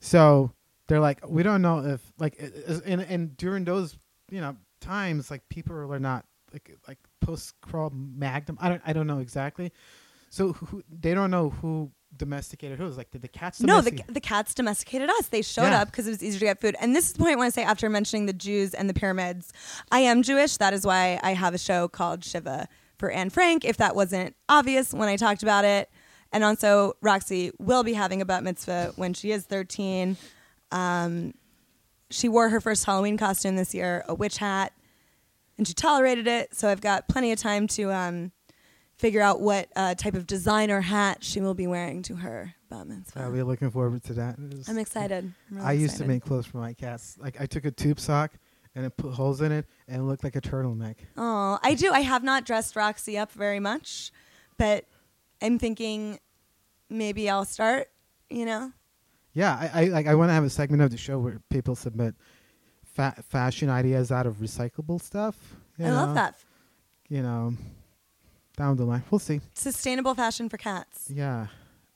so 0.00 0.52
they're 0.88 1.00
like, 1.00 1.20
we 1.28 1.42
don't 1.42 1.62
know 1.62 1.84
if 1.84 2.00
like, 2.18 2.34
it- 2.38 2.54
it- 2.66 2.82
and 2.86 3.00
and 3.02 3.36
during 3.36 3.64
those 3.64 3.96
you 4.30 4.40
know 4.40 4.56
times, 4.80 5.30
like 5.30 5.42
people 5.50 5.76
are 5.76 5.98
not 6.00 6.24
like 6.52 6.76
like 6.88 6.98
post 7.20 7.54
Cro-Magnon. 7.60 8.58
I 8.60 8.68
don't 8.68 8.82
I 8.86 8.92
don't 8.92 9.06
know 9.06 9.18
exactly. 9.18 9.72
So 10.30 10.52
who, 10.52 10.82
they 10.88 11.12
don't 11.14 11.30
know 11.30 11.50
who 11.50 11.90
domesticated 12.16 12.78
who. 12.78 12.86
It's 12.86 12.96
like 12.96 13.10
did 13.10 13.22
the 13.22 13.28
cats? 13.28 13.60
No, 13.60 13.80
the, 13.80 14.02
the 14.08 14.20
cats 14.20 14.54
domesticated 14.54 15.08
us. 15.10 15.28
They 15.28 15.42
showed 15.42 15.64
Yeah. 15.70 15.82
up 15.82 15.90
because 15.90 16.06
it 16.06 16.10
was 16.10 16.22
easier 16.22 16.38
to 16.40 16.44
get 16.46 16.60
food. 16.60 16.76
And 16.80 16.94
this 16.94 17.06
is 17.06 17.12
the 17.14 17.18
point 17.20 17.32
I 17.32 17.36
want 17.36 17.52
to 17.52 17.60
say 17.60 17.64
after 17.64 17.88
mentioning 17.88 18.26
the 18.26 18.32
Jews 18.32 18.74
and 18.74 18.88
the 18.88 18.94
pyramids. 18.94 19.52
I 19.90 20.00
am 20.00 20.22
Jewish. 20.22 20.56
That 20.58 20.72
is 20.72 20.84
why 20.86 21.18
I 21.22 21.34
have 21.34 21.54
a 21.54 21.58
show 21.58 21.88
called 21.88 22.24
Shiva 22.24 22.68
for 22.98 23.10
Anne 23.10 23.30
Frank, 23.30 23.64
if 23.64 23.76
that 23.78 23.94
wasn't 23.96 24.36
obvious 24.48 24.92
when 24.92 25.08
I 25.08 25.16
talked 25.16 25.42
about 25.42 25.64
it. 25.64 25.88
And 26.32 26.44
also, 26.44 26.92
Roxy 27.00 27.50
will 27.58 27.82
be 27.82 27.92
having 27.94 28.20
a 28.22 28.24
bat 28.24 28.44
mitzvah 28.44 28.92
when 28.96 29.14
she 29.14 29.32
is 29.32 29.44
13. 29.46 30.16
Um, 30.70 31.34
she 32.10 32.28
wore 32.28 32.48
her 32.50 32.60
first 32.60 32.84
Halloween 32.84 33.16
costume 33.16 33.56
this 33.56 33.74
year, 33.74 34.04
a 34.08 34.14
witch 34.14 34.36
hat, 34.38 34.72
and 35.60 35.68
she 35.68 35.74
tolerated 35.74 36.26
it. 36.26 36.54
So 36.54 36.70
I've 36.70 36.80
got 36.80 37.06
plenty 37.06 37.32
of 37.32 37.38
time 37.38 37.66
to 37.66 37.92
um, 37.92 38.32
figure 38.96 39.20
out 39.20 39.42
what 39.42 39.68
uh, 39.76 39.94
type 39.94 40.14
of 40.14 40.26
designer 40.26 40.80
hat 40.80 41.22
she 41.22 41.42
will 41.42 41.52
be 41.52 41.66
wearing 41.66 42.00
to 42.04 42.16
her 42.16 42.54
bat 42.70 42.86
mitzvah. 42.86 43.20
I'll 43.20 43.30
be 43.30 43.42
looking 43.42 43.70
forward 43.70 44.02
to 44.04 44.14
that. 44.14 44.38
I'm 44.66 44.78
excited. 44.78 45.34
I'm 45.50 45.56
really 45.56 45.68
I 45.68 45.72
used 45.72 45.98
to 45.98 46.06
make 46.06 46.24
clothes 46.24 46.46
for 46.46 46.56
my 46.56 46.72
cats. 46.72 47.18
Like 47.20 47.38
I 47.42 47.44
took 47.44 47.66
a 47.66 47.70
tube 47.70 48.00
sock 48.00 48.32
and 48.74 48.86
it 48.86 48.96
put 48.96 49.12
holes 49.12 49.42
in 49.42 49.52
it 49.52 49.66
and 49.86 50.00
it 50.00 50.04
looked 50.04 50.24
like 50.24 50.34
a 50.34 50.40
turtleneck. 50.40 50.96
Oh, 51.18 51.58
I 51.62 51.74
do. 51.74 51.92
I 51.92 52.00
have 52.00 52.24
not 52.24 52.46
dressed 52.46 52.74
Roxy 52.74 53.18
up 53.18 53.30
very 53.32 53.60
much, 53.60 54.12
but 54.56 54.86
I'm 55.42 55.58
thinking 55.58 56.20
maybe 56.88 57.28
I'll 57.28 57.44
start. 57.44 57.90
You 58.30 58.46
know, 58.46 58.72
Yeah, 59.34 59.70
I, 59.74 59.82
I 59.82 59.84
like. 59.88 60.06
I 60.06 60.14
want 60.14 60.30
to 60.30 60.32
have 60.32 60.44
a 60.44 60.48
segment 60.48 60.80
of 60.80 60.90
the 60.90 60.96
show 60.96 61.18
where 61.18 61.42
people 61.50 61.74
submit 61.74 62.14
fa- 63.00 63.22
fashion 63.22 63.68
ideas 63.70 64.10
out 64.12 64.26
of 64.26 64.36
recyclable 64.36 65.00
stuff. 65.00 65.36
you 65.78 65.86
I 65.86 65.90
love 65.90 66.14
that 66.14 66.34
You 67.08 67.22
know, 67.22 67.54
down 68.56 68.76
the 68.76 68.84
line, 68.84 69.02
we'll 69.10 69.18
see. 69.18 69.40
sustainable 69.54 70.14
fashion 70.14 70.48
for 70.48 70.56
cats. 70.58 71.10
Yeah, 71.12 71.46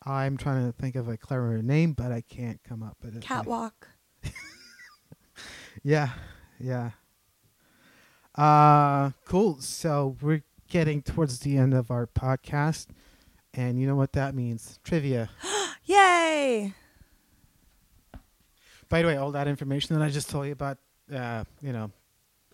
I'm 0.05 0.37
trying 0.37 0.67
to 0.67 0.73
think 0.73 0.97
of 0.97 1.09
a 1.09 1.17
clever 1.17 1.63
name, 1.63 1.93
but 1.93 2.11
I 2.13 2.23
can't 2.23 2.61
come 2.65 2.83
up 2.83 2.97
with 3.03 3.17
it. 3.17 3.23
Catwalk. 3.23 3.89
Yeah, 5.83 6.11
yeah. 6.59 6.93
Uh, 8.35 9.11
cool. 9.27 9.61
So 9.61 10.17
we're 10.23 10.43
getting 10.69 11.03
towards 11.03 11.41
the 11.41 11.59
end 11.59 11.75
of 11.75 11.91
our 11.91 12.07
podcast, 12.07 12.87
and 13.53 13.79
you 13.79 13.87
know 13.87 13.97
what 13.97 14.13
that 14.13 14.35
means? 14.35 14.79
Trivia. 14.85 15.29
Yay! 15.85 16.73
By 18.89 19.03
the 19.03 19.09
way, 19.09 19.17
all 19.17 19.33
that 19.33 19.49
information 19.49 19.97
that 19.99 20.03
I 20.05 20.09
just 20.09 20.31
told 20.31 20.47
you 20.47 20.53
about, 20.53 20.79
uh, 21.13 21.45
you 21.61 21.73
know, 21.73 21.91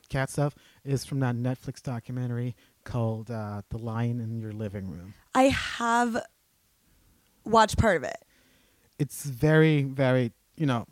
cat 0.09 0.31
stuff 0.31 0.55
is 0.85 1.05
from 1.05 1.21
that 1.21 1.35
Netflix 1.35 1.83
documentary 1.83 2.55
called 2.85 3.31
uh, 3.31 3.63
"The 3.71 3.79
Lion 3.79 4.21
in 4.21 4.41
Your 4.41 4.53
Living 4.53 4.91
Room." 4.91 5.15
I 5.35 5.45
have 5.45 6.23
watched 7.45 7.79
part 7.79 7.97
of 7.97 8.05
it. 8.05 8.17
It's 8.99 9.25
very, 9.25 9.83
very, 9.85 10.33
you 10.57 10.67
know, 10.67 10.87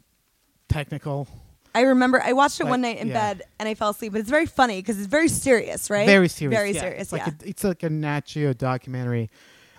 technical, 0.68 1.28
I 1.74 1.82
remember 1.82 2.22
I 2.22 2.32
watched 2.32 2.58
it 2.60 2.64
Like, 2.64 2.70
one 2.70 2.80
night 2.80 2.98
in 2.98 3.08
yeah. 3.08 3.14
bed 3.34 3.42
and 3.58 3.68
I 3.68 3.74
fell 3.74 3.90
asleep, 3.90 4.12
but 4.12 4.20
it's 4.20 4.30
very 4.30 4.46
funny 4.46 4.80
because 4.80 4.98
it's 4.98 5.06
very 5.06 5.28
serious, 5.28 5.90
right? 5.90 6.06
very 6.06 6.28
serious, 6.28 6.58
Very 6.58 6.72
yeah. 6.72 6.80
serious. 6.80 7.02
It's 7.02 7.12
like 7.12 7.26
yeah. 7.26 7.32
a, 7.44 7.48
it's 7.48 7.64
like 7.64 7.82
a 7.82 7.90
Nat 7.90 8.24
Geo 8.24 8.52
documentary. 8.52 9.30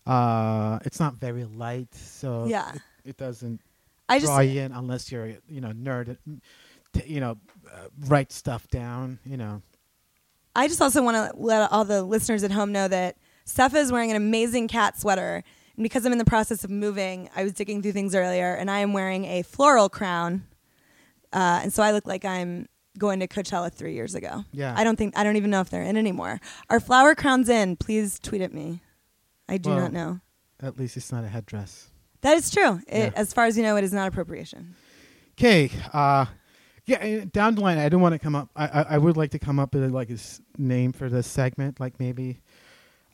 Uh, 0.06 0.80
it's 0.86 1.00
not 1.00 1.16
very 1.16 1.46
light, 1.46 1.94
so 1.94 2.46
Yeah. 2.46 2.72
it, 2.74 2.82
it 3.06 3.18
doesn't 3.18 3.60
I 4.08 4.20
just 4.20 4.32
draw 4.32 4.40
you 4.40 4.62
in 4.62 4.72
unless 4.72 5.12
you're, 5.12 5.28
you 5.48 5.62
know, 5.62 5.72
nerd, 5.72 6.18
t- 6.94 7.04
you 7.08 7.20
know, 7.20 7.38
uh, 7.72 7.88
write 8.08 8.32
stuff 8.32 8.68
down, 8.70 9.20
you 9.26 9.38
know. 9.38 9.62
I 10.56 10.68
just 10.68 10.82
also 10.82 11.04
want 11.04 11.16
to 11.16 11.38
let 11.42 11.72
all 11.72 11.86
the 11.86 12.02
listeners 12.04 12.44
at 12.44 12.52
home 12.52 12.72
know 12.72 12.88
that 12.88 13.18
Steph 13.46 13.76
is 13.76 13.92
wearing 13.92 14.10
an 14.10 14.18
amazing 14.18 14.68
cat 14.68 15.00
sweater. 15.00 15.44
And 15.76 15.84
because 15.84 16.06
I'm 16.06 16.12
in 16.12 16.18
the 16.18 16.26
process 16.26 16.64
of 16.64 16.70
moving, 16.70 17.30
I 17.36 17.44
was 17.44 17.54
digging 17.54 17.82
through 17.82 17.94
things 17.94 18.14
earlier, 18.16 18.54
and 18.54 18.70
I 18.70 18.80
am 18.80 18.92
wearing 18.94 19.26
a 19.26 19.44
floral 19.44 19.90
crown. 19.90 20.46
Uh, 21.32 21.62
and 21.64 21.72
so 21.74 21.84
I 21.84 21.92
look 21.92 22.06
like 22.08 22.26
I'm 22.26 22.68
going 22.98 23.20
to 23.22 23.28
Coachella 23.28 23.72
three 23.72 23.94
years 23.94 24.16
ago. 24.16 24.44
Yeah. 24.52 24.74
I 24.76 24.84
don't 24.84 24.98
think 24.98 25.18
I 25.18 25.24
don't 25.24 25.38
even 25.38 25.52
know 25.52 25.62
if 25.62 25.70
they're 25.70 25.84
in 25.84 25.96
anymore. 25.96 26.42
Are 26.70 26.80
flower 26.80 27.16
crowns 27.16 27.48
in? 27.48 27.78
Please 27.78 28.20
tweet 28.20 28.42
at 28.42 28.54
me. 28.54 28.82
I 29.48 29.58
do 29.58 29.70
Well- 29.70 29.80
not 29.80 29.94
know. 29.94 30.20
At 30.62 30.78
least 30.78 30.98
it's 30.98 31.12
not 31.12 31.24
a 31.24 31.28
headdress. 31.30 31.88
That 32.22 32.36
is 32.36 32.52
true. 32.52 32.82
It, 32.88 32.98
Yeah. 32.98 33.12
As 33.16 33.32
far 33.34 33.46
as 33.46 33.56
you 33.56 33.64
know, 33.64 33.78
it 33.78 33.84
is 33.86 33.94
not 33.94 34.10
appropriation. 34.10 34.76
Okay. 35.40 35.72
Uh, 35.94 36.26
yeah. 36.90 37.26
Down 37.32 37.56
the 37.56 37.62
line, 37.62 37.78
I 37.78 37.88
don't 37.90 38.02
want 38.02 38.14
to 38.14 38.20
come 38.20 38.36
up. 38.36 38.50
I, 38.56 38.68
I 38.68 38.82
I 38.92 38.98
would 38.98 39.16
like 39.18 39.32
to 39.32 39.40
come 39.40 39.60
up 39.60 39.74
with 39.74 39.92
like 39.92 40.10
a 40.10 40.14
s- 40.14 40.42
name 40.58 40.92
for 40.92 41.10
this 41.10 41.28
segment, 41.28 41.80
like 41.80 42.00
maybe. 42.00 42.42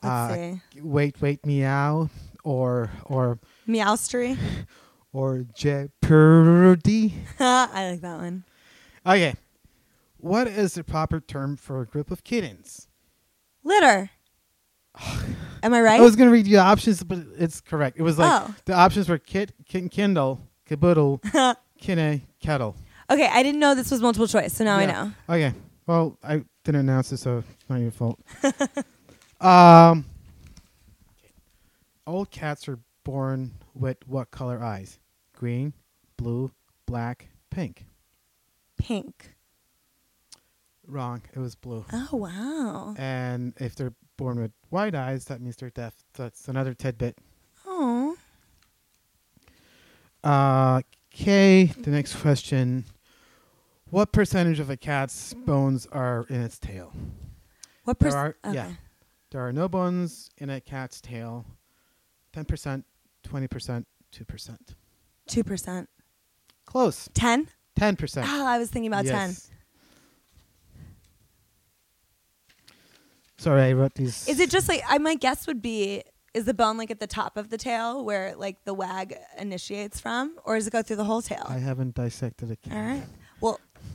Uh. 0.04 0.54
Wait, 0.82 1.20
wait, 1.22 1.46
meow, 1.46 2.10
or 2.44 2.92
or 3.06 3.40
Meowstery. 3.68 4.38
or 5.14 5.46
Jeopardy. 5.54 7.14
I 7.40 7.90
like 7.92 8.02
that 8.02 8.18
one. 8.18 8.44
Okay. 9.06 9.36
What 10.18 10.48
is 10.48 10.74
the 10.74 10.84
proper 10.84 11.20
term 11.20 11.56
for 11.56 11.82
a 11.82 11.86
group 11.86 12.10
of 12.12 12.24
kittens? 12.24 12.88
Litter. 13.64 14.10
Am 15.64 15.74
I 15.74 15.82
right? 15.82 16.00
I 16.00 16.04
was 16.04 16.16
gonna 16.16 16.32
read 16.32 16.46
you 16.48 16.58
the 16.58 16.64
options, 16.64 17.04
but 17.04 17.20
it's 17.38 17.62
correct. 17.62 17.98
It 17.98 18.04
was 18.04 18.18
like 18.20 18.32
Oh. 18.44 18.54
the 18.66 18.74
options 18.74 19.10
were 19.10 19.18
kit, 19.18 19.54
kitten, 19.66 19.90
kindle, 19.90 20.40
caboodle, 20.66 21.22
kinne, 21.80 22.22
kettle. 22.40 22.76
Okay, 23.10 23.28
I 23.32 23.44
didn't 23.44 23.60
know 23.60 23.76
this 23.76 23.92
was 23.92 24.02
multiple 24.02 24.28
choice, 24.28 24.54
so 24.54 24.64
now 24.64 24.78
I 24.78 24.86
know. 24.86 25.12
Okay. 25.30 25.54
Well, 25.88 26.18
I 26.24 26.44
didn't 26.64 26.82
announce 26.82 27.12
it, 27.12 27.18
so 27.18 27.40
it's 27.40 27.70
not 27.70 27.80
your 27.80 27.92
fault. 27.92 28.20
um, 29.42 30.06
all 32.08 32.26
cats 32.26 32.68
are 32.68 32.80
born 33.04 33.52
with 33.74 33.98
what 34.08 34.32
color 34.32 34.64
eyes? 34.64 35.00
Green, 35.34 35.74
blue, 36.18 36.52
black, 36.88 37.30
pink. 37.50 37.86
Pink. 38.78 39.36
Wrong. 40.88 41.22
It 41.34 41.40
was 41.40 41.56
blue. 41.56 41.86
Oh 41.92 42.10
wow. 42.12 42.96
And 42.98 43.54
if 43.58 43.76
they're 43.76 43.94
born 44.18 44.40
with 44.40 44.52
white 44.70 44.96
eyes, 44.96 45.26
that 45.26 45.42
means 45.42 45.56
they're 45.56 45.70
deaf. 45.70 45.94
That's 46.14 46.48
another 46.48 46.74
tidbit. 46.74 47.18
Oh. 47.66 48.16
Uh, 50.24 50.82
okay. 51.14 51.66
The 51.66 51.92
next 51.92 52.16
question. 52.16 52.86
What 53.92 54.12
percentage 54.12 54.60
of 54.60 54.70
a 54.70 54.78
cat's 54.78 55.34
bones 55.34 55.86
are 55.92 56.26
in 56.30 56.42
its 56.42 56.58
tail? 56.58 56.92
What 57.84 58.00
There 58.00 58.10
percent? 58.12 58.36
are- 58.44 58.54
yeah. 58.54 58.72
There 59.32 59.46
are 59.48 59.54
no 59.54 59.68
bones 59.68 60.30
in 60.38 60.50
a 60.50 60.60
cat's 60.62 61.02
tail. 61.02 61.46
10%, 62.34 62.84
20%, 63.28 63.86
2%. 64.12 64.58
Two 65.28 65.44
percent. 65.44 65.90
Close. 66.66 67.10
Ten. 67.14 67.48
10%. 67.80 68.24
Oh, 68.28 68.46
I 68.46 68.58
was 68.60 68.70
thinking 68.70 68.92
about 68.92 69.06
ten. 69.06 69.30
Yes. 69.30 69.50
Sorry, 73.38 73.64
I 73.64 73.74
wrote 73.74 73.96
these. 73.96 74.28
Is 74.28 74.40
it 74.40 74.50
just 74.50 74.70
like 74.70 74.82
I? 74.88 74.98
My 75.00 75.16
guess 75.16 75.46
would 75.48 75.62
be 75.62 76.04
is 76.34 76.46
the 76.46 76.54
bone 76.54 76.78
like 76.78 76.90
at 76.92 77.00
the 77.00 77.08
top 77.08 77.38
of 77.38 77.50
the 77.50 77.58
tail 77.58 78.04
where 78.06 78.36
like 78.36 78.64
the 78.66 78.74
wag 78.74 79.16
initiates 79.38 80.00
from, 80.00 80.38
or 80.46 80.56
does 80.56 80.68
it 80.68 80.72
go 80.72 80.82
through 80.82 80.96
the 80.98 81.04
whole 81.04 81.22
tail? 81.22 81.46
I 81.50 81.58
haven't 81.58 81.96
dissected 81.96 82.52
a 82.52 82.56
cat. 82.56 82.74
All 82.78 82.82
right. 82.84 83.04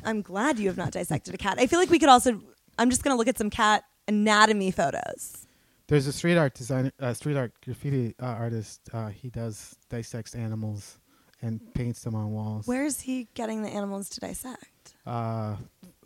I'm 0.05 0.22
glad 0.22 0.59
you 0.59 0.68
have 0.68 0.76
not 0.76 0.92
dissected 0.92 1.35
a 1.35 1.38
cat. 1.38 1.59
I 1.59 1.66
feel 1.66 1.79
like 1.79 1.90
we 1.90 1.98
could 1.98 2.09
also. 2.09 2.40
I'm 2.79 2.90
just 2.90 3.03
gonna 3.03 3.16
look 3.16 3.29
at 3.29 3.38
some 3.38 3.50
cat 3.50 3.85
anatomy 4.09 4.70
photos. 4.70 5.46
There's 5.87 6.07
a 6.07 6.12
street 6.12 6.37
art 6.37 6.55
designer, 6.55 6.92
uh, 7.00 7.12
street 7.14 7.37
art 7.37 7.53
graffiti 7.64 8.14
uh, 8.22 8.26
artist. 8.26 8.81
Uh, 8.92 9.09
he 9.09 9.29
does 9.29 9.76
dissects 9.88 10.35
animals 10.35 10.98
and 11.42 11.61
paints 11.74 12.03
them 12.03 12.14
on 12.14 12.31
walls. 12.31 12.66
Where's 12.66 13.00
he 13.00 13.29
getting 13.35 13.62
the 13.62 13.70
animals 13.70 14.09
to 14.11 14.20
dissect? 14.20 14.94
Uh, 15.07 15.57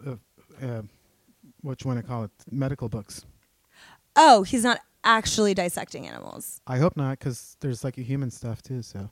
uh, 0.07 0.17
uh, 0.63 0.83
what 1.61 1.83
you 1.83 1.89
want 1.89 2.01
to 2.01 2.07
call 2.07 2.25
it? 2.25 2.31
Medical 2.51 2.89
books. 2.89 3.25
Oh, 4.17 4.43
he's 4.43 4.63
not 4.65 4.81
actually 5.03 5.55
dissecting 5.55 6.07
animals. 6.07 6.61
I 6.67 6.79
hope 6.79 6.97
not, 6.97 7.19
because 7.19 7.57
there's 7.61 7.85
like 7.85 7.99
a 7.99 8.03
human 8.03 8.31
stuff 8.31 8.63
too. 8.63 8.81
So, 8.81 9.11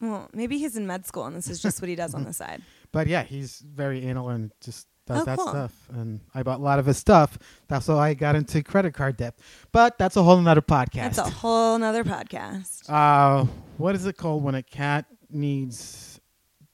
Well, 0.00 0.28
maybe 0.32 0.58
he's 0.58 0.76
in 0.76 0.86
med 0.86 1.06
school 1.06 1.26
and 1.26 1.36
this 1.36 1.48
is 1.48 1.60
just 1.60 1.80
what 1.82 1.88
he 1.88 1.94
does 1.94 2.14
on 2.14 2.24
the 2.24 2.32
side. 2.42 2.62
but 2.92 3.06
yeah, 3.06 3.22
he's 3.22 3.58
very 3.60 4.04
anal 4.06 4.28
and 4.30 4.50
just 4.62 4.86
does 5.06 5.22
Oh, 5.22 5.24
that 5.24 5.38
cool. 5.38 5.48
stuff. 5.48 5.72
And 5.92 6.20
I 6.34 6.42
bought 6.42 6.60
a 6.60 6.62
lot 6.62 6.78
of 6.78 6.86
his 6.86 6.96
stuff. 6.98 7.38
That's 7.68 7.86
how 7.86 7.98
I 7.98 8.14
got 8.14 8.34
into 8.36 8.62
credit 8.62 8.94
card 8.94 9.16
debt. 9.16 9.34
But 9.72 9.98
that's 9.98 10.16
a 10.16 10.22
whole 10.22 10.40
nother 10.40 10.62
podcast. 10.62 10.92
That's 10.92 11.18
a 11.18 11.28
whole 11.30 11.78
nother 11.78 12.04
podcast. 12.04 12.88
Uh, 12.88 13.44
what 13.76 13.94
is 13.94 14.06
it 14.06 14.16
called 14.16 14.42
when 14.44 14.54
a 14.54 14.62
cat 14.62 15.06
needs 15.30 16.20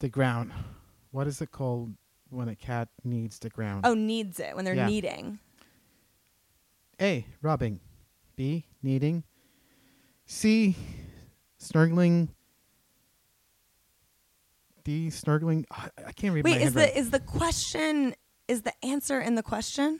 the 0.00 0.08
ground? 0.08 0.52
What 1.12 1.26
is 1.26 1.40
it 1.40 1.50
called 1.50 1.94
when 2.28 2.48
a 2.48 2.56
cat 2.56 2.88
needs 3.04 3.38
the 3.38 3.48
ground? 3.48 3.86
Oh, 3.86 3.94
needs 3.94 4.38
it 4.38 4.54
when 4.54 4.64
they're 4.64 4.74
Yeah. 4.74 4.86
kneading. 4.86 5.38
A. 7.00 7.26
Rubbing. 7.42 7.80
B. 8.36 8.66
Kneading. 8.82 9.24
C. 10.26 10.76
Snorkeling. 11.60 12.28
D. 14.86 15.08
Snorkeling. 15.08 15.64
I, 15.68 15.88
I 16.06 16.12
can't 16.12 16.32
read 16.32 16.44
Wait, 16.44 16.60
my 16.60 16.64
is 16.64 16.72
the 16.72 16.96
is 16.96 17.10
the 17.10 17.18
question 17.18 18.14
is 18.46 18.62
the 18.62 18.72
answer 18.84 19.20
in 19.20 19.34
the 19.34 19.42
question? 19.42 19.98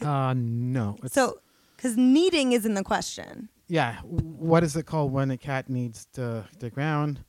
Uh, 0.00 0.32
no. 0.36 0.96
It's, 1.02 1.12
So, 1.12 1.40
because 1.76 1.96
kneading 1.96 2.52
is 2.52 2.64
in 2.64 2.74
the 2.74 2.84
question. 2.84 3.48
yeah. 3.66 3.96
What 4.02 4.62
is 4.62 4.76
it 4.76 4.86
called 4.86 5.12
when 5.12 5.32
a 5.32 5.36
cat 5.36 5.68
needs 5.68 6.06
the 6.12 6.44
the 6.60 6.70
ground? 6.70 7.24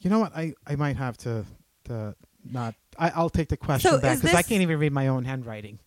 You 0.00 0.10
know 0.10 0.18
what? 0.18 0.34
I, 0.36 0.54
I 0.66 0.74
might 0.74 0.96
have 0.96 1.16
to 1.18 1.44
to 1.84 2.16
not. 2.44 2.74
I, 2.98 3.10
I'll 3.10 3.30
take 3.30 3.48
the 3.48 3.56
question 3.56 3.92
So 3.92 4.00
back 4.00 4.20
because 4.20 4.34
I 4.34 4.42
can't 4.42 4.62
even 4.62 4.76
read 4.80 4.92
my 4.92 5.06
own 5.06 5.24
handwriting. 5.24 5.78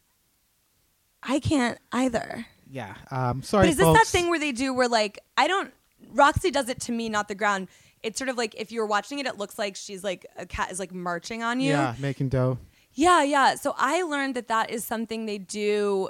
I 1.21 1.39
can't 1.39 1.77
either. 1.91 2.45
Yeah. 2.69 2.95
Um. 3.11 3.43
Sorry, 3.43 3.65
but 3.65 3.71
is 3.71 3.77
this 3.77 3.97
that 3.97 4.07
thing 4.07 4.29
where 4.29 4.39
they 4.39 4.53
do 4.53 4.73
where 4.73 4.88
like 4.88 5.19
I 5.36 5.47
don't 5.47 5.73
Roxy 6.13 6.51
does 6.51 6.69
it 6.69 6.79
to 6.81 6.93
me, 6.93 7.09
not 7.09 7.27
the 7.27 7.36
ground. 7.36 7.67
It's 8.04 8.18
sort 8.20 8.30
of 8.30 8.38
like 8.38 8.54
if 8.58 8.72
you're 8.72 8.86
watching 8.86 9.20
it, 9.20 9.26
it 9.26 9.38
looks 9.38 9.58
like 9.58 9.76
she's 9.76 10.04
like 10.04 10.26
a 10.38 10.45
cat 10.45 10.72
is 10.72 10.80
like 10.80 10.93
marching 10.93 11.41
on 11.41 11.60
you. 11.60 11.72
Yeah, 11.72 11.95
making 11.99 12.30
dough. 12.30 12.58
Yeah, 12.93 13.24
yeah. 13.24 13.56
So 13.56 13.74
I 13.78 14.04
learned 14.04 14.36
that 14.36 14.49
that 14.49 14.70
is 14.70 14.84
something 14.86 15.26
they 15.26 15.38
do, 15.39 16.10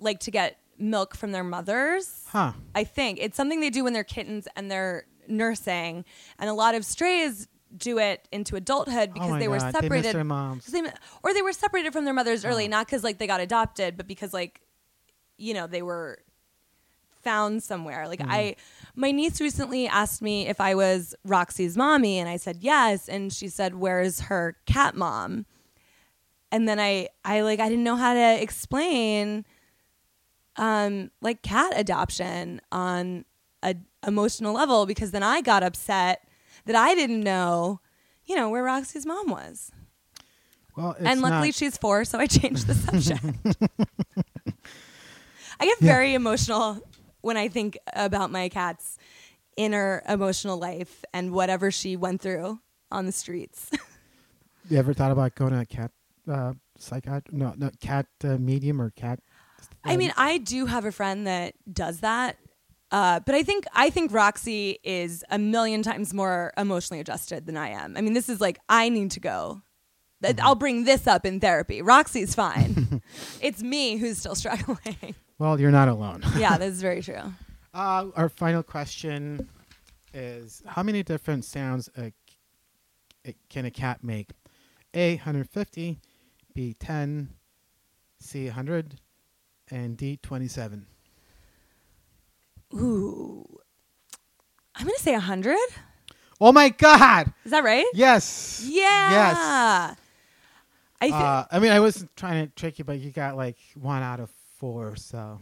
like 0.00 0.18
to 0.20 0.30
get 0.30 0.58
milk 0.78 1.14
from 1.14 1.30
their 1.32 1.44
mothers. 1.44 2.24
Huh. 2.28 2.52
I 2.74 2.84
think 2.84 3.18
it's 3.20 3.36
something 3.36 3.60
they 3.60 3.70
do 3.70 3.84
when 3.84 3.92
they're 3.92 4.02
kittens 4.02 4.48
and 4.56 4.70
they're 4.70 5.06
nursing, 5.28 6.04
and 6.38 6.50
a 6.50 6.54
lot 6.54 6.74
of 6.74 6.84
strays 6.84 7.46
do 7.76 7.98
it 7.98 8.28
into 8.30 8.54
adulthood 8.56 9.10
oh 9.10 9.12
because 9.14 9.30
oh 9.32 9.38
they 9.38 9.48
were 9.48 9.58
God. 9.58 9.62
They 9.62 9.66
miss 9.72 9.80
separated, 9.82 10.14
their 10.14 10.24
moms. 10.24 10.66
they- 10.66 10.82
or 11.22 11.34
they 11.34 11.42
were 11.42 11.52
separated 11.52 11.92
from 11.92 12.04
their 12.04 12.14
mothers 12.14 12.44
early, 12.44 12.64
Oh. 12.66 12.68
not 12.68 12.86
because 12.86 13.02
like 13.04 13.18
they 13.18 13.26
got 13.26 13.40
adopted, 13.40 13.96
but 13.96 14.06
because 14.06 14.32
like, 14.32 14.60
you 15.38 15.54
know, 15.54 15.66
they 15.66 15.82
were 15.82 16.18
found 17.24 17.62
somewhere. 17.62 18.06
Like 18.06 18.20
I, 18.22 18.54
my 18.94 19.10
niece 19.10 19.40
recently 19.40 19.88
asked 19.88 20.22
me 20.22 20.46
if 20.46 20.60
I 20.60 20.74
was 20.74 21.14
Roxy's 21.24 21.76
mommy, 21.76 22.18
and 22.18 22.28
I 22.28 22.36
said 22.36 22.58
yes, 22.60 23.08
and 23.08 23.32
she 23.32 23.48
said, 23.48 23.74
"Where's 23.74 24.20
her 24.20 24.56
cat 24.66 24.94
mom?" 24.94 25.46
And 26.52 26.68
then 26.68 26.78
I, 26.78 27.08
I 27.24 27.40
like, 27.40 27.58
I 27.58 27.68
didn't 27.68 27.82
know 27.82 27.96
how 27.96 28.14
to 28.14 28.40
explain, 28.42 29.44
um, 30.56 31.10
like 31.20 31.42
cat 31.42 31.72
adoption 31.74 32.60
on 32.70 33.24
a 33.62 33.74
emotional 34.06 34.52
level 34.54 34.86
because 34.86 35.10
then 35.10 35.22
I 35.24 35.40
got 35.40 35.62
upset 35.64 36.20
that 36.66 36.76
I 36.76 36.94
didn't 36.94 37.20
know, 37.22 37.80
you 38.24 38.36
know, 38.36 38.50
where 38.50 38.62
Roxy's 38.62 39.04
mom 39.06 39.30
was. 39.30 39.72
Well, 40.76 40.92
it's 40.92 41.06
and 41.06 41.20
luckily 41.22 41.48
not- 41.48 41.54
she's 41.54 41.76
four, 41.76 42.04
so 42.04 42.18
I 42.20 42.26
changed 42.26 42.66
the 42.68 42.74
subject. 43.02 43.24
I 45.60 45.66
get 45.66 45.80
Yeah. 45.80 45.92
very 45.92 46.14
emotional 46.14 46.80
when 47.24 47.36
I 47.36 47.48
think 47.48 47.78
about 47.92 48.30
my 48.30 48.48
cat's 48.48 48.98
inner 49.56 50.02
emotional 50.08 50.58
life 50.58 51.04
and 51.12 51.32
whatever 51.32 51.70
she 51.70 51.96
went 51.96 52.20
through 52.20 52.60
on 52.90 53.06
the 53.06 53.12
streets. 53.12 53.70
you 54.68 54.78
ever 54.78 54.92
thought 54.92 55.10
about 55.10 55.34
going 55.34 55.52
to 55.52 55.60
a 55.60 55.64
cat 55.64 55.90
uh, 56.30 56.52
psychiatrist? 56.78 57.32
No, 57.32 57.54
no, 57.56 57.70
cat 57.80 58.06
uh, 58.22 58.36
medium 58.36 58.80
or 58.80 58.90
cat. 58.90 59.20
I 59.84 59.96
mean, 59.96 60.12
I 60.16 60.38
do 60.38 60.66
have 60.66 60.84
a 60.84 60.92
friend 60.92 61.26
that 61.26 61.54
does 61.70 62.00
that. 62.00 62.36
Uh, 62.90 63.20
but 63.20 63.34
I 63.34 63.42
think 63.42 63.64
I 63.72 63.90
think 63.90 64.12
Roxy 64.12 64.78
is 64.84 65.24
a 65.30 65.38
million 65.38 65.82
times 65.82 66.14
more 66.14 66.52
emotionally 66.56 67.00
adjusted 67.00 67.46
than 67.46 67.56
I 67.56 67.70
am. 67.70 67.96
I 67.96 68.00
mean, 68.02 68.12
this 68.12 68.28
is 68.28 68.40
like 68.40 68.58
I 68.68 68.88
need 68.88 69.10
to 69.12 69.20
go. 69.20 69.62
Th- 70.22 70.38
I'll 70.40 70.54
bring 70.54 70.84
this 70.84 71.06
up 71.06 71.26
in 71.26 71.40
therapy. 71.40 71.82
Roxy's 71.82 72.34
fine. 72.34 73.02
it's 73.40 73.62
me 73.62 73.96
who's 73.96 74.18
still 74.18 74.34
struggling. 74.36 75.14
Well, 75.38 75.60
you're 75.60 75.70
not 75.70 75.88
alone. 75.88 76.22
yeah, 76.36 76.56
this 76.58 76.74
is 76.74 76.82
very 76.82 77.02
true. 77.02 77.20
Uh, 77.72 78.06
our 78.14 78.28
final 78.28 78.62
question 78.62 79.48
is: 80.12 80.62
How 80.66 80.82
many 80.82 81.02
different 81.02 81.44
sounds 81.44 81.88
a, 81.96 82.12
a, 83.26 83.34
can 83.48 83.64
a 83.64 83.70
cat 83.70 84.02
make? 84.02 84.30
A. 84.94 85.16
150, 85.16 86.00
B. 86.54 86.76
10, 86.78 87.30
C. 88.20 88.46
100, 88.46 89.00
and 89.70 89.96
D. 89.96 90.18
27. 90.22 90.86
Ooh, 92.74 93.58
I'm 94.74 94.86
gonna 94.86 94.98
say 94.98 95.14
hundred. 95.14 95.56
Oh 96.40 96.52
my 96.52 96.68
God! 96.68 97.32
Is 97.44 97.52
that 97.52 97.62
right? 97.62 97.86
Yes. 97.94 98.64
Yeah. 98.68 99.10
Yes. 99.10 99.96
I 101.00 101.06
think. 101.06 101.14
Uh, 101.14 101.44
I 101.50 101.58
mean, 101.60 101.70
I 101.70 101.80
wasn't 101.80 102.14
trying 102.16 102.46
to 102.46 102.52
trick 102.54 102.78
you, 102.78 102.84
but 102.84 102.98
you 102.98 103.10
got 103.10 103.36
like 103.36 103.56
one 103.74 104.02
out 104.02 104.20
of 104.20 104.30
four. 104.58 104.96
So 104.96 105.40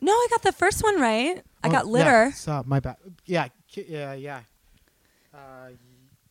no, 0.00 0.12
I 0.12 0.26
got 0.30 0.42
the 0.42 0.52
first 0.52 0.82
one 0.82 1.00
right. 1.00 1.42
I 1.62 1.68
Oh, 1.68 1.70
got 1.70 1.86
yeah, 1.86 1.90
litter. 1.92 2.32
so 2.34 2.62
my 2.66 2.80
bad. 2.80 2.96
Yeah, 3.24 3.48
yeah, 3.74 4.12
yeah. 4.14 4.40
Uh, 5.34 5.38
y- 5.70 5.76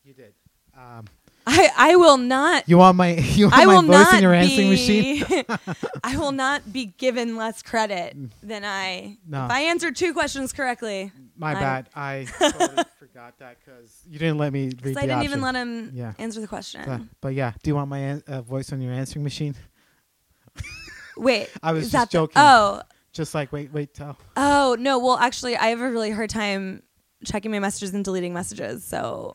you 0.04 0.14
did. 0.14 0.32
Um, 0.76 1.04
I 1.48 1.68
I 1.76 1.96
will 1.96 2.16
not 2.18 2.68
you 2.68 2.76
want 2.78 2.96
my 2.96 3.14
you 3.38 3.46
want 3.46 3.56
I 3.56 3.64
my 3.66 3.74
will 3.74 3.82
voice 3.82 3.92
not 4.06 4.14
in 4.14 4.22
your 4.22 4.32
be, 4.32 4.38
answering 4.38 4.68
machine? 4.70 5.24
I 6.04 6.16
will 6.16 6.32
not 6.32 6.72
be 6.72 6.86
given 6.86 7.36
less 7.36 7.62
credit 7.62 8.16
than 8.42 8.64
I. 8.64 9.18
No. 9.26 9.44
If 9.46 9.50
I 9.52 9.60
answered 9.62 9.94
two 9.96 10.12
questions 10.12 10.52
correctly, 10.52 11.12
My 11.36 11.50
I'm- 11.52 11.58
bad. 11.60 11.88
I 11.94 12.26
totally 12.38 12.84
forgot 12.98 13.38
that 13.38 13.58
because 13.64 14.02
you 14.08 14.18
didn't 14.18 14.38
let 14.38 14.52
me 14.52 14.72
read 14.82 14.96
I 14.96 15.02
didn't 15.02 15.10
option. 15.18 15.24
even 15.24 15.40
let 15.40 15.54
him 15.54 15.90
Yeah. 15.94 16.12
answer 16.18 16.40
the 16.40 16.48
question. 16.48 16.82
But, 16.84 17.00
but 17.20 17.34
yeah, 17.34 17.52
do 17.62 17.70
you 17.70 17.74
want 17.76 17.88
my 17.90 17.98
an- 17.98 18.22
uh, 18.26 18.42
voice 18.42 18.72
on 18.72 18.80
your 18.80 18.92
answering 18.92 19.22
machine? 19.22 19.54
Wait, 21.16 21.48
I 21.62 21.72
was 21.72 21.84
just 21.84 21.92
that 21.92 22.08
the- 22.10 22.12
joking. 22.18 22.34
oh, 22.36 22.82
Just 23.12 23.34
like 23.34 23.52
wait, 23.52 23.72
wait, 23.72 23.94
tell. 23.94 24.18
oh 24.36 24.76
no. 24.78 24.98
Well, 24.98 25.16
actually, 25.16 25.56
I 25.56 25.68
have 25.68 25.80
a 25.80 25.90
really 25.90 26.10
hard 26.10 26.30
time 26.30 26.82
checking 27.24 27.50
my 27.50 27.58
messages 27.58 27.94
and 27.94 28.04
deleting 28.04 28.32
messages. 28.34 28.84
So 28.84 29.34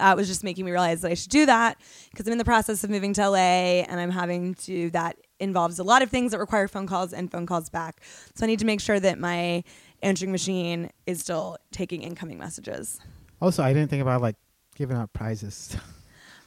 that 0.00 0.16
was 0.16 0.26
just 0.26 0.42
making 0.42 0.64
me 0.64 0.72
realize 0.72 1.02
that 1.02 1.10
I 1.12 1.14
should 1.14 1.30
do 1.30 1.46
that 1.46 1.78
because 2.10 2.26
I'm 2.26 2.32
in 2.32 2.38
the 2.38 2.44
process 2.44 2.82
of 2.82 2.90
moving 2.90 3.12
to 3.14 3.28
LA 3.30 3.82
and 3.88 4.00
I'm 4.00 4.10
having 4.10 4.54
to. 4.66 4.90
That 4.90 5.16
involves 5.40 5.78
a 5.78 5.84
lot 5.84 6.02
of 6.02 6.10
things 6.10 6.32
that 6.32 6.38
require 6.38 6.66
phone 6.68 6.86
calls 6.86 7.12
and 7.12 7.30
phone 7.30 7.46
calls 7.46 7.68
back. 7.70 8.00
So 8.34 8.44
I 8.44 8.46
need 8.48 8.58
to 8.58 8.64
make 8.66 8.80
sure 8.80 8.98
that 8.98 9.18
my 9.18 9.62
answering 10.02 10.32
machine 10.32 10.90
is 11.06 11.20
still 11.20 11.56
taking 11.70 12.02
incoming 12.02 12.38
messages. 12.38 12.98
Also, 13.40 13.62
I 13.62 13.72
didn't 13.72 13.90
think 13.90 14.02
about 14.02 14.20
like 14.20 14.36
giving 14.74 14.96
out 14.96 15.12
prizes. 15.12 15.76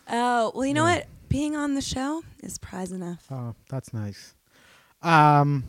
Oh, 0.09 0.53
well, 0.55 0.65
you 0.65 0.73
know 0.73 0.83
what? 0.85 1.05
Being 1.27 1.57
on 1.57 1.73
the 1.75 1.81
show 1.81 2.23
is 2.41 2.57
prize 2.57 2.93
enough. 2.93 3.25
oh, 3.29 3.55
that's 3.69 3.93
nice. 3.93 4.33
Um, 5.01 5.63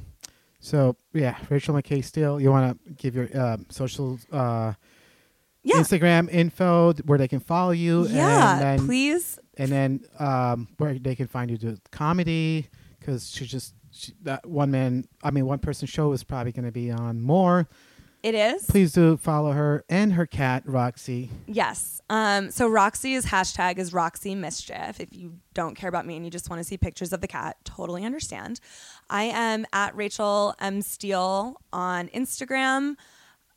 so 0.61 0.97
yeah, 1.13 1.37
Rachel 1.49 1.75
McKay 1.75 2.05
Steele, 2.05 2.41
you 2.41 2.51
want 2.51 2.85
to 2.85 2.93
give 2.95 3.15
your 3.15 3.29
uh, 3.35 3.57
social 3.71 4.19
uh, 4.33 4.73
Yeah. 5.63 5.77
Instagram 5.77 6.29
info 6.31 6.93
where 7.05 7.19
they 7.19 7.29
can 7.29 7.41
follow 7.41 7.73
you, 7.73 8.07
yeah, 8.09 8.53
and 8.55 8.61
then 8.63 8.87
please. 8.87 9.39
and 9.57 9.71
then 9.71 10.01
um, 10.19 10.69
where 10.79 10.99
they 10.99 11.15
can 11.15 11.27
find 11.27 11.51
you 11.51 11.59
do 11.59 11.77
comedy 11.91 12.67
because 12.99 13.31
she 13.31 13.45
just 13.47 13.75
she, 13.91 14.13
that 14.23 14.47
one 14.47 14.71
man, 14.71 15.05
I 15.23 15.31
mean 15.31 15.47
one 15.47 15.59
person 15.59 15.87
show 15.87 16.13
is 16.13 16.25
probably 16.25 16.53
going 16.53 16.67
to 16.67 16.73
be 16.73 16.91
on 16.91 17.21
more. 17.21 17.69
It 18.23 18.35
is. 18.35 18.67
Please 18.67 18.93
do 18.93 19.17
follow 19.17 19.53
her 19.53 19.85
and 19.89 20.15
her 20.15 20.27
cat 20.27 20.65
Roxy. 20.67 21.31
Yes. 21.47 22.01
Um, 22.11 22.51
so 22.51 22.67
Roxy's 22.69 23.27
hashtag 23.27 23.79
is 23.79 23.93
Roxy 23.93 24.35
Mischief. 24.35 24.99
If 24.99 25.09
you 25.13 25.35
don't 25.55 25.77
care 25.77 25.89
about 25.89 26.05
me 26.05 26.17
and 26.17 26.25
you 26.25 26.31
just 26.31 26.51
want 26.51 26.59
to 26.59 26.65
see 26.65 26.77
pictures 26.77 27.13
of 27.13 27.21
the 27.21 27.29
cat, 27.29 27.57
totally 27.65 28.05
understand. 28.05 28.61
I 29.09 29.25
am 29.25 29.67
at 29.73 29.95
Rachel 29.95 30.55
M. 30.61 30.83
Steele 30.83 31.61
on 31.73 32.09
Instagram. 32.09 32.97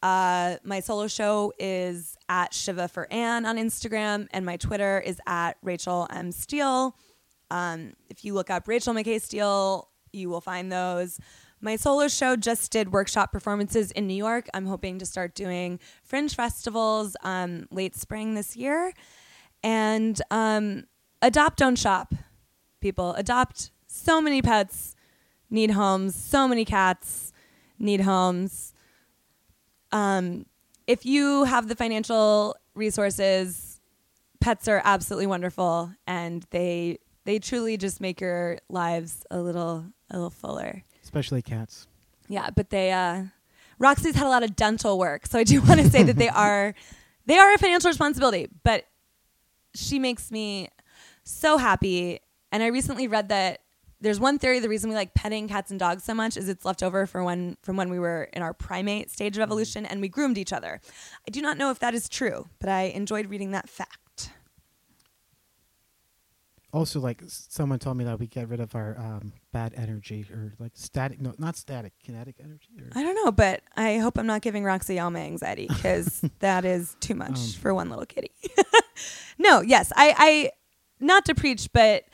Uh, 0.04 0.58
my 0.64 0.80
solo 0.80 1.08
show 1.08 1.54
is 1.58 2.16
at 2.30 2.54
Shiva 2.54 2.88
for 2.88 3.12
Anne 3.12 3.46
on 3.46 3.58
Instagram, 3.58 4.28
and 4.32 4.46
my 4.46 4.58
Twitter 4.58 5.00
is 5.00 5.20
at 5.28 5.58
Rachel 5.62 6.08
M. 6.12 6.32
Steele. 6.32 6.96
Um, 7.50 7.94
if 8.10 8.24
you 8.24 8.34
look 8.34 8.50
up 8.50 8.68
Rachel 8.68 8.94
McKay 8.94 9.22
Steele, 9.22 9.90
you 10.14 10.30
will 10.30 10.42
find 10.42 10.72
those. 10.72 11.20
My 11.64 11.76
solo 11.76 12.08
show 12.08 12.36
just 12.36 12.72
did 12.72 12.92
workshop 12.92 13.32
performances 13.32 13.92
in 13.92 14.08
New 14.08 14.16
York. 14.16 14.48
I'm 14.52 14.66
hoping 14.66 14.98
to 14.98 15.06
start 15.06 15.36
doing 15.36 15.80
fringe 16.04 16.36
festivals 16.36 17.16
um, 17.24 17.68
late 17.70 17.96
spring 17.96 18.34
this 18.34 18.58
year. 18.58 18.94
And 19.64 20.20
um, 20.32 20.86
adopt, 21.22 21.60
don't 21.60 21.78
shop. 21.78 22.16
People 22.80 23.14
adopt. 23.14 23.70
So 23.86 24.20
many 24.20 24.42
pets 24.42 24.96
need 25.52 25.72
homes. 25.72 26.16
So 26.16 26.48
many 26.48 26.66
cats 26.66 27.32
need 27.78 28.02
homes. 28.02 28.74
Um, 29.92 30.48
if 30.88 31.06
you 31.06 31.44
have 31.44 31.68
the 31.68 31.76
financial 31.76 32.56
resources, 32.74 33.80
pets 34.40 34.68
are 34.68 34.82
absolutely 34.84 35.28
wonderful, 35.28 35.92
and 36.08 36.44
they 36.50 36.98
they 37.24 37.38
truly 37.38 37.78
just 37.78 38.02
make 38.02 38.20
your 38.20 38.58
lives 38.68 39.26
a 39.30 39.40
little 39.40 39.86
a 40.10 40.16
little 40.16 40.32
fuller. 40.32 40.84
Especially 41.12 41.42
cats. 41.42 41.88
Yeah, 42.30 42.50
but 42.56 42.70
they 42.70 42.92
uh 42.92 43.24
Roxy's 43.80 44.16
had 44.16 44.26
a 44.26 44.30
lot 44.30 44.44
of 44.44 44.56
dental 44.56 44.98
work, 44.98 45.28
so 45.28 45.38
I 45.38 45.44
do 45.44 45.62
want 45.68 45.82
to 45.82 45.90
say 45.90 46.04
that 46.04 46.16
they 46.16 46.30
are 46.48 46.74
they 47.26 47.38
are 47.38 47.54
a 47.54 47.58
financial 47.58 47.90
responsibility, 47.90 48.48
but 48.64 48.86
she 49.76 50.00
makes 50.00 50.32
me 50.32 50.70
so 51.24 51.58
happy. 51.58 52.20
And 52.52 52.64
I 52.64 52.68
recently 52.68 53.08
read 53.08 53.30
that 53.30 53.60
there's 54.00 54.20
one 54.20 54.40
theory 54.40 54.60
the 54.60 54.70
reason 54.70 54.90
we 54.90 54.96
like 54.96 55.14
petting 55.14 55.48
cats 55.48 55.70
and 55.70 55.80
dogs 55.80 56.04
so 56.04 56.14
much 56.14 56.36
is 56.38 56.50
it's 56.50 56.66
left 56.66 56.82
over 56.82 57.06
for 57.06 57.24
when 57.24 57.58
from 57.62 57.76
when 57.76 57.90
we 57.90 58.00
were 58.00 58.30
in 58.34 58.42
our 58.42 58.54
primate 58.54 59.12
stage 59.12 59.36
of 59.38 59.44
evolution 59.44 59.86
and 59.86 60.00
we 60.02 60.08
groomed 60.08 60.38
each 60.38 60.54
other. 60.54 60.80
I 61.28 61.32
do 61.32 61.42
not 61.42 61.58
know 61.58 61.70
if 61.72 61.80
that 61.80 61.94
is 61.94 62.08
true, 62.08 62.48
but 62.60 62.70
I 62.70 62.84
enjoyed 62.84 63.30
reading 63.30 63.52
that 63.52 63.70
fact. 63.70 63.98
Also, 66.74 67.00
like 67.02 67.22
someone 67.28 67.80
told 67.80 67.98
me 67.98 68.06
that 68.06 68.18
we 68.18 68.28
get 68.28 68.48
rid 68.48 68.60
of 68.62 68.76
our 68.76 68.98
um, 68.98 69.34
bad 69.52 69.74
energy 69.76 70.26
or 70.32 70.54
like 70.58 70.72
static. 70.76 71.20
No, 71.20 71.34
not 71.38 71.58
static, 71.58 71.92
kinetic 72.04 72.36
energy. 72.40 72.70
Or, 72.80 72.88
I 72.98 73.04
don't 73.04 73.16
know, 73.16 73.32
but 73.32 73.62
I 73.76 73.98
hope 73.98 74.18
I'm 74.18 74.26
not 74.28 74.42
giving 74.42 74.64
Roxy 74.64 74.98
all 75.00 75.12
my 75.12 75.20
anxiety 75.20 75.68
because 75.68 76.24
that 76.40 76.64
is 76.64 76.96
too 77.02 77.16
much 77.16 77.32
Um. 77.38 77.52
for 77.62 77.74
one 77.74 77.90
little 77.90 78.06
kitty. 78.06 78.32
no, 79.38 79.60
yes, 79.62 79.92
I, 79.96 80.16
I, 80.18 80.52
not 81.00 81.26
to 81.26 81.36
preach, 81.36 81.70
but 81.74 82.06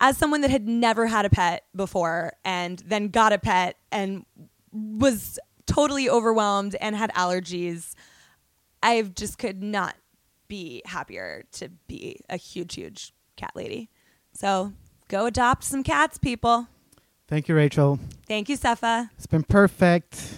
as 0.00 0.16
someone 0.16 0.40
that 0.42 0.50
had 0.50 0.66
never 0.66 1.06
had 1.06 1.24
a 1.26 1.30
pet 1.30 1.64
before 1.74 2.32
and 2.44 2.78
then 2.86 3.08
got 3.08 3.32
a 3.34 3.38
pet 3.38 3.76
and 3.92 4.24
was 4.72 5.38
totally 5.66 6.08
overwhelmed 6.08 6.74
and 6.80 6.96
had 6.96 7.12
allergies, 7.14 7.92
I 8.82 9.02
just 9.02 9.38
could 9.38 9.62
not 9.62 9.94
be 10.48 10.80
happier 10.86 11.44
to 11.52 11.68
be 11.88 12.20
a 12.30 12.36
huge, 12.36 12.74
huge 12.76 13.12
cat 13.36 13.52
lady. 13.54 13.90
So 14.36 14.74
go 15.08 15.26
adopt 15.26 15.64
some 15.64 15.82
cats, 15.82 16.18
people. 16.18 16.68
Thank 17.26 17.48
you, 17.48 17.54
Rachel. 17.54 17.98
Thank 18.28 18.48
you, 18.48 18.58
Sefa. 18.58 19.08
It's 19.16 19.26
been 19.26 19.42
perfect. 19.42 20.34